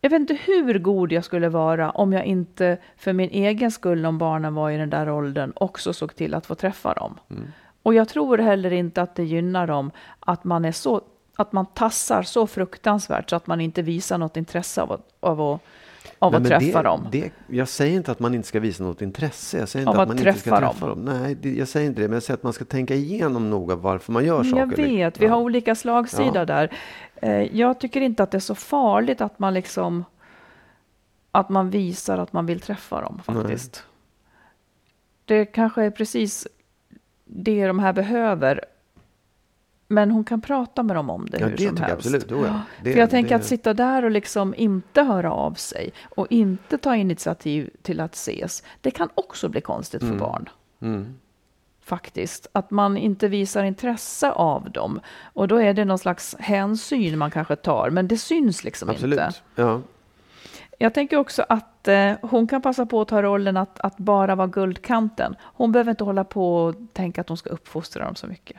Jag 0.00 0.10
vet 0.10 0.20
inte 0.20 0.38
hur 0.44 0.78
god 0.78 1.12
jag 1.12 1.24
skulle 1.24 1.48
vara 1.48 1.90
om 1.90 2.12
jag 2.12 2.24
inte 2.24 2.78
för 2.96 3.12
min 3.12 3.30
egen 3.30 3.70
skull, 3.70 4.06
om 4.06 4.18
barnen 4.18 4.54
var 4.54 4.70
i 4.70 4.76
den 4.76 4.90
där 4.90 5.10
åldern, 5.10 5.52
också 5.56 5.92
såg 5.92 6.16
till 6.16 6.34
att 6.34 6.46
få 6.46 6.54
träffa 6.54 6.94
dem. 6.94 7.18
Mm. 7.30 7.42
Och 7.82 7.94
jag 7.94 8.08
tror 8.08 8.38
heller 8.38 8.72
inte 8.72 9.02
att 9.02 9.14
det 9.14 9.24
gynnar 9.24 9.66
dem 9.66 9.90
att 10.20 10.44
man 10.44 10.64
är 10.64 10.72
så 10.72 11.00
att 11.36 11.52
man 11.52 11.66
tassar 11.66 12.22
så 12.22 12.46
fruktansvärt 12.46 13.30
så 13.30 13.36
att 13.36 13.46
man 13.46 13.60
inte 13.60 13.82
visar 13.82 14.18
något 14.18 14.36
intresse 14.36 14.82
av, 14.82 15.00
av 15.20 15.40
att 15.40 15.60
av 16.18 16.32
Nej, 16.32 16.40
att 16.40 16.60
träffa 16.60 16.82
det, 16.82 16.88
dem. 16.88 17.08
Det, 17.12 17.32
jag 17.46 17.68
säger 17.68 17.96
inte 17.96 18.12
att 18.12 18.20
man 18.20 18.34
inte 18.34 18.48
ska 18.48 18.60
visa 18.60 18.84
något 18.84 19.02
intresse. 19.02 19.58
Jag 19.58 19.68
säger 19.68 19.82
inte 19.82 19.90
att, 19.90 20.02
att, 20.02 20.08
man 20.08 20.18
inte 20.18 20.40
ska 20.40 20.50
träffa 20.50 20.86
dem. 20.86 21.04
dem. 21.04 21.20
Nej, 21.20 21.34
det, 21.34 21.54
jag 21.54 21.68
säger 21.68 21.86
inte 21.86 22.00
det. 22.00 22.08
Men 22.08 22.14
jag 22.14 22.22
säger 22.22 22.38
att 22.38 22.42
man 22.42 22.52
ska 22.52 22.64
tänka 22.64 22.94
igenom 22.94 23.50
noga 23.50 23.74
varför 23.74 24.12
man 24.12 24.24
gör 24.24 24.44
saker. 24.44 24.58
Jag 24.58 24.76
vet, 24.76 25.20
vi 25.20 25.26
har 25.26 25.38
olika 25.38 25.74
slagsida 25.74 26.38
ja. 26.38 26.44
där. 26.44 26.72
Eh, 27.16 27.56
jag 27.56 27.80
tycker 27.80 28.00
inte 28.00 28.22
att 28.22 28.30
det 28.30 28.38
är 28.38 28.40
så 28.40 28.54
farligt 28.54 29.20
att 29.20 29.38
man 29.38 29.54
liksom 29.54 30.04
att 31.32 31.48
man 31.48 31.70
visar 31.70 32.18
att 32.18 32.32
man 32.32 32.46
vill 32.46 32.60
träffa 32.60 33.00
dem 33.00 33.20
faktiskt. 33.24 33.84
Nej. 35.26 35.38
Det 35.38 35.46
kanske 35.46 35.82
är 35.82 35.90
precis 35.90 36.48
det 37.24 37.66
de 37.66 37.78
här 37.78 37.92
behöver. 37.92 38.64
Men 39.88 40.10
hon 40.10 40.24
kan 40.24 40.40
prata 40.40 40.82
med 40.82 40.96
dem 40.96 41.10
om 41.10 41.26
det 41.30 41.38
ja, 41.38 41.46
hur 41.46 41.56
det 41.56 41.68
som 41.68 41.76
helst. 41.76 41.92
Absolut. 41.92 42.32
Oh 42.32 42.46
ja. 42.46 42.60
det, 42.82 42.92
För 42.92 43.00
jag 43.00 43.10
tänker 43.10 43.28
det... 43.28 43.36
att 43.36 43.44
sitta 43.44 43.74
där 43.74 44.04
och 44.04 44.10
liksom 44.10 44.54
inte 44.56 45.02
höra 45.02 45.32
av 45.32 45.54
sig 45.54 45.92
och 46.04 46.26
inte 46.30 46.78
ta 46.78 46.96
initiativ 46.96 47.70
till 47.82 48.00
att 48.00 48.14
ses. 48.14 48.62
Det 48.80 48.90
kan 48.90 49.08
också 49.14 49.48
bli 49.48 49.60
konstigt 49.60 50.02
mm. 50.02 50.12
för 50.12 50.26
barn. 50.26 50.48
Mm. 50.80 51.14
Faktiskt. 51.84 52.46
Att 52.52 52.70
man 52.70 52.96
inte 52.96 53.28
visar 53.28 53.64
intresse 53.64 54.30
av 54.30 54.70
dem. 54.70 55.00
Och 55.22 55.48
då 55.48 55.56
är 55.56 55.74
det 55.74 55.84
någon 55.84 55.98
slags 55.98 56.36
hänsyn 56.38 57.18
man 57.18 57.30
kanske 57.30 57.56
tar. 57.56 57.90
Men 57.90 58.08
det 58.08 58.16
syns 58.16 58.64
liksom 58.64 58.90
absolut. 58.90 59.20
inte. 59.20 59.32
Ja. 59.54 59.80
Jag 60.78 60.94
tänker 60.94 61.16
också 61.16 61.44
att 61.48 61.88
eh, 61.88 62.12
hon 62.22 62.46
kan 62.46 62.62
passa 62.62 62.86
på 62.86 63.00
att 63.00 63.08
ta 63.08 63.22
rollen 63.22 63.56
att, 63.56 63.80
att 63.80 63.96
bara 63.96 64.34
vara 64.34 64.46
guldkanten. 64.46 65.36
Hon 65.40 65.72
behöver 65.72 65.90
inte 65.90 66.04
hålla 66.04 66.24
på 66.24 66.56
och 66.56 66.74
tänka 66.92 67.20
att 67.20 67.28
hon 67.28 67.36
ska 67.36 67.50
uppfostra 67.50 68.04
dem 68.04 68.14
så 68.14 68.26
mycket. 68.26 68.56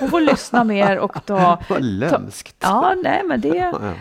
Hon 0.00 0.08
får 0.08 0.20
lyssna 0.20 0.64
mer 0.64 0.98
och 0.98 1.26
ta... 1.26 1.58
Vad 1.68 1.82
lömskt. 1.82 2.56
Ja, 2.60 2.94
nej 3.02 3.22
men 3.24 3.40
det... 3.40 3.72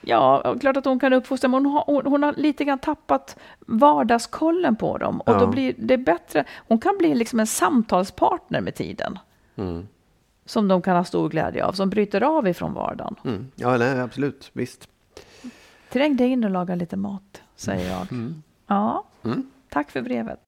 Ja, 0.00 0.56
klart 0.60 0.76
att 0.76 0.84
hon 0.84 1.00
kan 1.00 1.12
uppfostra, 1.12 1.48
men 1.48 1.64
hon 1.64 1.72
har, 1.72 1.84
hon, 1.86 2.06
hon 2.06 2.22
har 2.22 2.32
lite 2.32 2.64
grann 2.64 2.78
tappat 2.78 3.36
vardagskollen 3.58 4.76
på 4.76 4.98
dem. 4.98 5.20
Och 5.20 5.32
ja. 5.32 5.38
då 5.38 5.46
blir 5.46 5.74
det 5.78 5.98
bättre. 5.98 6.44
Hon 6.68 6.78
kan 6.78 6.98
bli 6.98 7.14
liksom 7.14 7.40
en 7.40 7.46
samtalspartner 7.46 8.60
med 8.60 8.74
tiden. 8.74 9.18
Mm. 9.56 9.88
Som 10.44 10.68
de 10.68 10.82
kan 10.82 10.96
ha 10.96 11.04
stor 11.04 11.28
glädje 11.28 11.64
av, 11.64 11.72
som 11.72 11.90
bryter 11.90 12.22
av 12.22 12.48
ifrån 12.48 12.74
vardagen. 12.74 13.14
Mm. 13.24 13.50
Ja, 13.54 13.76
nej, 13.76 14.00
absolut, 14.00 14.50
visst. 14.52 14.88
Träng 15.90 16.16
dig 16.16 16.28
in 16.28 16.44
och 16.44 16.50
laga 16.50 16.74
lite 16.74 16.96
mat, 16.96 17.42
säger 17.56 17.90
jag. 17.90 18.12
Mm. 18.12 18.42
Ja, 18.66 19.04
mm. 19.24 19.50
tack 19.68 19.90
för 19.90 20.02
brevet. 20.02 20.47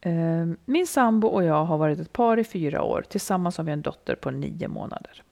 Eh, 0.00 0.46
min 0.64 0.86
sambo 0.86 1.28
och 1.28 1.44
jag 1.44 1.64
har 1.64 1.78
varit 1.78 2.00
ett 2.00 2.12
par 2.12 2.38
i 2.38 2.44
fyra 2.44 2.82
år. 2.82 3.04
Tillsammans 3.08 3.56
har 3.56 3.64
vi 3.64 3.72
en 3.72 3.82
dotter 3.82 4.14
på 4.14 4.30
nio 4.30 4.68
månader. 4.68 5.22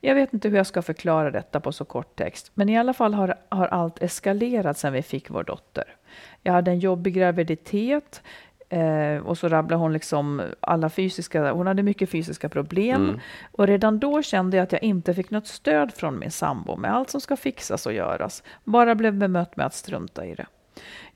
Jag 0.00 0.14
vet 0.14 0.34
inte 0.34 0.48
hur 0.48 0.56
jag 0.56 0.66
ska 0.66 0.82
förklara 0.82 1.30
detta 1.30 1.60
på 1.60 1.72
så 1.72 1.84
kort 1.84 2.16
text, 2.16 2.50
men 2.54 2.68
i 2.68 2.78
alla 2.78 2.92
fall 2.92 3.14
har, 3.14 3.34
har 3.48 3.66
allt 3.66 4.02
eskalerat 4.02 4.78
sedan 4.78 4.92
vi 4.92 5.02
fick 5.02 5.30
vår 5.30 5.44
dotter. 5.44 5.96
Jag 6.42 6.52
hade 6.52 6.70
en 6.70 6.78
jobbig 6.78 7.14
graviditet 7.14 8.22
eh, 8.68 9.16
och 9.16 9.38
så 9.38 9.48
rabblade 9.48 9.82
hon 9.82 9.92
liksom 9.92 10.42
alla 10.60 10.90
fysiska, 10.90 11.52
hon 11.52 11.66
hade 11.66 11.82
mycket 11.82 12.10
fysiska 12.10 12.48
problem. 12.48 13.02
Mm. 13.02 13.20
Och 13.52 13.66
redan 13.66 13.98
då 13.98 14.22
kände 14.22 14.56
jag 14.56 14.64
att 14.64 14.72
jag 14.72 14.82
inte 14.82 15.14
fick 15.14 15.30
något 15.30 15.46
stöd 15.46 15.94
från 15.94 16.18
min 16.18 16.30
sambo 16.30 16.76
med 16.76 16.94
allt 16.94 17.10
som 17.10 17.20
ska 17.20 17.36
fixas 17.36 17.86
och 17.86 17.92
göras. 17.92 18.42
Bara 18.64 18.94
blev 18.94 19.14
bemött 19.14 19.56
med 19.56 19.66
att 19.66 19.74
strunta 19.74 20.26
i 20.26 20.34
det. 20.34 20.46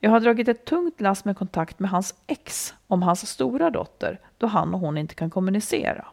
Jag 0.00 0.10
har 0.10 0.20
dragit 0.20 0.48
ett 0.48 0.64
tungt 0.64 1.00
lass 1.00 1.24
med 1.24 1.36
kontakt 1.36 1.78
med 1.78 1.90
hans 1.90 2.14
ex 2.26 2.74
om 2.86 3.02
hans 3.02 3.28
stora 3.28 3.70
dotter, 3.70 4.20
då 4.38 4.46
han 4.46 4.74
och 4.74 4.80
hon 4.80 4.98
inte 4.98 5.14
kan 5.14 5.30
kommunicera. 5.30 6.06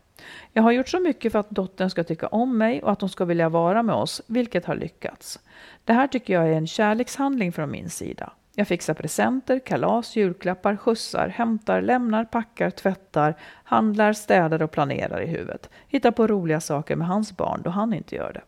Jag 0.54 0.64
har 0.64 0.72
gjort 0.72 0.90
så 0.90 1.00
mycket 1.00 1.32
för 1.32 1.40
att 1.40 1.50
dottern 1.50 1.90
ska 1.90 2.04
tycka 2.04 2.28
om 2.28 2.58
mig 2.58 2.84
och 2.84 2.92
att 2.92 3.02
hon 3.02 3.10
ska 3.10 3.26
vilja 3.26 3.50
vara 3.50 3.84
med 3.84 3.96
oss, 3.96 4.22
vilket 4.28 4.66
har 4.66 4.76
lyckats. 4.76 5.40
Det 5.84 5.94
här 5.94 6.08
tycker 6.08 6.34
jag 6.34 6.48
är 6.48 6.54
en 6.54 6.68
kärlekshandling 6.68 7.52
från 7.52 7.72
min 7.72 7.90
sida. 7.90 8.32
Jag 8.58 8.68
fixar 8.68 8.94
presenter, 8.94 9.60
kalas, 9.60 10.16
julklappar, 10.16 10.76
skjutsar, 10.76 11.28
hämtar, 11.28 11.82
lämnar, 11.82 12.26
packar, 12.26 12.70
tvättar, 12.70 13.36
handlar, 13.64 14.14
städar 14.14 14.62
och 14.62 14.72
planerar 14.72 15.22
i 15.22 15.28
huvudet. 15.28 15.70
Hittar 15.88 16.12
på 16.12 16.28
roliga 16.28 16.62
saker 16.62 16.96
med 16.96 17.08
hans 17.08 17.38
barn 17.38 17.62
då 17.64 17.70
han 17.70 17.94
inte 17.94 18.16
gör 18.16 18.34
det. 18.34 18.42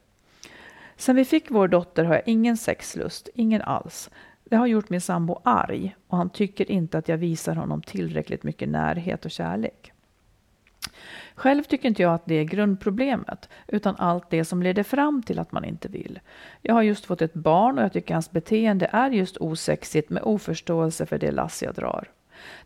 Sen 0.97 1.15
vi 1.15 1.25
fick 1.25 1.51
vår 1.51 1.67
dotter 1.67 2.03
har 2.03 2.13
jag 2.13 2.23
ingen 2.25 2.57
sexlust, 2.57 3.29
ingen 3.33 3.61
alls. 3.61 4.09
Det 4.49 4.55
har 4.55 4.67
gjort 4.67 4.89
min 4.89 5.01
sambo 5.01 5.41
arg 5.43 5.95
och 6.07 6.17
han 6.17 6.29
tycker 6.29 6.71
inte 6.71 6.97
att 6.97 7.07
jag 7.07 7.17
visar 7.17 7.55
honom 7.55 7.81
tillräckligt 7.81 8.43
mycket 8.43 8.69
närhet 8.69 9.25
och 9.25 9.31
kärlek. 9.31 9.91
Själv 11.35 11.63
tycker 11.63 11.87
inte 11.87 12.01
jag 12.01 12.13
att 12.13 12.25
det 12.25 12.35
är 12.35 12.43
grundproblemet, 12.43 13.49
utan 13.67 13.95
allt 13.95 14.29
det 14.29 14.45
som 14.45 14.63
leder 14.63 14.83
fram 14.83 15.23
till 15.23 15.39
att 15.39 15.51
man 15.51 15.65
inte 15.65 15.87
vill. 15.87 16.19
Jag 16.61 16.73
har 16.73 16.81
just 16.81 17.05
fått 17.05 17.21
ett 17.21 17.33
barn 17.33 17.77
och 17.77 17.83
jag 17.83 17.93
tycker 17.93 18.13
hans 18.13 18.31
beteende 18.31 18.89
är 18.91 19.11
just 19.11 19.37
osexigt 19.37 20.09
med 20.09 20.23
oförståelse 20.23 21.05
för 21.05 21.17
det 21.17 21.31
lass 21.31 21.63
jag 21.63 21.75
drar. 21.75 22.11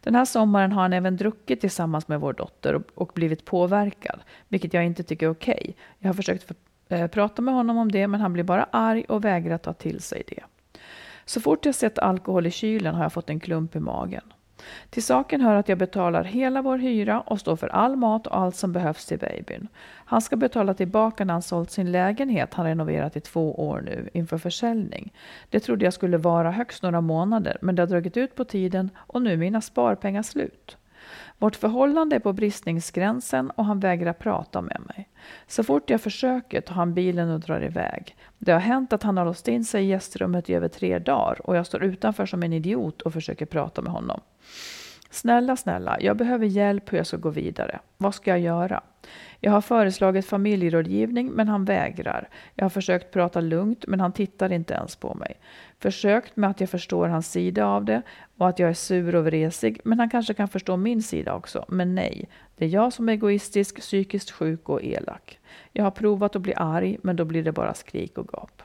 Den 0.01 0.15
här 0.15 0.25
sommaren 0.25 0.71
har 0.71 0.81
han 0.81 0.93
även 0.93 1.17
druckit 1.17 1.61
tillsammans 1.61 2.07
med 2.07 2.19
vår 2.19 2.33
dotter 2.33 2.83
och, 2.95 3.11
blivit 3.15 3.45
påverkad, 3.45 4.19
vilket 4.47 4.73
jag 4.73 4.85
inte 4.85 5.03
tycker 5.03 5.25
är 5.25 5.31
okej. 5.31 5.59
Okay. 5.61 5.73
Jag 5.99 6.09
har 6.09 6.13
försökt 6.13 6.51
eh, 6.89 7.07
prata 7.07 7.41
med 7.41 7.53
honom 7.53 7.77
om 7.77 7.91
det, 7.91 8.07
men 8.07 8.21
han 8.21 8.33
blir 8.33 8.43
bara 8.43 8.63
arg 8.71 9.05
och 9.09 9.25
vägrar 9.25 9.57
ta 9.57 9.73
till 9.73 10.01
sig 10.01 10.23
det. 10.27 10.43
Så 11.25 11.41
fort 11.41 11.65
jag 11.65 11.75
sett 11.75 11.99
alkohol 11.99 12.47
i 12.47 12.51
kylen 12.51 12.95
har 12.95 13.03
jag 13.03 13.13
fått 13.13 13.29
en 13.29 13.39
klump 13.39 13.75
i 13.75 13.79
magen. 13.79 14.23
Till 14.89 15.03
saken 15.03 15.41
hör 15.41 15.55
att 15.55 15.69
jag 15.69 15.77
betalar 15.77 16.23
hela 16.23 16.61
vår 16.61 16.77
hyra 16.77 17.21
och 17.21 17.39
står 17.39 17.55
för 17.55 17.67
all 17.67 17.95
mat 17.95 18.27
och 18.27 18.37
allt 18.37 18.55
som 18.55 18.71
behövs 18.71 19.05
till 19.05 19.19
babyn. 19.19 19.67
Han 20.05 20.21
ska 20.21 20.35
betala 20.35 20.73
tillbaka 20.73 21.25
när 21.25 21.33
han 21.33 21.41
sålt 21.41 21.71
sin 21.71 21.91
lägenhet 21.91 22.53
han 22.53 22.65
renoverat 22.65 23.17
i 23.17 23.19
två 23.19 23.67
år 23.67 23.81
nu 23.81 24.09
inför 24.13 24.37
försäljning. 24.37 25.13
Det 25.49 25.59
trodde 25.59 25.85
jag 25.85 25.93
skulle 25.93 26.17
vara 26.17 26.51
högst 26.51 26.83
några 26.83 27.01
månader 27.01 27.57
men 27.61 27.75
det 27.75 27.81
har 27.81 27.87
dragit 27.87 28.17
ut 28.17 28.35
på 28.35 28.45
tiden 28.45 28.89
och 28.97 29.21
nu 29.21 29.33
är 29.33 29.37
mina 29.37 29.61
sparpengar 29.61 30.23
slut. 30.23 30.77
Vårt 31.41 31.55
förhållande 31.55 32.15
är 32.15 32.19
på 32.19 32.33
bristningsgränsen 32.33 33.49
och 33.49 33.65
han 33.65 33.79
vägrar 33.79 34.13
prata 34.13 34.61
med 34.61 34.81
mig. 34.87 35.09
Så 35.47 35.63
fort 35.63 35.89
jag 35.89 36.01
försöker 36.01 36.61
tar 36.61 36.75
han 36.75 36.93
bilen 36.93 37.29
och 37.29 37.39
drar 37.39 37.63
iväg. 37.63 38.15
Det 38.37 38.51
har 38.51 38.59
hänt 38.59 38.93
att 38.93 39.03
han 39.03 39.17
har 39.17 39.25
låst 39.25 39.47
in 39.47 39.65
sig 39.65 39.83
i 39.83 39.87
gästrummet 39.87 40.49
i 40.49 40.53
över 40.53 40.67
tre 40.67 40.99
dagar 40.99 41.47
och 41.47 41.55
jag 41.55 41.65
står 41.65 41.83
utanför 41.83 42.25
som 42.25 42.43
en 42.43 42.53
idiot 42.53 43.01
och 43.01 43.13
försöker 43.13 43.45
prata 43.45 43.81
med 43.81 43.91
honom. 43.91 44.21
Snälla, 45.09 45.55
snälla, 45.55 45.97
jag 46.01 46.17
behöver 46.17 46.45
hjälp 46.45 46.93
hur 46.93 46.97
jag 46.97 47.07
ska 47.07 47.17
gå 47.17 47.29
vidare. 47.29 47.79
Vad 47.97 48.15
ska 48.15 48.31
jag 48.31 48.39
göra? 48.39 48.83
Jag 49.39 49.51
har 49.51 49.61
föreslagit 49.61 50.25
familjerådgivning, 50.25 51.31
men 51.31 51.47
han 51.47 51.65
vägrar. 51.65 52.29
Jag 52.55 52.65
har 52.65 52.69
försökt 52.69 53.13
prata 53.13 53.41
lugnt, 53.41 53.85
men 53.87 53.99
han 53.99 54.11
tittar 54.11 54.51
inte 54.51 54.73
ens 54.73 54.95
på 54.95 55.13
mig. 55.13 55.39
Försökt 55.81 56.35
med 56.35 56.49
att 56.49 56.59
jag 56.59 56.69
förstår 56.69 57.07
hans 57.07 57.31
sida 57.31 57.65
av 57.65 57.85
det 57.85 58.01
och 58.37 58.49
att 58.49 58.59
jag 58.59 58.69
är 58.69 58.73
sur 58.73 59.15
och 59.15 59.25
vresig, 59.25 59.81
men 59.83 59.99
han 59.99 60.09
kanske 60.09 60.33
kan 60.33 60.47
förstå 60.47 60.77
min 60.77 61.03
sida 61.03 61.33
också. 61.33 61.65
Men 61.67 61.95
nej, 61.95 62.29
det 62.55 62.65
är 62.65 62.69
jag 62.69 62.93
som 62.93 63.09
är 63.09 63.13
egoistisk, 63.13 63.79
psykiskt 63.79 64.31
sjuk 64.31 64.69
och 64.69 64.83
elak. 64.83 65.39
Jag 65.71 65.83
har 65.83 65.91
provat 65.91 66.35
att 66.35 66.41
bli 66.41 66.53
arg, 66.55 66.97
men 67.01 67.15
då 67.15 67.25
blir 67.25 67.43
det 67.43 67.51
bara 67.51 67.73
skrik 67.73 68.17
och 68.17 68.29
gap. 68.33 68.61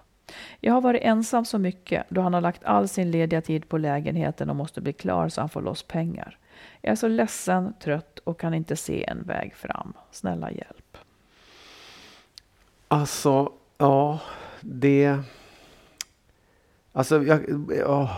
Jag 0.60 0.72
har 0.72 0.80
varit 0.80 1.02
ensam 1.02 1.44
så 1.44 1.58
mycket 1.58 2.06
då 2.08 2.20
han 2.20 2.34
har 2.34 2.40
lagt 2.40 2.64
all 2.64 2.88
sin 2.88 3.10
lediga 3.10 3.40
tid 3.40 3.68
på 3.68 3.78
lägenheten 3.78 4.50
och 4.50 4.56
måste 4.56 4.80
bli 4.80 4.92
klar 4.92 5.28
så 5.28 5.40
han 5.40 5.48
får 5.48 5.62
loss 5.62 5.82
pengar. 5.82 6.38
Jag 6.80 6.92
är 6.92 6.96
så 6.96 7.08
ledsen, 7.08 7.74
trött 7.80 8.18
och 8.18 8.40
kan 8.40 8.54
inte 8.54 8.76
se 8.76 9.04
en 9.04 9.22
väg 9.22 9.54
fram. 9.54 9.92
Snälla 10.10 10.50
hjälp. 10.50 10.98
Alltså, 12.88 13.52
ja, 13.78 14.20
det... 14.60 15.18
Alltså, 16.96 17.22
jag, 17.22 17.40
ja, 17.78 18.16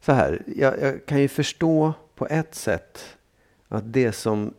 så 0.00 0.12
här. 0.12 0.42
Jag, 0.56 0.82
jag 0.82 1.06
kan 1.06 1.20
ju 1.20 1.28
förstå 1.28 1.94
på 2.14 2.26
ett 2.26 2.54
sätt 2.54 3.16
att 3.68 3.92
det 3.92 4.12
som 4.12 4.54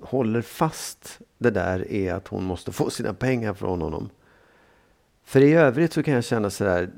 håller 0.00 0.42
fast 0.42 1.20
det 1.38 1.50
där 1.50 1.92
är 1.92 2.14
att 2.14 2.28
hon 2.28 2.44
måste 2.44 2.72
få 2.72 2.90
sina 2.90 3.14
pengar 3.14 3.54
från 3.54 3.82
honom. 3.82 4.10
För 5.24 5.40
i 5.40 5.52
övrigt 5.52 5.92
så 5.92 6.02
kan 6.02 6.14
jag 6.14 6.24
känna 6.24 6.50
sådär, 6.50 6.90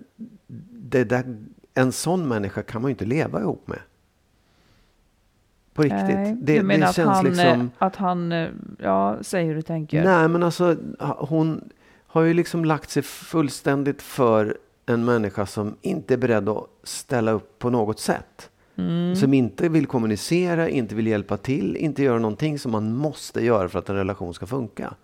det 0.71 1.05
där, 1.05 1.37
en 1.75 1.93
sån 1.93 2.29
människa 2.29 2.63
kan 2.63 2.83
man 2.83 2.89
ju 2.89 2.93
inte 2.93 3.05
leva 3.05 3.41
ihop 3.41 3.69
med. 3.69 3.81
På 5.75 5.83
riktigt. 5.83 6.05
Nej, 6.05 6.37
det, 6.41 6.59
du 6.59 6.63
menar 6.63 6.93
det 6.97 7.03
att, 7.03 7.09
han, 7.09 7.25
liksom... 7.25 7.71
att 7.79 7.97
han, 7.97 8.49
ja, 8.79 9.19
säger 9.21 9.47
hur 9.47 9.55
du 9.55 9.63
tänker? 9.63 10.05
Nej, 10.05 10.29
men 10.29 10.43
alltså 10.43 10.77
hon 11.19 11.71
har 12.07 12.23
ju 12.23 12.35
liksom 12.35 12.65
lagt 12.65 12.91
sig 12.91 13.03
fullständigt 13.03 14.03
för 14.03 14.57
en 14.89 15.05
människa 15.05 15.47
som 15.47 15.77
inte 15.83 16.15
är 16.15 16.19
beredd 16.19 16.49
att 16.49 16.67
ställa 16.83 17.31
upp 17.31 17.59
på 17.59 17.71
något 17.71 18.01
sätt. 18.01 18.51
Mm. 18.77 19.17
Som 19.17 19.35
inte 19.35 19.69
vill 19.69 19.87
kommunicera, 19.87 20.69
inte 20.69 20.95
vill 20.95 21.07
hjälpa 21.07 21.37
till, 21.37 21.77
inte 21.77 22.03
göra 22.03 22.19
någonting 22.19 22.59
som 22.59 22.73
man 22.73 22.95
måste 22.95 23.45
göra 23.45 23.69
för 23.69 23.79
att 23.79 23.89
en 23.89 23.97
relation 23.97 24.35
ska 24.35 24.47
funka. 24.47 24.95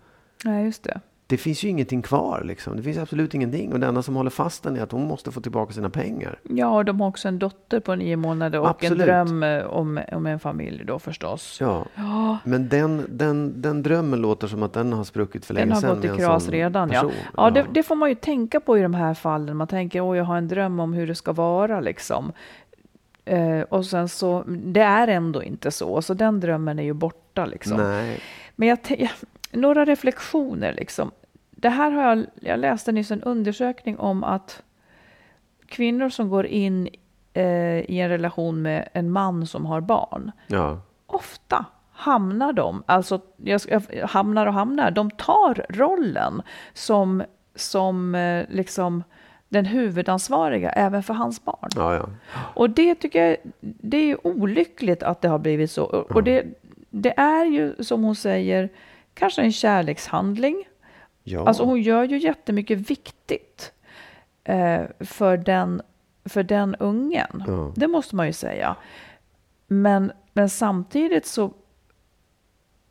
Nej, 0.43 0.65
just 0.65 0.83
det 0.83 1.01
det 1.27 1.37
finns 1.37 1.63
ju 1.63 1.69
ingenting 1.69 2.01
kvar. 2.01 2.41
Liksom. 2.45 2.77
Det 2.77 2.83
finns 2.83 2.97
absolut 2.97 3.33
ingenting. 3.33 3.73
Och 3.73 3.79
det 3.79 3.87
enda 3.87 4.01
som 4.01 4.15
håller 4.15 4.29
fast 4.29 4.63
den 4.63 4.77
är 4.77 4.81
att 4.81 4.91
hon 4.91 5.07
måste 5.07 5.31
få 5.31 5.41
tillbaka 5.41 5.73
sina 5.73 5.89
pengar. 5.89 6.39
Ja, 6.43 6.75
och 6.75 6.85
de 6.85 7.01
har 7.01 7.07
också 7.07 7.27
en 7.27 7.39
dotter 7.39 7.79
på 7.79 7.95
nio 7.95 8.15
månader 8.15 8.59
och 8.59 8.69
absolut. 8.69 9.01
en 9.01 9.07
dröm 9.07 9.43
eh, 9.43 9.65
om, 9.65 9.99
om 10.11 10.25
en 10.25 10.39
familj 10.39 10.83
då 10.85 10.99
förstås. 10.99 11.57
Ja, 11.61 11.85
ja. 11.95 12.37
men 12.43 12.69
den, 12.69 13.05
den, 13.09 13.61
den 13.61 13.83
drömmen 13.83 14.21
låter 14.21 14.47
som 14.47 14.63
att 14.63 14.73
den 14.73 14.93
har 14.93 15.03
spruckit 15.03 15.45
för 15.45 15.53
länge 15.53 15.75
sedan. 15.75 15.81
Den 15.81 15.89
har 15.89 15.95
gått 15.95 16.19
i 16.19 16.23
kras 16.23 16.49
redan, 16.49 16.91
ja. 16.91 17.11
Ja, 17.37 17.49
det, 17.49 17.65
det, 17.71 17.83
får 17.83 17.95
man 17.95 18.09
ju 18.09 18.15
tänka 18.15 18.59
på 18.59 18.77
i 18.77 18.81
de 18.81 18.93
här 18.93 19.13
fallen. 19.13 19.57
Man 19.57 19.67
tänker, 19.67 20.01
åh, 20.01 20.17
jag 20.17 20.23
har 20.23 20.37
en 20.37 20.47
dröm 20.47 20.79
om 20.79 20.93
hur 20.93 21.07
det 21.07 21.15
ska 21.15 21.33
vara 21.33 21.79
liksom. 21.79 22.31
Eh, 23.25 23.61
och 23.61 23.85
sen 23.85 24.09
så, 24.09 24.43
det 24.47 24.81
är 24.81 25.07
ändå 25.07 25.43
inte 25.43 25.71
så. 25.71 26.01
Så 26.01 26.13
den 26.13 26.39
drömmen 26.39 26.79
är 26.79 26.83
ju 26.83 26.93
borta 26.93 27.45
liksom. 27.45 27.77
Nej. 27.77 28.19
Men 28.55 28.67
jag, 28.67 28.79
några 29.55 29.85
reflektioner. 29.85 30.73
Liksom. 30.73 31.11
Det 31.51 31.69
här 31.69 31.91
har 31.91 32.03
jag, 32.03 32.25
jag 32.35 32.59
läste 32.59 32.91
nyss 32.91 33.11
en 33.11 33.23
undersökning 33.23 33.99
om 33.99 34.23
att 34.23 34.63
kvinnor 35.67 36.09
som 36.09 36.29
går 36.29 36.45
in 36.45 36.89
eh, 37.33 37.79
i 37.79 37.99
en 37.99 38.09
relation 38.09 38.61
med 38.61 38.89
en 38.93 39.11
man 39.11 39.47
som 39.47 39.65
har 39.65 39.81
barn, 39.81 40.31
ja. 40.47 40.81
ofta 41.05 41.65
hamnar 41.91 42.53
de, 42.53 42.83
alltså 42.85 43.19
jag, 43.37 43.61
jag, 43.67 44.07
hamnar 44.07 44.45
och 44.45 44.53
hamnar, 44.53 44.91
de 44.91 45.11
tar 45.11 45.65
rollen 45.69 46.41
som, 46.73 47.23
som 47.55 48.15
eh, 48.15 48.45
liksom 48.49 49.03
den 49.49 49.65
huvudansvariga 49.65 50.69
även 50.69 51.03
för 51.03 51.13
hans 51.13 51.45
barn. 51.45 51.69
Ja, 51.75 51.95
ja. 51.95 52.09
Och 52.33 52.69
det 52.69 52.95
tycker 52.95 53.25
jag, 53.25 53.37
det 53.59 54.11
är 54.11 54.27
olyckligt 54.27 55.03
att 55.03 55.21
det 55.21 55.27
har 55.27 55.39
blivit 55.39 55.71
så. 55.71 55.85
Och 55.85 56.23
det, 56.23 56.45
det 56.89 57.19
är 57.19 57.45
ju 57.45 57.83
som 57.83 58.03
hon 58.03 58.15
säger, 58.15 58.69
kanske 59.15 59.41
en 59.41 59.51
kärlekshandling. 59.51 60.63
Ja. 61.23 61.47
Alltså 61.47 61.63
hon 61.63 61.81
gör 61.81 62.03
ju 62.03 62.17
jättemycket 62.17 62.89
viktigt 62.89 63.73
eh, 64.43 64.81
för, 64.99 65.37
den, 65.37 65.81
för 66.25 66.43
den 66.43 66.75
ungen. 66.75 67.43
Ja. 67.47 67.73
Det 67.75 67.87
måste 67.87 68.15
man 68.15 68.27
ju 68.27 68.33
säga. 68.33 68.75
Men, 69.67 70.11
men 70.33 70.49
samtidigt 70.49 71.25
så, 71.25 71.53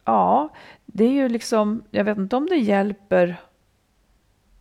ja, 0.05 0.49
det 0.87 1.05
är 1.05 1.13
ju 1.13 1.29
liksom, 1.29 1.85
jag 1.91 2.05
vet 2.05 2.19
inte 2.19 2.37
om 2.37 2.47
det 2.47 2.57
hjälper 2.57 3.37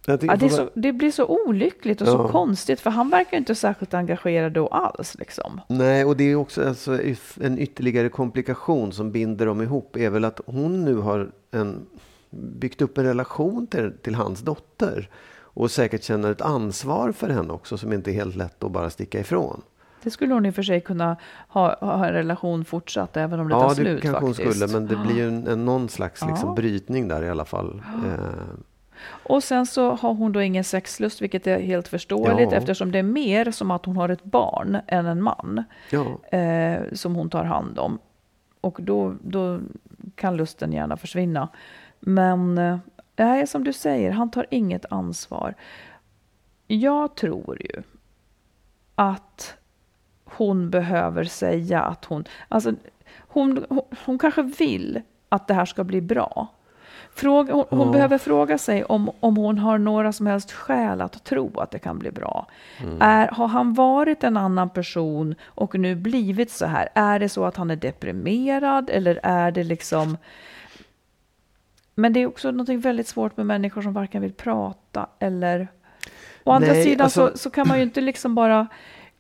Ja, 0.06 0.18
det, 0.18 0.50
så, 0.50 0.70
det, 0.74 0.94
blir 0.94 1.12
så 1.12 1.26
olyckligt 1.26 2.02
och 2.02 2.08
ja. 2.08 2.12
så 2.12 2.28
konstigt 2.28 2.80
för 2.80 2.90
han 2.90 3.10
verkar 3.10 3.38
inte 3.38 3.56
särskilt 3.56 3.94
engagerad 3.94 4.52
då 4.52 4.68
alls. 4.68 5.16
Liksom. 5.16 5.62
Nej, 5.68 6.06
och 6.06 6.18
det 6.18 6.24
är 6.24 6.36
också 6.36 6.68
alltså, 6.68 7.00
en 7.42 7.60
ytterligare 7.60 8.10
komplikation 8.10 8.92
som 8.92 9.12
binder 9.12 9.46
dem 9.46 9.62
ihop 9.62 9.96
är 9.96 10.10
väl 10.10 10.26
att 10.26 10.42
hon 10.46 10.86
nu 10.86 10.96
har 10.96 11.32
en, 11.52 11.86
byggt 12.30 12.82
upp 12.82 12.98
en 12.98 13.06
relation 13.06 13.68
till, 13.68 13.94
till 14.02 14.16
hans 14.16 14.42
dotter 14.42 15.10
och 15.36 15.72
säkert 15.72 16.04
känner 16.04 16.32
ett 16.32 16.42
ansvar 16.42 17.12
för 17.12 17.30
henne 17.30 17.54
också 17.54 17.78
som 17.78 17.94
inte 17.94 18.12
är 18.12 18.14
helt 18.14 18.36
lätt 18.36 18.64
att 18.64 18.72
bara 18.72 18.90
sticka 18.90 19.20
ifrån. 19.20 19.62
Det 20.04 20.10
skulle 20.10 20.34
hon 20.34 20.46
i 20.46 20.50
och 20.50 20.56
för 20.56 20.64
sig 20.64 20.82
kunna 20.82 21.18
ha, 21.48 21.78
ha 21.80 22.08
en 22.08 22.14
relation 22.14 22.66
fortsatt 22.66 23.18
även 23.18 23.40
om 23.40 23.48
det 23.48 23.54
ja, 23.54 23.62
tar 23.62 23.76
slut. 23.76 23.88
Ja, 23.88 23.94
det 23.94 24.02
kanske 24.02 24.22
faktiskt. 24.22 24.44
hon 24.44 24.54
skulle, 24.54 24.80
men 24.80 24.88
det 24.88 24.96
blir 24.96 25.16
ju 25.16 25.28
en, 25.28 25.48
en 25.48 25.66
någon 25.66 25.90
slags 25.90 26.26
liksom, 26.26 26.56
brytning 26.56 27.08
där 27.08 27.24
i 27.24 27.30
alla 27.30 27.46
fall. 27.46 27.82
Eh, 28.06 28.20
och 29.06 29.44
sen 29.44 29.66
så 29.66 29.92
har 29.92 30.14
hon 30.14 30.32
då 30.32 30.42
ingen 30.42 30.64
sexlust, 30.64 31.22
vilket 31.22 31.48
är 31.48 31.60
helt 31.60 31.88
förståeligt 31.88 32.52
ja. 32.52 32.58
eftersom 32.58 32.92
det 32.92 33.00
är 33.00 33.04
mer 33.04 33.52
som 33.52 33.72
att 33.72 33.86
hon 33.86 33.98
har 33.98 34.10
ett 34.10 34.24
barn 34.24 34.78
än 34.88 35.06
en 35.06 35.22
man 35.22 35.64
ja. 35.90 36.38
eh, 36.38 36.82
som 36.94 37.16
hon 37.16 37.30
tar 37.30 37.44
hand 37.44 37.80
om. 37.80 38.00
Och 38.62 38.80
då, 38.82 39.16
då 39.22 39.60
kan 40.16 40.38
lusten 40.38 40.74
gärna 40.74 40.98
försvinna. 40.98 41.50
Men 42.00 42.58
eh, 43.16 43.46
som 43.46 43.64
du 43.64 43.74
säger, 43.74 44.12
han 44.12 44.32
tar 44.32 44.46
inget 44.50 44.86
ansvar. 44.90 45.54
Jag 46.68 47.16
tror 47.16 47.62
ju 47.62 47.84
att 48.96 49.58
hon 50.24 50.70
behöver 50.70 51.24
säga 51.24 51.82
att 51.82 52.06
hon... 52.06 52.24
Alltså, 52.48 52.74
hon, 53.18 53.66
hon, 53.70 53.82
hon 54.06 54.20
kanske 54.20 54.42
vill 54.42 55.02
att 55.30 55.48
det 55.48 55.54
här 55.54 55.66
ska 55.66 55.84
bli 55.84 56.02
bra. 56.02 56.48
Fråga, 57.16 57.54
hon, 57.54 57.66
hon 57.70 57.92
behöver 57.92 58.18
fråga 58.18 58.58
sig 58.58 58.84
om, 58.84 59.12
om 59.20 59.38
hon 59.38 59.58
har 59.58 59.78
några 59.78 60.14
som 60.14 60.28
helst 60.28 60.52
skäl 60.52 61.02
att 61.02 61.24
tro 61.24 61.60
att 61.60 61.72
det 61.72 61.80
kan 61.80 62.00
bli 62.00 62.12
bra. 62.12 62.48
Mm. 62.84 63.02
Är, 63.02 63.28
har 63.28 63.48
han 63.48 63.74
varit 63.74 64.24
en 64.24 64.38
annan 64.38 64.70
person 64.70 65.36
och 65.46 65.80
nu 65.80 65.96
blivit 65.96 66.52
så 66.52 66.66
här? 66.66 66.90
Är 66.96 67.20
det 67.20 67.30
så 67.30 67.46
att 67.46 67.58
han 67.58 67.72
är 67.72 67.76
deprimerad 67.76 68.90
eller 68.90 69.20
är 69.24 69.52
det 69.52 69.64
liksom... 69.64 70.18
Men 71.96 72.14
det 72.14 72.20
är 72.20 72.28
också 72.28 72.52
något 72.52 72.70
väldigt 72.70 73.08
svårt 73.08 73.38
med 73.38 73.46
människor 73.46 73.82
som 73.82 73.94
varken 73.94 74.22
vill 74.22 74.34
prata 74.34 75.08
eller... 75.20 75.68
Å 76.44 76.52
andra 76.52 76.74
Nej, 76.74 76.84
sidan 76.84 77.04
alltså... 77.04 77.32
så, 77.32 77.38
så 77.38 77.50
kan 77.50 77.68
man 77.68 77.78
ju 77.78 77.84
inte 77.84 78.02
liksom 78.02 78.36
bara 78.36 78.68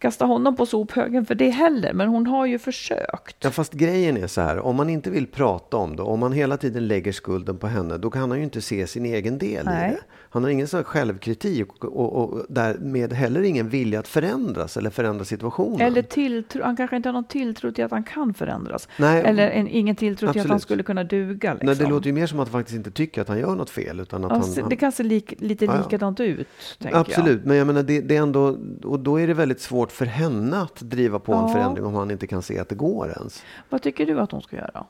kasta 0.03 0.25
honom 0.25 0.55
på 0.55 0.65
sophögen 0.65 1.25
för 1.25 1.35
det 1.35 1.49
heller, 1.49 1.93
men 1.93 2.07
hon 2.07 2.27
har 2.27 2.45
ju 2.45 2.59
försökt. 2.59 3.35
Ja, 3.39 3.51
fast 3.51 3.73
grejen 3.73 4.17
är 4.17 4.27
så 4.27 4.41
här, 4.41 4.59
om 4.59 4.75
man 4.75 4.89
inte 4.89 5.09
vill 5.09 5.27
prata 5.27 5.77
om 5.77 5.95
det, 5.95 6.03
om 6.03 6.19
man 6.19 6.31
hela 6.31 6.57
tiden 6.57 6.87
lägger 6.87 7.11
skulden 7.11 7.57
på 7.57 7.67
henne, 7.67 7.97
då 7.97 8.09
kan 8.11 8.29
han 8.29 8.37
ju 8.39 8.43
inte 8.43 8.61
se 8.61 8.87
sin 8.87 9.05
egen 9.05 9.37
del 9.37 9.65
Nej. 9.65 9.89
i 9.89 9.93
det. 9.93 10.01
Han 10.33 10.43
har 10.43 10.49
ingen 10.49 10.67
sån 10.67 10.83
självkritik 10.83 11.83
och, 11.83 11.95
och, 11.95 12.15
och 12.33 12.45
därmed 12.49 13.13
heller 13.13 13.41
ingen 13.43 13.69
vilja 13.69 13.99
att 13.99 14.07
förändras 14.07 14.77
eller 14.77 14.89
förändra 14.89 15.25
situationen. 15.25 15.81
Eller 15.81 16.01
tilltro, 16.01 16.63
han 16.63 16.75
kanske 16.75 16.95
inte 16.95 17.09
har 17.09 17.13
någon 17.13 17.23
tilltro 17.23 17.71
till 17.71 17.83
att 17.85 17.91
han 17.91 18.03
kan 18.03 18.33
förändras. 18.33 18.87
Nej, 18.97 19.23
Eller 19.25 19.49
en, 19.49 19.67
ingen 19.67 19.95
tilltro 19.95 20.19
till 20.19 20.29
att 20.29 20.35
han 20.35 20.41
Absolut. 20.41 20.61
skulle 20.61 20.83
kunna 20.83 21.03
duga. 21.03 21.53
Liksom. 21.53 21.65
Nej, 21.65 21.75
det 21.75 21.85
låter 21.85 22.07
ju 22.07 22.13
mer 22.13 22.27
som 22.27 22.39
att 22.39 22.47
han 22.47 22.59
faktiskt 22.61 22.75
inte 22.75 22.91
tycker 22.91 23.21
att 23.21 23.27
han 23.27 23.39
gör 23.39 23.55
något 23.55 23.69
fel. 23.69 23.99
Utan 23.99 24.25
att 24.25 24.31
Ja, 24.31 24.61
han, 24.61 24.69
det 24.69 24.75
kan 24.75 24.91
se 24.91 25.03
lik, 25.03 25.33
lite 25.37 25.65
Ja, 25.65 25.77
likadant 25.77 26.19
ut, 26.19 26.47
Absolut, 26.91 27.45
men 27.45 27.57
jag 27.57 27.67
menar 27.67 27.83
det, 27.83 28.01
det 28.01 28.15
är 28.15 28.21
ändå, 28.21 28.57
och 28.83 28.99
då 28.99 29.19
är 29.19 29.27
det 29.27 29.33
väldigt 29.33 29.61
svårt 29.61 29.91
för 29.91 30.05
henne 30.05 30.57
att 30.61 30.75
driva 30.79 31.19
på 31.19 31.33
en 31.33 31.39
Ja. 31.41 31.47
förändring 31.49 31.85
om 31.85 31.93
han 31.95 32.11
inte 32.11 32.27
kan 32.27 32.41
se 32.41 32.59
att 32.59 32.69
det 32.69 32.75
går 32.75 33.13
ens. 33.17 33.43
jag. 33.43 33.63
Vad 33.69 33.81
tycker 33.81 34.05
du 34.05 34.19
att 34.19 34.31
hon 34.31 34.41
ska 34.41 34.55
göra? 34.55 34.85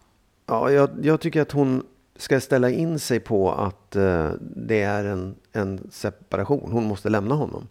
Ja, 0.46 0.72
jag, 0.72 0.89
jag 1.02 1.20
tycker 1.20 1.41
att 1.41 1.52
hon 1.52 1.84
ska 2.16 2.39
ställa 2.39 2.70
in 2.70 2.99
sig 2.99 3.20
på 3.20 3.51
att 3.51 3.95
eh, 3.95 4.30
det 4.39 4.82
är 4.82 5.05
en, 5.05 5.36
en 5.51 5.88
separation. 5.91 6.70
Hon 6.72 6.84
måste 6.84 7.09
lämna 7.09 7.36
honom. 7.36 7.68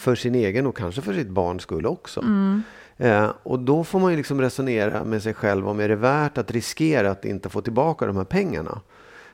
För 0.00 0.14
sin 0.14 0.34
egen 0.34 0.66
och 0.66 0.76
kanske 0.76 1.00
för 1.02 1.12
sitt 1.14 1.28
barns 1.28 1.62
skull 1.62 1.86
också. 1.86 2.20
Eh, 2.96 3.30
och 3.42 3.58
då 3.58 3.84
får 3.84 4.00
man 4.00 4.10
ju 4.10 4.16
liksom 4.16 4.40
resonera 4.40 5.04
med 5.04 5.22
sig 5.22 5.34
själv 5.34 5.68
om 5.68 5.80
är 5.80 5.88
det 5.88 5.96
värt 5.96 6.38
att 6.38 6.50
riskera 6.50 7.10
att 7.10 7.24
inte 7.24 7.48
få 7.48 7.60
tillbaka 7.60 8.06
de 8.06 8.16
här 8.16 8.24
pengarna. 8.24 8.80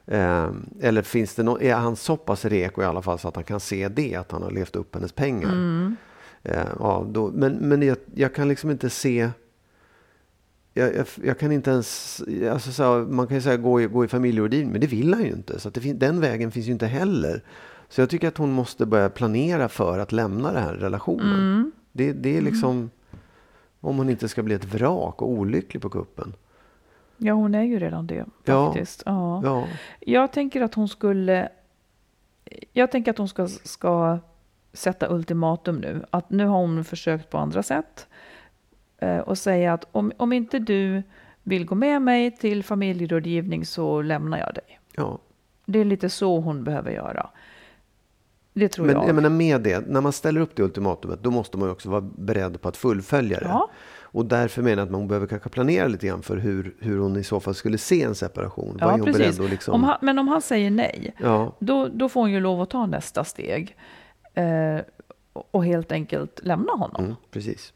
Eh, 0.07 0.49
eller 0.80 1.03
finns 1.03 1.34
det 1.34 1.42
no- 1.42 1.62
är 1.62 1.74
han 1.74 1.96
så 1.96 2.16
pass 2.16 2.44
reko 2.44 2.82
i 2.82 2.84
alla 2.84 3.03
fall 3.03 3.18
så 3.18 3.28
att 3.28 3.34
han 3.34 3.44
kan 3.44 3.61
se 3.61 3.88
det, 3.88 4.14
att 4.14 4.32
han 4.32 4.42
har 4.42 4.51
levt 4.51 4.76
upp 4.76 4.94
hennes 4.94 5.12
pengar. 5.12 5.51
Eh, 6.42 6.66
ja, 6.78 7.07
då, 7.09 7.30
men 7.34 7.53
men 7.53 7.82
jag, 7.82 7.96
jag 8.14 8.34
kan 8.34 8.49
liksom 8.49 8.70
inte 8.70 8.90
se 8.90 9.30
jag, 10.79 10.95
jag, 10.95 11.07
jag 11.24 11.39
kan 11.39 11.53
inte 11.53 11.70
ens, 11.70 12.20
alltså 12.53 12.72
så 12.72 12.83
här, 12.83 13.01
man 13.01 13.26
kan 13.26 13.37
ju 13.37 13.41
säga 13.41 13.57
gå 13.57 13.81
i, 13.81 13.87
gå 13.87 14.05
i 14.05 14.09
familjerådgivning, 14.09 14.72
men 14.72 14.81
det 14.81 14.87
vill 14.87 15.14
han 15.14 15.22
ju 15.22 15.31
inte. 15.31 15.61
Så 15.61 15.68
att 15.68 15.74
det 15.74 15.81
fin, 15.81 15.99
den 15.99 16.20
vägen 16.20 16.51
finns 16.51 16.66
ju 16.66 16.72
inte 16.72 16.87
heller. 16.87 17.43
Så 17.89 18.01
jag 18.01 18.11
tycker 18.11 18.29
att 18.29 18.39
hon 18.39 18.53
måste 18.53 18.87
börja 18.87 19.11
planera 19.11 19.68
för 19.68 19.99
att 19.99 20.12
lämna 20.12 20.53
den 20.53 20.62
här 20.62 20.74
relationen. 20.74 21.72
Det, 21.93 22.12
det 22.12 22.37
är 22.37 22.41
liksom, 22.41 22.91
om 23.81 23.97
hon 23.99 24.11
inte 24.11 24.29
ska 24.29 24.43
bli 24.43 24.55
ett 24.55 24.64
vrak 24.74 25.22
och 25.22 25.29
olycklig 25.31 25.83
på 25.83 25.91
kuppen. 25.91 26.35
Ja, 27.16 27.35
hon 27.35 27.55
är 27.55 27.62
ju 27.62 27.79
redan 27.79 28.07
det 28.07 28.24
Ja. 28.45 28.66
faktiskt. 28.72 29.03
Ja. 29.07 29.41
Ja, 29.45 29.66
Jag 30.01 30.33
tänker 30.33 30.61
att 30.62 30.74
hon 30.74 30.89
skulle... 30.89 31.49
Jag 32.72 32.91
tänker 32.93 33.11
att 33.11 33.18
hon 33.18 33.29
ska, 33.29 33.49
ska 33.49 34.18
sätta 34.72 35.14
ultimatum 35.14 35.76
nu. 35.79 36.05
Att 36.11 36.31
nu 36.31 36.47
har 36.47 36.59
hon 36.59 36.85
försökt 36.85 37.31
på 37.31 37.39
andra 37.39 37.62
sätt. 37.62 38.07
Eh, 38.99 39.18
och 39.18 39.38
säga 39.38 39.72
att 39.72 39.86
om, 39.92 40.12
om 40.16 40.32
inte 40.32 40.59
du 40.59 41.03
vill 41.42 41.64
gå 41.64 41.74
med 41.74 42.03
mig 42.03 42.30
till 42.30 42.64
familjerådgivning 42.64 43.66
så 43.66 44.03
lämnar 44.03 44.38
jag 44.38 44.55
dig. 44.55 44.80
ja. 44.96 45.18
Det 45.70 45.78
är 45.78 45.84
lite 45.84 46.09
så 46.11 46.40
hon 46.40 46.64
behöver 46.64 46.90
göra. 46.90 47.30
Det 48.53 48.68
tror 48.68 48.86
Men 48.86 48.96
jag. 48.96 49.09
jag 49.09 49.14
menar 49.14 49.30
med 49.30 49.61
det, 49.61 49.88
när 49.88 50.01
man 50.01 50.12
ställer 50.12 50.40
upp 50.40 50.57
det 50.57 50.62
ultimatumet, 50.62 51.22
då 51.22 51.30
måste 51.30 51.59
man 51.59 51.70
också 51.70 51.90
vara 51.90 52.01
beredd 52.01 52.61
på 52.61 52.68
att 52.68 52.76
fullfölja 52.76 53.38
det. 53.38 53.46
Ja. 53.46 53.70
Och 54.03 54.26
därför 54.26 54.62
menar 54.62 54.76
jag 54.76 54.86
att 54.86 54.92
man 54.92 55.09
behöver 55.09 55.26
kanske 55.26 55.49
planera 55.49 55.86
lite 55.88 56.07
grann 56.07 56.22
för 56.22 56.36
hur, 56.36 56.74
hur 56.78 56.99
hon 56.99 57.16
i 57.16 57.24
så 57.24 57.40
fall 57.40 57.55
skulle 57.55 57.78
se 57.78 58.03
en 58.03 58.14
separation. 58.14 58.78
Vad 58.80 58.82
är 58.82 58.86
ja, 58.86 58.92
hon 58.92 59.05
precis. 59.05 59.18
beredd 59.36 59.44
att 59.46 59.51
liksom... 59.51 59.74
om 59.74 59.84
han, 59.84 59.99
men 60.03 60.18
om 60.18 60.28
han 60.28 60.42
säger 60.42 60.70
nej, 60.70 61.14
Ja, 61.20 61.57
då, 61.59 61.88
då 61.88 62.09
får 62.09 62.20
hon 62.20 62.30
ju 62.30 62.40
lov 62.40 62.61
att 62.61 62.70
ta 62.70 62.86
nästa 62.86 63.24
steg. 63.24 63.76
Eh, 64.34 64.78
och 65.32 65.64
helt 65.64 65.92
enkelt 65.92 66.40
lämna 66.42 66.72
honom. 66.72 67.05
mm, 67.05 67.16
precis. 67.30 67.72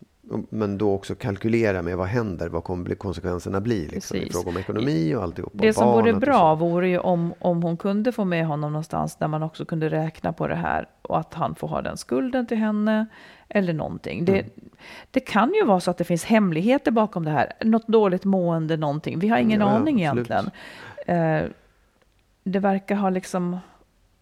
Men 0.49 0.79
då 0.79 0.95
också 0.95 1.15
kalkylera 1.15 1.83
med 1.83 1.97
vad 1.97 2.07
händer, 2.07 2.49
vad 2.49 2.65
kommer 2.65 2.95
konsekvenserna 2.95 3.61
bli 3.61 3.89
liksom, 3.89 4.17
i 4.17 4.31
fråga 4.31 4.51
om 4.51 4.57
ekonomi 4.57 5.15
och 5.15 5.23
alltihop. 5.23 5.53
Det 5.55 5.73
som 5.73 5.89
vore 5.89 6.13
bra 6.13 6.55
vore 6.55 6.89
ju 6.89 6.99
om, 6.99 7.35
om 7.39 7.63
hon 7.63 7.77
kunde 7.77 8.13
få 8.13 8.25
med 8.25 8.47
honom 8.47 8.73
någonstans 8.73 9.17
där 9.17 9.29
man 9.29 9.43
också 9.43 9.65
kunde 9.65 9.89
räkna 9.89 10.33
på 10.33 10.49
det 10.49 10.55
här 10.55 10.89
och 11.03 11.19
att 11.19 11.35
han 11.35 11.55
får 11.55 11.69
ha 11.69 11.83
den 11.83 11.97
skulden 11.97 12.47
till 12.47 12.57
henne 12.57 13.07
eller 13.49 13.73
någonting. 13.73 14.25
Det, 14.25 14.33
Mm. 14.33 14.51
det 15.11 15.21
kan 15.21 15.55
ju 15.55 15.65
vara 15.65 15.81
så 15.81 15.91
att 15.91 15.99
det 15.99 16.05
finns 16.05 16.25
hemligheter 16.25 16.91
bakom 16.91 17.25
det 17.25 17.31
här. 17.31 17.53
Något 17.65 17.89
dåligt 17.89 18.25
mående, 18.25 18.77
någonting. 18.77 19.19
Vi 19.19 19.29
har 19.29 19.39
ingen 19.39 19.61
ja, 19.61 19.67
aning 19.67 20.07
absolut. 20.07 20.31
egentligen. 20.31 21.43
Eh, 21.43 21.51
det 22.45 22.59
verkar 22.59 22.95
ha 22.95 23.11
liksom... 23.11 23.59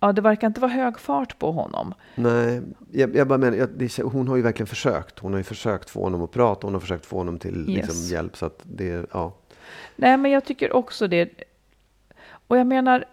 Ja, 0.01 0.13
det 0.13 0.21
verkar 0.21 0.47
inte 0.47 0.61
vara 0.61 0.71
hög 0.73 0.99
fart 0.99 1.39
på 1.39 1.53
honom. 1.53 1.95
Nej, 2.15 2.63
jag, 2.93 3.17
jag 3.17 3.29
bara 3.29 3.39
menar, 3.39 3.57
jag, 3.97 4.05
hon 4.05 4.29
har 4.29 4.37
ju 4.37 4.43
verkligen 4.43 4.67
försökt. 4.67 5.19
Hon 5.19 5.33
har 5.33 5.39
ju 5.39 5.45
försökt 5.45 5.91
få 5.91 6.03
honom 6.03 6.23
att 6.23 6.31
prata, 6.31 6.67
hon 6.67 6.75
har 6.75 6.81
försökt 6.81 7.07
få 7.07 7.17
honom 7.19 7.39
till 7.39 7.65
liksom, 7.67 7.95
Yes. 7.97 8.11
hjälp. 8.11 8.37
Så 8.37 8.47
att 8.47 8.61
det, 8.63 9.07
ja. 9.13 9.35
Nej, 9.97 10.17
men 10.17 10.31
jag 10.31 10.45
tycker 10.45 10.73
också 10.73 11.09
det. 11.09 11.31
Och 12.47 12.59
jag 12.59 12.67
menar, 12.67 13.05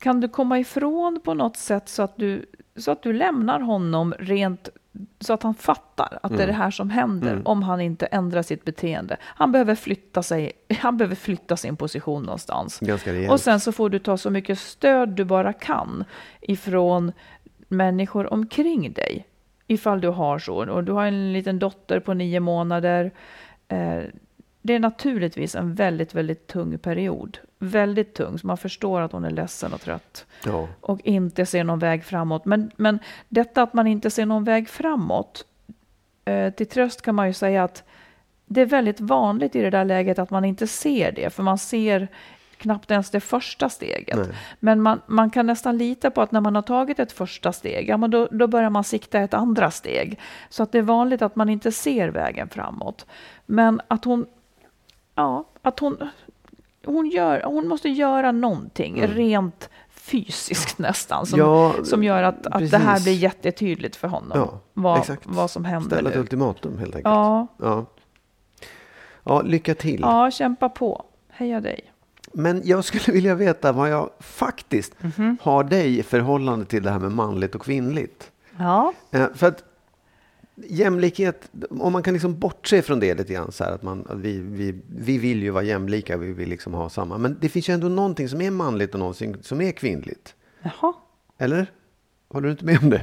kan 0.00 0.20
du 0.20 0.28
komma 0.28 0.58
ifrån 0.58 1.20
på 1.24 1.34
något 1.34 1.56
sätt 1.56 1.88
så 1.88 2.02
att 2.02 2.16
du, 2.16 2.46
så 2.76 2.90
att 2.90 3.02
du 3.02 3.12
lämnar 3.12 3.60
honom 3.60 4.14
rent 4.18 4.68
så 5.20 5.32
att 5.32 5.42
han 5.42 5.54
fattar 5.54 6.18
att 6.22 6.36
det 6.36 6.42
är 6.42 6.46
det 6.46 6.52
här 6.52 6.70
som 6.70 6.90
händer 6.90 7.32
om 7.44 7.62
han 7.62 7.80
inte 7.80 8.06
ändrar 8.06 8.42
sitt 8.42 8.64
beteende. 8.64 9.16
Han 9.22 9.52
behöver 9.52 9.74
flytta 9.74 10.22
sig, 10.22 10.52
han 10.78 10.96
behöver 10.96 11.14
flytta 11.14 11.56
sin 11.56 11.76
position 11.76 12.22
någonstans. 12.22 12.78
Och 13.30 13.40
sen 13.40 13.60
så 13.60 13.72
får 13.72 13.90
du 13.90 13.98
ta 13.98 14.16
så 14.16 14.30
mycket 14.30 14.58
stöd 14.58 15.08
du 15.08 15.24
bara 15.24 15.52
kan 15.52 16.04
ifrån 16.40 17.12
människor 17.68 18.32
omkring 18.32 18.92
dig. 18.92 19.26
Ifall 19.66 20.00
du 20.00 20.08
har 20.08 20.38
så. 20.38 20.70
Och 20.70 20.84
du 20.84 20.92
har 20.92 21.06
en 21.06 21.32
liten 21.32 21.58
dotter 21.58 22.00
på 22.00 22.14
nio 22.14 22.40
månader. 22.40 23.12
Eh, 23.68 24.02
det 24.62 24.74
är 24.74 24.78
naturligtvis 24.80 25.54
en 25.54 25.74
väldigt, 25.74 26.14
väldigt 26.14 26.46
tung 26.46 26.78
period. 26.78 27.38
Väldigt 27.58 28.14
tung, 28.14 28.38
så 28.38 28.46
man 28.46 28.56
förstår 28.56 29.00
att 29.00 29.12
hon 29.12 29.24
är 29.24 29.30
ledsen 29.30 29.72
och 29.72 29.80
trött 29.80 30.26
Ja. 30.44 30.68
och 30.80 31.00
inte 31.04 31.46
ser 31.46 31.64
någon 31.64 31.78
väg 31.78 32.04
framåt. 32.04 32.44
Men, 32.44 32.70
men 32.76 32.98
detta 33.28 33.62
att 33.62 33.74
man 33.74 33.86
inte 33.86 34.10
ser 34.10 34.26
någon 34.26 34.44
väg 34.44 34.68
framåt, 34.68 35.44
eh, 36.24 36.52
till 36.52 36.66
tröst 36.66 37.02
kan 37.02 37.14
man 37.14 37.26
ju 37.26 37.32
säga 37.32 37.64
att 37.64 37.84
det 38.46 38.60
är 38.60 38.66
väldigt 38.66 39.00
vanligt 39.00 39.56
i 39.56 39.62
det 39.62 39.70
där 39.70 39.84
läget 39.84 40.18
att 40.18 40.30
man 40.30 40.44
inte 40.44 40.66
ser 40.66 41.12
det, 41.12 41.30
för 41.34 41.42
man 41.42 41.58
ser 41.58 42.08
knappt 42.56 42.90
ens 42.90 43.10
det 43.10 43.20
första 43.20 43.68
steget. 43.68 44.16
Nej. 44.16 44.26
Men 44.60 44.80
man, 44.80 45.00
man 45.06 45.30
kan 45.30 45.46
nästan 45.46 45.78
lita 45.78 46.10
på 46.10 46.22
att 46.22 46.32
när 46.32 46.40
man 46.40 46.54
har 46.54 46.62
tagit 46.62 46.98
ett 46.98 47.12
första 47.12 47.52
steg, 47.52 47.88
ja, 47.88 47.96
men 47.96 48.10
då, 48.10 48.28
då 48.30 48.46
börjar 48.46 48.70
man 48.70 48.84
sikta 48.84 49.20
ett 49.20 49.34
andra 49.34 49.70
steg. 49.70 50.18
Så 50.48 50.62
att 50.62 50.72
det 50.72 50.78
är 50.78 50.82
vanligt 50.82 51.22
att 51.22 51.36
man 51.36 51.48
inte 51.48 51.72
ser 51.72 52.08
vägen 52.08 52.48
framåt. 52.48 53.06
Men 53.46 53.80
att 53.88 54.04
hon, 54.04 54.26
ja, 55.20 55.44
att 55.62 55.78
hon, 55.78 55.96
hon, 56.84 57.06
gör, 57.10 57.42
hon 57.42 57.68
måste 57.68 57.88
göra 57.88 58.32
någonting 58.32 59.02
rent 59.06 59.70
fysiskt 59.90 60.78
nästan, 60.78 61.26
som, 61.26 61.40
Mm. 61.40 61.52
Ja, 61.52 61.74
som 61.84 62.04
gör 62.04 62.22
att, 62.22 62.46
att 62.46 62.70
det 62.70 62.78
här 62.78 63.00
blir 63.02 63.12
jättetydligt 63.12 63.96
för 63.96 64.08
honom. 64.08 64.38
Ja, 64.38 64.60
vad, 64.74 64.98
exakt. 64.98 65.22
vad 65.26 65.50
som 65.50 65.64
händer 65.64 65.90
Ställa 65.90 66.08
ett 66.10 66.14
nu. 66.16 66.20
ultimatum 66.20 66.78
helt 66.78 66.94
enkelt. 66.96 67.04
Ja, 67.14 67.46
Ja. 67.58 67.86
ja, 69.24 69.42
lycka 69.42 69.74
till. 69.74 70.00
ja, 70.00 70.30
kämpa 70.30 70.68
på. 70.68 71.04
Heja 71.28 71.60
dig. 71.60 71.80
Men 72.32 72.62
jag 72.64 72.84
skulle 72.84 73.04
vilja 73.14 73.34
veta 73.34 73.72
vad 73.72 73.90
jag 73.90 74.10
faktiskt 74.20 75.02
Mhm. 75.02 75.36
har 75.42 75.64
dig 75.64 75.98
i 75.98 76.02
förhållande 76.02 76.64
till 76.64 76.82
det 76.82 76.90
här 76.90 76.98
med 76.98 77.12
manligt 77.12 77.54
och 77.54 77.62
kvinnligt. 77.62 78.30
Ja, 78.58 78.92
Eh, 79.10 79.26
för 79.34 79.46
att 79.48 79.64
jämlikhet, 80.68 81.50
om 81.70 81.92
man 81.92 82.02
kan 82.02 82.14
liksom 82.14 82.38
bortse 82.38 82.82
från 82.82 83.00
det 83.00 83.14
lite 83.14 83.32
grann 83.32 83.52
så 83.52 83.64
här 83.64 83.72
att, 83.72 83.82
man, 83.82 84.06
att 84.08 84.18
vi, 84.18 84.38
vi, 84.40 84.74
vi 84.96 85.18
vill 85.18 85.42
ju 85.42 85.50
vara 85.50 85.64
jämlika, 85.64 86.16
vi 86.16 86.32
vill 86.32 86.48
liksom 86.48 86.74
ha 86.74 86.88
samma. 86.88 87.18
Men 87.18 87.36
det 87.40 87.48
finns 87.48 87.68
ju 87.68 87.74
ändå 87.74 87.88
någonting 87.88 88.28
som 88.28 88.40
är 88.40 88.50
manligt 88.50 88.94
och 88.94 89.00
någonting 89.00 89.36
som 89.42 89.60
är 89.60 89.72
kvinnligt. 89.72 90.34
jaha. 90.62 90.92
Eller? 91.38 91.66
Håller 92.28 92.46
du 92.46 92.52
inte 92.52 92.64
med 92.64 92.78
om 92.82 92.90
det? 92.90 93.02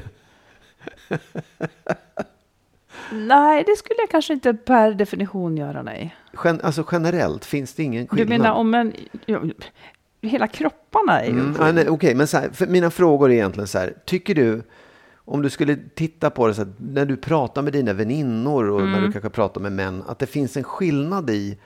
Nej, 3.12 3.64
det 3.66 3.76
skulle 3.76 3.96
jag 3.98 4.10
kanske 4.10 4.32
inte 4.32 4.54
per 4.54 4.90
definition 4.92 5.56
göra, 5.56 5.82
nej. 5.82 6.16
Gen, 6.44 6.60
alltså 6.62 6.84
generellt 6.92 7.44
finns 7.44 7.74
det 7.74 7.82
ingen 7.82 8.02
Du 8.04 8.08
skillnad. 8.16 8.28
menar 8.38 8.52
om 8.52 8.74
en... 8.74 8.92
Ja, 9.26 9.40
hela 10.20 10.46
kropparna 10.48 11.20
är 11.20 11.26
ju... 11.26 11.40
Mm, 11.40 11.86
Okej, 11.88 12.14
men 12.14 12.26
så 12.26 12.38
här, 12.38 12.66
mina 12.68 12.90
frågor 12.90 13.30
är 13.30 13.34
egentligen 13.34 13.66
så 13.68 13.78
här. 13.78 13.94
Tycker 14.04 14.34
du, 14.34 14.62
om 15.30 15.42
du 15.42 15.50
skulle 15.50 15.76
titta 15.94 16.30
på 16.30 16.46
det 16.46 16.54
så 16.54 16.64
här, 16.64 16.72
när 16.76 17.06
du 17.06 17.16
pratar 17.16 17.62
med 17.62 17.72
dina 17.72 17.92
väninnor 17.92 18.70
och 18.70 18.82
när 18.82 19.00
du 19.00 19.12
kanske 19.12 19.30
pratar 19.30 19.60
med 19.60 19.72
män, 19.72 20.02
att 20.06 20.18
det 20.18 20.26
finns 20.26 20.56
en 20.56 20.64
skillnad 20.64 21.30
i, 21.30 21.58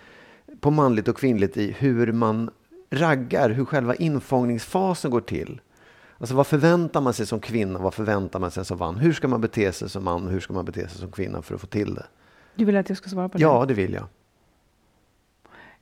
på 0.61 0.71
manligt 0.71 1.09
och 1.09 1.17
kvinnligt 1.17 1.57
i 1.57 1.73
hur 1.73 2.13
man 2.13 2.51
raggar, 2.91 3.51
hur 3.51 3.65
själva 3.65 3.95
infångningsfasen 3.95 5.11
går 5.11 5.21
till. 5.21 5.61
Alltså 6.19 6.35
vad 6.35 6.47
förväntar 6.47 7.01
man 7.01 7.13
sig 7.15 7.27
som 7.27 7.41
kvinna, 7.41 7.79
vad 7.79 7.95
förväntar 7.95 8.39
man 8.41 8.51
sig 8.51 8.65
som 8.65 8.79
man? 8.79 8.97
Hur 8.97 9.13
ska 9.13 9.29
man 9.29 9.41
bete 9.41 9.73
sig 9.73 9.89
som 9.91 10.05
man 10.05 10.29
hur 10.29 10.41
ska 10.41 10.53
man 10.53 10.65
bete 10.65 10.89
sig 10.89 11.01
som 11.01 11.11
kvinna 11.11 11.43
för 11.43 11.55
att 11.55 11.61
få 11.61 11.67
till 11.67 11.95
det? 11.95 12.07
Du 12.55 12.65
vill 12.65 12.77
att 12.77 12.89
jag 12.89 12.99
ska 12.99 13.11
svara 13.11 13.29
på 13.29 13.39
det? 13.39 13.43
Ja, 13.43 13.65
det 13.69 13.75
vill 13.75 13.93
jag. 13.93 14.05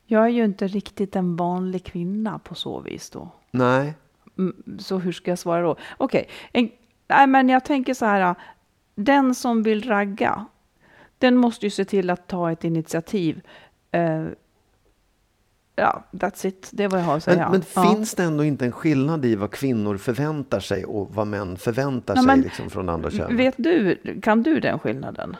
Jag 0.06 0.24
är 0.24 0.28
ju 0.28 0.44
inte 0.44 0.66
riktigt 0.66 1.16
en 1.16 1.36
vanlig 1.36 1.84
kvinna 1.84 2.38
på 2.38 2.54
så 2.54 2.80
vis 2.80 3.10
då. 3.10 3.28
Nej, 3.50 3.94
Mm, 4.38 4.78
Så 4.78 4.98
hur 4.98 5.12
ska 5.12 5.30
jag 5.30 5.38
svara 5.38 5.62
då? 5.62 5.76
Okej, 5.96 6.28
en- 6.52 6.70
nej 7.10 7.26
men 7.26 7.48
jag 7.48 7.64
tänker 7.64 7.94
så 7.94 8.06
här. 8.06 8.34
Den 8.94 9.34
som 9.34 9.62
vill 9.62 9.88
ragga, 9.88 10.46
Den 11.18 11.36
måste 11.36 11.66
ju 11.66 11.70
se 11.70 11.84
till 11.84 12.10
att 12.10 12.26
ta 12.26 12.52
ett 12.52 12.64
initiativ. 12.64 13.40
Eh, 13.90 14.26
ja, 15.76 16.04
that's 16.10 16.46
it. 16.46 16.70
Det 16.72 16.84
är 16.84 16.88
vad 16.88 17.00
jag 17.00 17.04
har 17.04 17.16
att 17.16 17.24
säga. 17.24 17.50
Men, 17.50 17.50
men 17.50 17.62
ja. 17.74 17.94
finns 17.94 18.14
det 18.14 18.22
ändå 18.22 18.44
inte 18.44 18.64
en 18.64 18.72
skillnad 18.72 19.24
i 19.24 19.34
vad 19.34 19.50
kvinnor 19.50 19.96
förväntar 19.96 20.60
sig 20.60 20.84
och 20.84 21.14
vad 21.14 21.26
män 21.26 21.56
förväntar 21.56 22.14
Ja, 22.14 22.20
sig 22.20 22.26
men 22.26 22.40
liksom, 22.40 22.70
från 22.70 22.88
andra 22.88 23.10
könet? 23.10 23.38
Vet 23.38 23.54
du, 23.56 23.98
kan 24.22 24.42
du 24.42 24.60
den 24.60 24.78
skillnaden? 24.78 25.36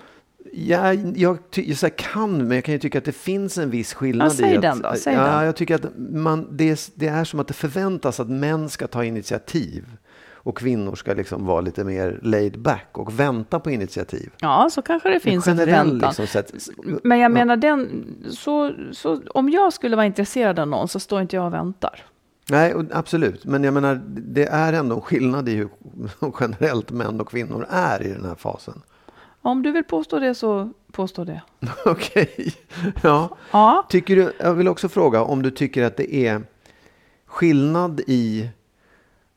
Ja, 0.53 0.95
jag, 0.95 1.19
jag 1.19 1.39
här 1.83 1.99
kan, 1.99 2.49
men 2.49 2.55
jag 2.55 2.65
kan 2.65 2.73
ju 2.73 2.79
tycka 2.79 2.99
att 2.99 3.05
det 3.05 3.13
finns 3.13 3.59
en 3.59 3.71
viss 3.71 3.95
skillnad 3.95 4.27
Ja, 4.27 4.31
säg 4.31 4.53
i 4.53 4.57
att... 4.57 4.63
den 4.63 4.83
då, 4.83 4.95
säg 4.97 5.15
ja, 5.15 5.25
den. 5.25 5.45
Jag 5.45 5.57
tycker 5.57 5.75
att 5.75 5.87
man, 5.99 6.49
det, 6.51 6.71
är, 6.71 6.79
det 6.95 7.09
är 7.09 7.25
som 7.25 7.41
att 7.41 7.49
det 7.49 7.55
förväntas 7.55 8.21
att 8.21 8.29
män 8.29 8.69
ska 8.69 8.87
ta 8.87 9.05
initiativ 9.05 9.97
och 10.43 10.59
kvinnor 10.59 10.95
ska 10.95 11.15
liksom 11.15 11.47
vara 11.47 11.61
lite 11.61 11.85
mer 11.85 12.19
laid 12.23 12.59
back 12.61 12.89
och 12.93 13.21
vänta 13.21 13.61
på 13.61 13.71
initiativ. 13.71 14.31
Ja, 14.41 14.69
så 14.73 14.83
kanske 14.83 15.09
det 15.11 15.21
finns 15.21 15.47
en 15.47 15.57
förväntan. 15.57 15.99
liksom 15.99 16.27
sätt. 16.27 16.53
Men 17.03 17.19
jag 17.19 17.31
Ja. 17.31 17.35
menar, 17.35 17.57
den, 17.57 18.07
så, 18.31 18.73
så, 18.93 19.23
om 19.35 19.49
jag 19.51 19.73
skulle 19.73 19.97
vara 19.97 20.07
intresserad 20.07 20.59
av 20.59 20.69
någon 20.69 20.89
så 20.89 21.01
står 21.01 21.21
inte 21.21 21.37
jag 21.37 21.47
och 21.47 21.53
väntar. 21.55 22.05
Nej, 22.51 22.75
absolut. 22.93 23.45
Men 23.45 23.65
jag 23.65 23.75
menar, 23.75 24.01
det 24.07 24.47
är 24.47 24.73
ändå 24.73 24.95
en 24.95 25.01
skillnad 25.03 25.49
i 25.49 25.55
hur 25.55 25.69
generellt 26.41 26.91
män 26.91 27.21
och 27.21 27.29
kvinnor 27.29 27.67
är 27.71 28.03
i 28.03 28.13
den 28.13 28.25
här 28.25 28.35
fasen. 28.35 28.83
Om 29.43 29.63
du 29.63 29.73
vill 29.73 29.85
påstå 29.85 30.19
det 30.19 30.35
så 30.35 30.71
påstå 30.93 31.25
det. 31.25 31.43
Okej. 31.85 32.55
Ja. 33.03 33.37
Ja, 33.51 33.87
Tycker 33.89 34.17
du, 34.17 34.33
jag 34.39 34.55
vill 34.55 34.69
också 34.69 34.89
fråga 34.89 35.23
om 35.23 35.43
du 35.43 35.51
tycker 35.51 35.83
att 35.85 35.97
det 35.97 36.15
är 36.15 36.43
skillnad 37.27 38.01
i... 38.07 38.51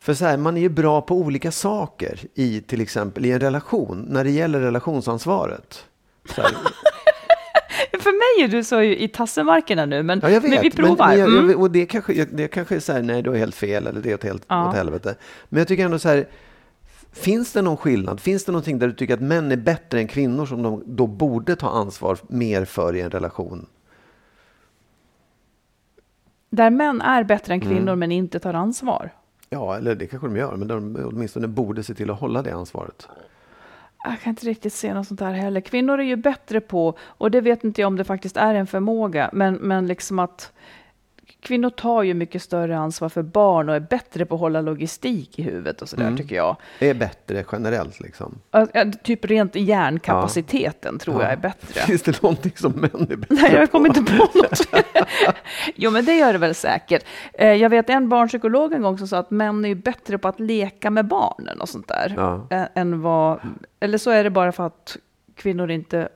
För 0.04 0.14
så 0.14 0.26
här, 0.26 0.38
man 0.38 0.58
är 0.58 0.62
ju 0.62 0.70
bra 0.70 1.02
på 1.02 1.16
olika 1.16 1.52
saker 1.52 2.20
i 2.34 2.62
till 2.62 2.82
exempel 2.82 3.26
i 3.26 3.32
en 3.32 3.40
relation, 3.40 4.06
när 4.10 4.24
det 4.24 4.30
gäller 4.32 4.60
relationsansvaret. 4.60 5.86
För 8.00 8.12
mig 8.12 8.46
är 8.46 8.48
du 8.58 8.64
så 8.64 8.82
i 8.82 9.08
tassemarkerna 9.08 9.86
nu, 9.86 10.04
men, 10.04 10.20
ja, 10.24 10.30
jag 10.30 10.42
vet. 10.42 10.50
men 10.52 10.62
vi 10.62 10.72
provar. 10.72 11.08
Men, 11.08 11.20
jag, 11.20 11.30
Mm. 11.34 11.50
jag, 11.50 11.60
och 11.62 11.72
det 11.72 11.86
kanske, 11.86 12.26
det 12.26 12.48
kanske 12.48 12.76
är 12.76 12.80
så 12.80 12.94
här, 12.94 13.02
nej 13.02 13.22
du 13.22 13.30
har 13.30 13.38
helt 13.38 13.56
fel 13.56 13.88
eller 13.88 14.02
det 14.02 14.10
är 14.10 14.16
åt, 14.16 14.24
helt, 14.24 14.44
Ja. 14.48 14.70
åt 14.70 14.76
helvete. 14.76 15.16
Men 15.50 15.58
jag 15.60 15.68
tycker 15.68 15.86
ändå 15.86 16.00
så 16.00 16.10
här, 16.10 16.28
finns 17.12 17.54
det 17.54 17.62
någon 17.62 17.78
skillnad? 17.78 18.20
Finns 18.20 18.46
det 18.46 18.52
någonting 18.52 18.80
där 18.80 18.88
du 18.88 18.94
tycker 18.94 19.14
att 19.14 19.22
män 19.22 19.52
är 19.52 19.58
bättre 19.58 20.00
än 20.00 20.08
kvinnor 20.08 20.46
som 20.46 20.62
de 20.64 20.84
då 20.86 21.08
borde 21.08 21.56
ta 21.56 21.70
ansvar 21.70 22.18
mer 22.28 22.66
för 22.66 22.96
i 22.96 23.02
en 23.02 23.10
relation? 23.10 23.66
Där 26.50 26.70
män 26.70 27.02
är 27.02 27.24
bättre 27.24 27.54
än 27.54 27.62
kvinnor 27.62 27.82
Mm. 27.82 28.00
men 28.00 28.12
inte 28.12 28.40
tar 28.40 28.54
ansvar. 28.54 29.12
Ja, 29.54 29.78
eller 29.78 29.96
det 29.96 30.08
kanske 30.08 30.28
de 30.28 30.36
gör, 30.36 30.56
men 30.56 30.68
de 30.68 31.06
åtminstone 31.06 31.48
borde 31.48 31.84
se 31.84 31.94
till 31.94 32.10
att 32.10 32.20
hålla 32.20 32.42
det 32.42 32.52
ansvaret. 32.52 33.08
Jag 34.04 34.22
kan 34.22 34.30
inte 34.30 34.46
riktigt 34.46 34.74
se 34.74 34.94
något 34.94 35.08
sånt 35.08 35.20
här 35.20 35.32
heller. 35.34 35.62
Kvinnor 35.62 36.00
är 36.00 36.04
ju 36.04 36.16
bättre 36.16 36.62
på, 36.62 36.98
och 37.00 37.32
det 37.32 37.42
vet 37.42 37.64
inte 37.64 37.82
jag 37.82 37.88
om 37.88 37.96
det 37.96 38.04
faktiskt 38.04 38.38
är 38.38 38.56
en 38.56 38.68
förmåga, 38.68 39.30
men, 39.34 39.54
men 39.54 39.88
liksom 39.88 40.20
att 40.20 40.52
kvinnor 41.40 41.70
tar 41.70 42.04
ju 42.04 42.14
mycket 42.14 42.42
större 42.42 42.78
ansvar 42.78 43.10
för 43.10 43.22
barn 43.22 43.70
och 43.70 43.76
är 43.76 43.80
bättre 43.80 44.26
på 44.26 44.36
att 44.36 44.42
hålla 44.42 44.62
logistik 44.62 45.40
i 45.40 45.42
huvudet 45.44 45.82
och 45.82 45.90
sådär 45.90 46.04
Mm. 46.04 46.18
tycker 46.18 46.36
jag. 46.36 46.56
är 46.80 46.94
bättre 46.94 47.46
generellt 47.52 48.00
liksom. 48.00 48.40
Äh, 48.52 48.90
Typ 49.04 49.26
rent 49.26 49.56
hjärnkapaciteten 49.56 51.00
tror 51.00 51.16
jag 51.22 51.26
Ja. 51.30 51.34
är 51.34 51.38
bättre. 51.38 51.82
Finns 51.88 52.02
det 52.02 52.22
någonting 52.24 52.52
som 52.56 52.72
män 52.72 53.08
är 53.12 53.16
bättre 53.16 53.36
Nej, 53.36 53.54
jag 53.54 53.72
kommer 53.72 53.88
inte 53.90 54.04
på 54.04 54.16
något. 54.40 54.62
jo, 55.76 55.92
men 55.92 56.06
det 56.06 56.16
gör 56.16 56.34
det 56.34 56.40
väl 56.40 56.56
säkert. 56.56 57.06
Eh, 57.34 57.54
Jag 57.54 57.70
vet 57.70 57.90
en 57.90 58.10
barnpsykolog 58.10 58.74
en 58.74 58.82
gång 58.82 58.98
som 58.98 59.08
sa 59.08 59.18
att 59.18 59.32
män 59.32 59.66
är 59.66 59.76
bättre 59.76 60.18
på 60.18 60.28
att 60.28 60.40
leka 60.40 60.90
med 60.90 61.06
barnen 61.08 61.62
och 61.62 61.70
sånt 61.70 61.88
där. 61.88 62.14
Ja. 62.18 62.48
ä- 62.50 62.70
Än 62.76 63.02
vad, 63.02 63.40
eller 63.80 63.98
så 63.98 64.10
är 64.12 64.24
det 64.24 64.30
bara 64.30 64.52
för 64.52 64.66
att 64.66 64.98
kvinnor 65.36 65.72
inte 65.72 66.10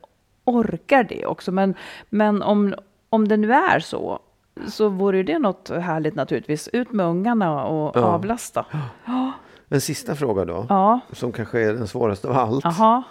orkar 0.44 1.04
det 1.04 1.26
också. 1.26 1.52
Men, 1.52 1.76
men 2.10 2.42
om, 2.42 2.76
om 3.10 3.28
det 3.28 3.38
nu 3.38 3.54
är 3.54 3.80
så, 3.80 4.20
så 4.68 4.90
vore 4.90 5.24
det 5.24 5.40
något 5.40 5.70
härligt 5.70 6.16
naturligtvis. 6.16 6.68
Ut 6.74 6.92
med 6.92 7.06
ungarna 7.06 7.66
och 7.66 7.92
Ja. 7.98 8.02
avlasta. 8.02 8.66
En 9.70 9.82
sista 9.82 10.16
fråga 10.16 10.46
då, 10.46 10.66
Ja, 10.70 11.00
som 11.12 11.32
kanske 11.32 11.60
är 11.60 11.74
den 11.74 11.88
svåraste 11.88 12.28
av 12.28 12.38
allt. 12.38 12.66
aha. 12.66 13.04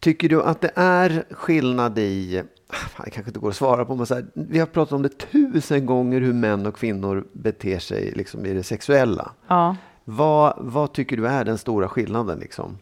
Tycker 0.00 0.28
du 0.28 0.42
att 0.42 0.60
det 0.60 0.70
är 0.74 1.24
skillnad 1.30 1.98
i, 1.98 2.42
fan, 2.72 3.02
det 3.04 3.10
kanske 3.10 3.30
inte 3.30 3.40
går 3.40 3.48
att 3.48 3.56
svara 3.56 3.84
på, 3.84 3.94
men 3.96 4.06
så 4.06 4.14
här, 4.14 4.26
vi 4.34 4.58
har 4.58 4.66
pratat 4.66 4.92
om 4.92 5.02
det 5.02 5.08
tusen 5.08 5.86
gånger 5.86 6.20
hur 6.20 6.32
män 6.32 6.66
och 6.66 6.76
kvinnor 6.76 7.24
beter 7.32 7.78
sig 7.78 8.12
liksom, 8.16 8.46
i 8.46 8.52
det 8.52 8.62
sexuella. 8.62 9.30
Ja. 9.48 9.76
Vad, 10.04 10.54
vad 10.58 10.92
tycker 10.92 11.16
du 11.16 11.26
är 11.28 11.44
den 11.44 11.58
stora 11.58 11.88
skillnaden? 11.88 12.38
Liksom? 12.38 12.78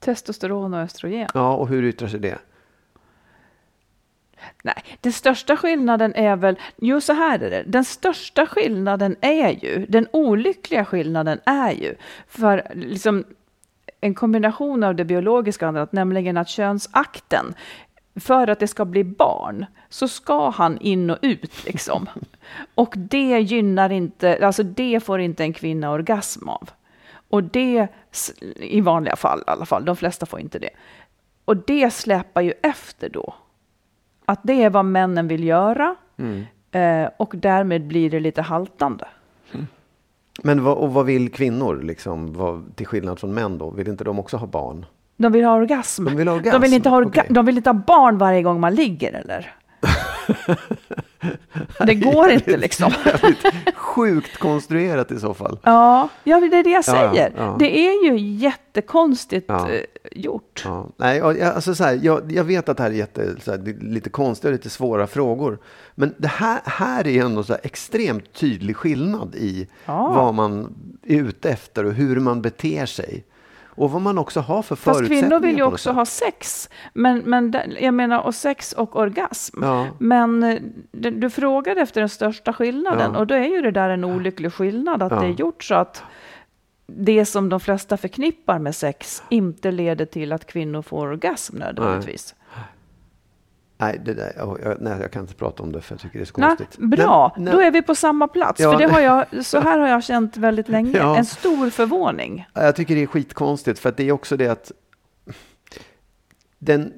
Testosteron 0.00 0.74
och 0.74 0.80
östrogen. 0.80 1.28
Ja, 1.34 1.54
och 1.54 1.68
hur 1.68 1.82
yttrar 1.84 2.08
sig 2.08 2.20
det? 2.20 2.38
Nej, 4.62 4.84
den 5.00 5.12
största 5.12 5.56
skillnaden 5.56 6.14
är 6.14 6.36
väl, 6.36 6.58
jo 6.76 7.00
så 7.00 7.12
här 7.12 7.38
är 7.38 7.50
det, 7.50 7.62
den 7.66 7.84
största 7.84 8.46
skillnaden 8.46 9.16
är 9.20 9.50
ju, 9.50 9.86
den 9.88 10.08
olyckliga 10.12 10.84
skillnaden 10.84 11.40
är 11.44 11.72
ju, 11.72 11.94
för 12.28 12.72
liksom 12.74 13.24
en 14.00 14.14
kombination 14.14 14.84
av 14.84 14.94
det 14.94 15.04
biologiska 15.04 15.64
och 15.64 15.68
annat, 15.68 15.92
nämligen 15.92 16.36
att 16.36 16.48
könsakten, 16.48 17.54
för 18.20 18.48
att 18.48 18.58
det 18.58 18.68
ska 18.68 18.84
bli 18.84 19.04
barn, 19.04 19.66
så 19.88 20.08
ska 20.08 20.50
han 20.50 20.78
in 20.78 21.10
och 21.10 21.18
ut 21.22 21.64
liksom. 21.64 22.08
Och 22.74 22.94
det 22.96 23.40
gynnar 23.40 23.92
inte, 23.92 24.46
alltså 24.46 24.62
det 24.62 25.00
får 25.04 25.20
inte 25.20 25.44
en 25.44 25.52
kvinna 25.52 25.90
orgasm 25.90 26.48
av. 26.48 26.70
Och 27.28 27.42
det, 27.42 27.88
i 28.56 28.80
vanliga 28.80 29.16
fall 29.16 29.38
i 29.38 29.50
alla 29.50 29.66
fall, 29.66 29.84
de 29.84 29.96
flesta 29.96 30.26
får 30.26 30.40
inte 30.40 30.58
det. 30.58 30.70
Och 31.44 31.56
det 31.56 31.90
släpar 31.90 32.40
ju 32.40 32.52
efter 32.62 33.08
då. 33.08 33.34
Att 34.24 34.40
det 34.42 34.62
är 34.62 34.70
vad 34.70 34.84
männen 34.84 35.28
vill 35.28 35.44
göra 35.44 35.94
eh, 36.72 37.08
och 37.16 37.34
därmed 37.36 37.86
blir 37.86 38.10
det 38.10 38.20
lite 38.20 38.42
haltande. 38.42 39.04
Men 40.42 40.64
vad, 40.64 40.76
och 40.76 40.92
vad 40.94 41.06
vill 41.06 41.32
kvinnor, 41.32 41.80
liksom, 41.82 42.32
vad, 42.32 42.76
till 42.76 42.86
skillnad 42.86 43.18
från 43.18 43.34
män 43.34 43.58
då? 43.58 43.70
Vill 43.70 43.88
inte 43.88 44.04
de 44.04 44.18
också 44.18 44.36
ha 44.36 44.46
barn? 44.46 44.86
De 45.16 45.32
vill 45.32 45.44
ha 45.44 45.54
orgasm. 45.54 46.04
De 46.04 46.16
vill 46.16 46.28
ha 46.28 46.34
De 46.36 46.42
vill 46.42 46.52
orgasm, 46.54 46.74
inte 46.74 46.88
ha, 46.88 46.96
orga- 47.00 47.06
okej. 47.08 47.26
de 47.30 47.46
vill 47.46 47.56
inte 47.56 47.70
ha 47.70 47.74
barn 47.74 48.18
varje 48.18 48.42
gång 48.42 48.60
man 48.60 48.74
ligger 48.74 49.12
eller? 49.12 49.54
Det 51.86 51.94
går 52.12 52.30
inte 52.30 52.56
liksom. 52.56 52.92
Sjukt 53.76 54.38
konstruerat 54.38 55.10
i 55.12 55.20
så 55.20 55.34
fall. 55.34 55.58
Ja, 55.62 56.08
ja, 56.24 56.40
det 56.40 56.46
är 56.58 56.64
det 56.64 56.70
jag 56.70 56.84
Ja, 56.86 57.02
ja, 57.04 57.12
säger. 57.12 57.32
ja. 57.36 57.56
Det 57.58 57.78
är 57.78 58.04
ju 58.10 58.18
jättekonstigt 58.18 59.44
Ja. 59.48 59.70
eh, 59.70 59.80
gjort. 60.12 60.64
Nej, 60.96 61.20
alltså 61.42 61.74
så 61.74 61.84
här, 61.84 61.98
jag, 62.02 62.32
jag 62.32 62.44
vet 62.44 62.68
att 62.68 62.76
det 62.76 62.82
här 62.82 62.90
är 62.90 62.94
jätte, 62.94 63.34
så 63.40 63.50
här, 63.50 63.76
lite 63.80 64.10
konstiga 64.10 64.48
och 64.48 64.52
lite 64.52 64.70
svåra 64.70 65.06
frågor. 65.06 65.58
Men 65.94 66.14
det 66.18 66.28
här, 66.28 66.60
här 66.64 67.06
är 67.06 67.24
ändå 67.24 67.42
så 67.44 67.56
extremt 67.62 68.32
tydlig 68.32 68.76
skillnad 68.76 69.34
i 69.34 69.66
vad 69.86 70.34
man 70.34 70.74
är 71.06 71.16
ute 71.16 71.50
efter 71.50 71.84
och 71.84 71.92
hur 71.92 72.20
man 72.20 72.42
beter 72.42 72.86
sig. 72.86 73.24
Och 73.74 73.90
vad 73.90 74.02
man 74.02 74.18
också 74.18 74.40
har 74.40 74.62
för 74.62 74.76
Fast 74.76 74.84
förutsättningar. 74.98 75.22
kvinnor 75.22 75.40
vill 75.40 75.56
ju 75.56 75.62
också 75.62 75.90
ha 75.90 76.04
sex. 76.06 76.68
Men, 76.94 77.18
men 77.18 77.54
jag 77.80 77.94
menar, 77.94 78.20
och 78.20 78.34
sex 78.34 78.72
och 78.72 78.96
orgasm. 78.96 79.62
Ja. 79.62 79.86
Men 79.98 80.42
eh, 80.42 80.58
du, 80.92 81.10
du 81.10 81.30
frågade 81.30 81.80
efter 81.80 82.00
den 82.00 82.08
största 82.08 82.52
skillnaden 82.52 83.10
Ja. 83.14 83.18
och 83.18 83.26
då 83.26 83.34
är 83.34 83.44
ju 83.48 83.60
det 83.60 83.70
där 83.70 83.88
en 83.90 84.04
olycklig 84.04 84.52
skillnad. 84.52 85.02
Att 85.02 85.12
Ja. 85.12 85.20
det 85.20 85.26
är 85.26 85.30
gjort 85.30 85.64
så 85.64 85.74
att 85.74 86.02
det 86.86 87.24
som 87.24 87.48
de 87.48 87.60
flesta 87.60 87.96
förknippar 87.96 88.58
med 88.58 88.74
sex 88.74 89.22
inte 89.28 89.70
leder 89.70 90.04
till 90.04 90.32
att 90.32 90.46
kvinnor 90.46 90.82
får 90.82 91.06
orgasm 91.06 91.56
nödvändigtvis. 91.56 92.34
Nej, 92.38 92.41
det 94.04 94.14
där, 94.14 94.32
jag, 94.36 94.58
jag, 94.64 94.76
nej, 94.80 95.00
jag 95.00 95.10
kan 95.10 95.22
inte 95.22 95.34
prata 95.34 95.62
om 95.62 95.72
det 95.72 95.80
för 95.80 95.94
jag 95.94 96.00
tycker 96.00 96.18
det 96.18 96.22
är 96.22 96.26
så 96.26 96.40
Nej, 96.40 96.56
konstigt. 96.56 96.78
bra, 96.78 97.32
Nej, 97.36 97.44
nej. 97.44 97.54
då 97.54 97.60
är 97.60 97.70
vi 97.70 97.82
på 97.82 97.94
samma 97.94 98.28
plats. 98.28 98.60
Ja. 98.60 98.72
För 98.72 98.78
det 98.78 98.92
har 98.92 99.00
jag, 99.00 99.26
så 99.44 99.60
här 99.60 99.78
har 99.78 99.88
jag 99.88 100.04
känt 100.04 100.36
väldigt 100.36 100.68
länge. 100.68 100.98
Ja. 100.98 101.18
En 101.18 101.24
stor 101.24 101.70
förvåning. 101.70 102.46
Jag 102.54 102.76
tycker 102.76 102.94
det 102.94 103.02
är 103.02 103.06
skitkonstigt 103.06 103.78
för 103.78 103.94
det 103.96 104.08
är 104.08 104.12
också 104.12 104.36
det 104.36 104.48
att 104.48 104.72
den, 106.58 106.92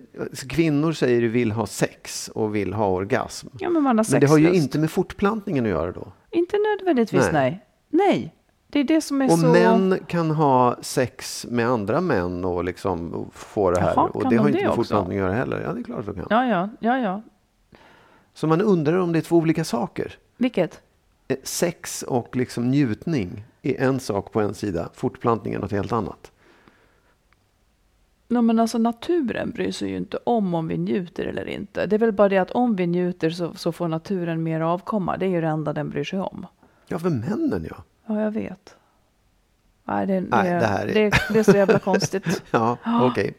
kvinnor 0.48 0.92
säger 0.92 1.20
ju 1.20 1.28
vill 1.28 1.52
ha 1.52 1.66
sex 1.66 2.28
och 2.34 2.54
vill 2.54 2.72
ha 2.72 2.86
orgasm. 2.86 3.48
Ja, 3.58 3.70
men 3.70 3.82
man 3.82 3.98
har 3.98 4.06
Men 4.10 4.20
det 4.20 4.26
har 4.26 4.38
ju 4.38 4.54
inte 4.54 4.78
med 4.78 4.90
fortplantningen 4.90 5.64
att 5.64 5.70
göra 5.70 5.92
då. 5.92 6.12
Inte 6.30 6.56
nödvändigtvis, 6.58 7.28
Nej. 7.32 7.32
nej. 7.32 7.60
Nej, 8.08 8.34
det 8.74 8.80
är 8.80 8.84
det 8.84 9.00
som 9.00 9.22
är 9.22 9.32
Och 9.32 9.38
så... 9.38 9.46
män 9.46 9.98
kan 10.06 10.30
ha 10.30 10.76
sex 10.80 11.46
med 11.50 11.68
andra 11.68 12.00
män 12.00 12.44
och 12.44 12.64
liksom 12.64 13.30
få 13.32 13.70
det 13.70 13.80
här. 13.80 13.92
Jaha, 13.96 14.08
och 14.14 14.22
det 14.22 14.30
de 14.30 14.36
har 14.36 14.48
inte 14.48 14.60
det 14.60 14.66
med 14.66 14.74
fortplantning 14.74 15.18
att 15.18 15.24
göra 15.24 15.34
heller. 15.34 15.60
Ja, 15.60 15.72
det 15.72 15.80
är 15.80 15.84
klart 15.84 15.98
att 15.98 16.06
de 16.06 16.14
kan. 16.14 16.26
Ja, 16.30 16.46
ja, 16.46 16.68
ja, 16.80 16.98
ja. 16.98 17.22
Så 18.34 18.46
man 18.46 18.60
undrar 18.60 18.98
om 18.98 19.12
det 19.12 19.18
är 19.18 19.20
två 19.20 19.36
olika 19.36 19.64
saker. 19.64 20.18
Vilket? 20.36 20.80
Eh, 21.28 21.36
Sex 21.42 22.02
och 22.02 22.36
liksom 22.36 22.70
njutning 22.70 23.44
är 23.62 23.80
en 23.80 24.00
sak 24.00 24.32
på 24.32 24.40
en 24.40 24.54
sida. 24.54 24.88
Fortplantning 24.94 25.54
är 25.54 25.58
något 25.58 25.72
helt 25.72 25.92
annat. 25.92 26.32
No, 28.28 28.42
men 28.42 28.58
alltså 28.58 28.78
naturen 28.78 29.50
bryr 29.50 29.72
sig 29.72 29.88
ju 29.88 29.96
inte 29.96 30.18
om 30.24 30.54
om 30.54 30.68
vi 30.68 30.78
njuter 30.78 31.24
eller 31.24 31.48
inte. 31.48 31.86
Det 31.86 31.96
är 31.96 31.98
väl 31.98 32.12
bara 32.12 32.28
det 32.28 32.38
att 32.38 32.50
om 32.50 32.76
vi 32.76 32.86
njuter 32.86 33.30
så, 33.30 33.54
så 33.54 33.72
får 33.72 33.88
naturen 33.88 34.42
mer 34.42 34.60
avkomma. 34.60 35.16
Det 35.16 35.26
är 35.26 35.30
ju 35.30 35.40
det 35.40 35.46
enda 35.46 35.72
den 35.72 35.90
bryr 35.90 36.04
sig 36.04 36.20
om. 36.20 36.46
Ja, 36.86 36.98
för 36.98 37.10
männen 37.10 37.66
ja. 37.70 37.76
Ja, 38.06 38.20
jag 38.20 38.30
vet. 38.30 38.76
Nej, 39.84 40.06
det, 40.06 40.20
det, 40.20 40.26
Nej, 40.30 40.50
det 40.60 40.66
här 40.66 40.86
är- 40.86 40.94
det, 40.94 41.10
det 41.32 41.38
är 41.38 41.42
så 41.42 41.56
jävla 41.56 41.78
konstigt. 41.78 42.42
Ja, 42.50 42.76
okej. 42.84 43.34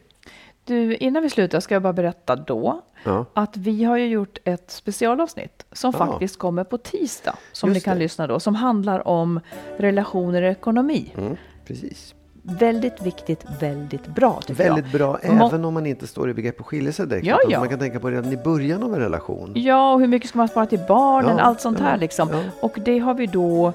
Du, 0.64 0.94
innan 0.96 1.22
vi 1.22 1.30
slutar 1.30 1.60
ska 1.60 1.74
jag 1.74 1.82
bara 1.82 1.92
berätta 1.92 2.36
då 2.36 2.82
Ja. 3.04 3.24
att 3.34 3.56
vi 3.56 3.84
har 3.84 3.96
ju 3.96 4.06
gjort 4.06 4.38
ett 4.44 4.70
specialavsnitt 4.70 5.66
som 5.72 5.92
Ja. 5.98 6.06
faktiskt 6.06 6.38
kommer 6.38 6.64
på 6.64 6.78
tisdag, 6.78 7.34
som 7.52 7.68
Just 7.70 7.76
ni 7.76 7.80
kan 7.90 7.96
det. 7.96 8.02
lyssna 8.02 8.26
då, 8.26 8.40
som 8.40 8.54
handlar 8.54 9.08
om 9.08 9.40
relationer 9.76 10.42
och 10.42 10.48
ekonomi. 10.50 11.12
Mm, 11.18 11.36
precis. 11.66 12.14
Väldigt 12.42 13.02
viktigt, 13.02 13.44
väldigt 13.60 14.06
bra 14.06 14.40
tycker 14.40 14.64
Väldigt 14.64 14.92
bra, 14.92 15.18
Må- 15.28 15.46
även 15.48 15.64
om 15.64 15.74
man 15.74 15.86
inte 15.86 16.06
står 16.06 16.30
i 16.30 16.34
begrepp 16.34 16.60
att 16.60 16.66
skilja 16.66 16.92
sig 16.92 17.06
direkt. 17.06 17.26
Ja, 17.26 17.38
ja. 17.48 17.58
Man 17.58 17.68
kan 17.68 17.78
tänka 17.78 18.00
på 18.00 18.10
redan 18.10 18.32
i 18.32 18.36
början 18.36 18.82
av 18.82 18.94
en 18.94 19.00
relation. 19.00 19.52
Ja, 19.54 19.92
och 19.92 20.00
hur 20.00 20.06
mycket 20.08 20.28
ska 20.28 20.38
man 20.38 20.48
spara 20.48 20.66
till 20.66 20.80
barnen, 20.88 21.36
Ja, 21.36 21.42
allt 21.42 21.60
sånt 21.60 21.80
här 21.80 21.98
liksom. 21.98 22.28
Och 22.60 22.78
det 22.84 22.98
har 22.98 23.14
vi 23.14 23.26
då, 23.26 23.72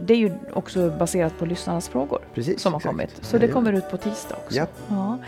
det 0.00 0.14
är 0.14 0.16
ju 0.18 0.32
också 0.52 0.90
baserat 0.98 1.38
på 1.38 1.46
lyssnarnas 1.46 1.88
frågor 1.88 2.18
Precis, 2.34 2.60
som 2.62 2.72
har 2.72 2.80
exakt. 2.80 2.90
kommit. 2.90 3.10
Så 3.20 3.38
det 3.38 3.48
kommer 3.48 3.72
ut 3.72 3.90
på 3.90 3.96
tisdag 3.96 4.34
också. 4.44 4.56
Ja. 4.58 4.66
Ja. 4.88 5.18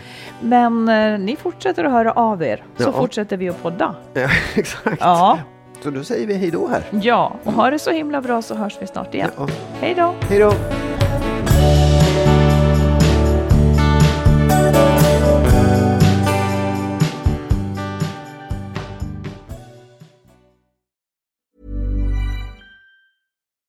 Men 0.41 0.89
eh, 0.89 1.19
ni 1.19 1.35
fortsätter 1.35 1.83
att 1.83 1.91
höra 1.91 2.11
av 2.11 2.43
er, 2.43 2.63
så 2.77 2.83
Ja. 2.83 2.91
fortsätter 2.91 3.37
vi 3.37 3.49
att 3.49 3.63
podda. 3.63 3.95
Ja, 4.13 4.29
exakt. 4.55 4.97
Ja. 4.99 5.39
Så 5.83 5.89
då 5.89 6.03
säger 6.03 6.27
vi 6.27 6.33
hej 6.33 6.51
då 6.51 6.67
här. 6.67 6.83
Ja, 7.01 7.33
och 7.43 7.53
ha 7.53 7.69
det 7.69 7.79
så 7.79 7.91
himla 7.91 8.21
bra 8.21 8.41
så 8.41 8.55
hörs 8.55 8.77
vi 8.81 8.87
snart 8.87 9.13
igen. 9.13 9.29
Ja. 9.37 9.47
Hej 9.81 9.93
då! 9.97 10.13
Hej 10.29 10.39
då! 10.39 10.53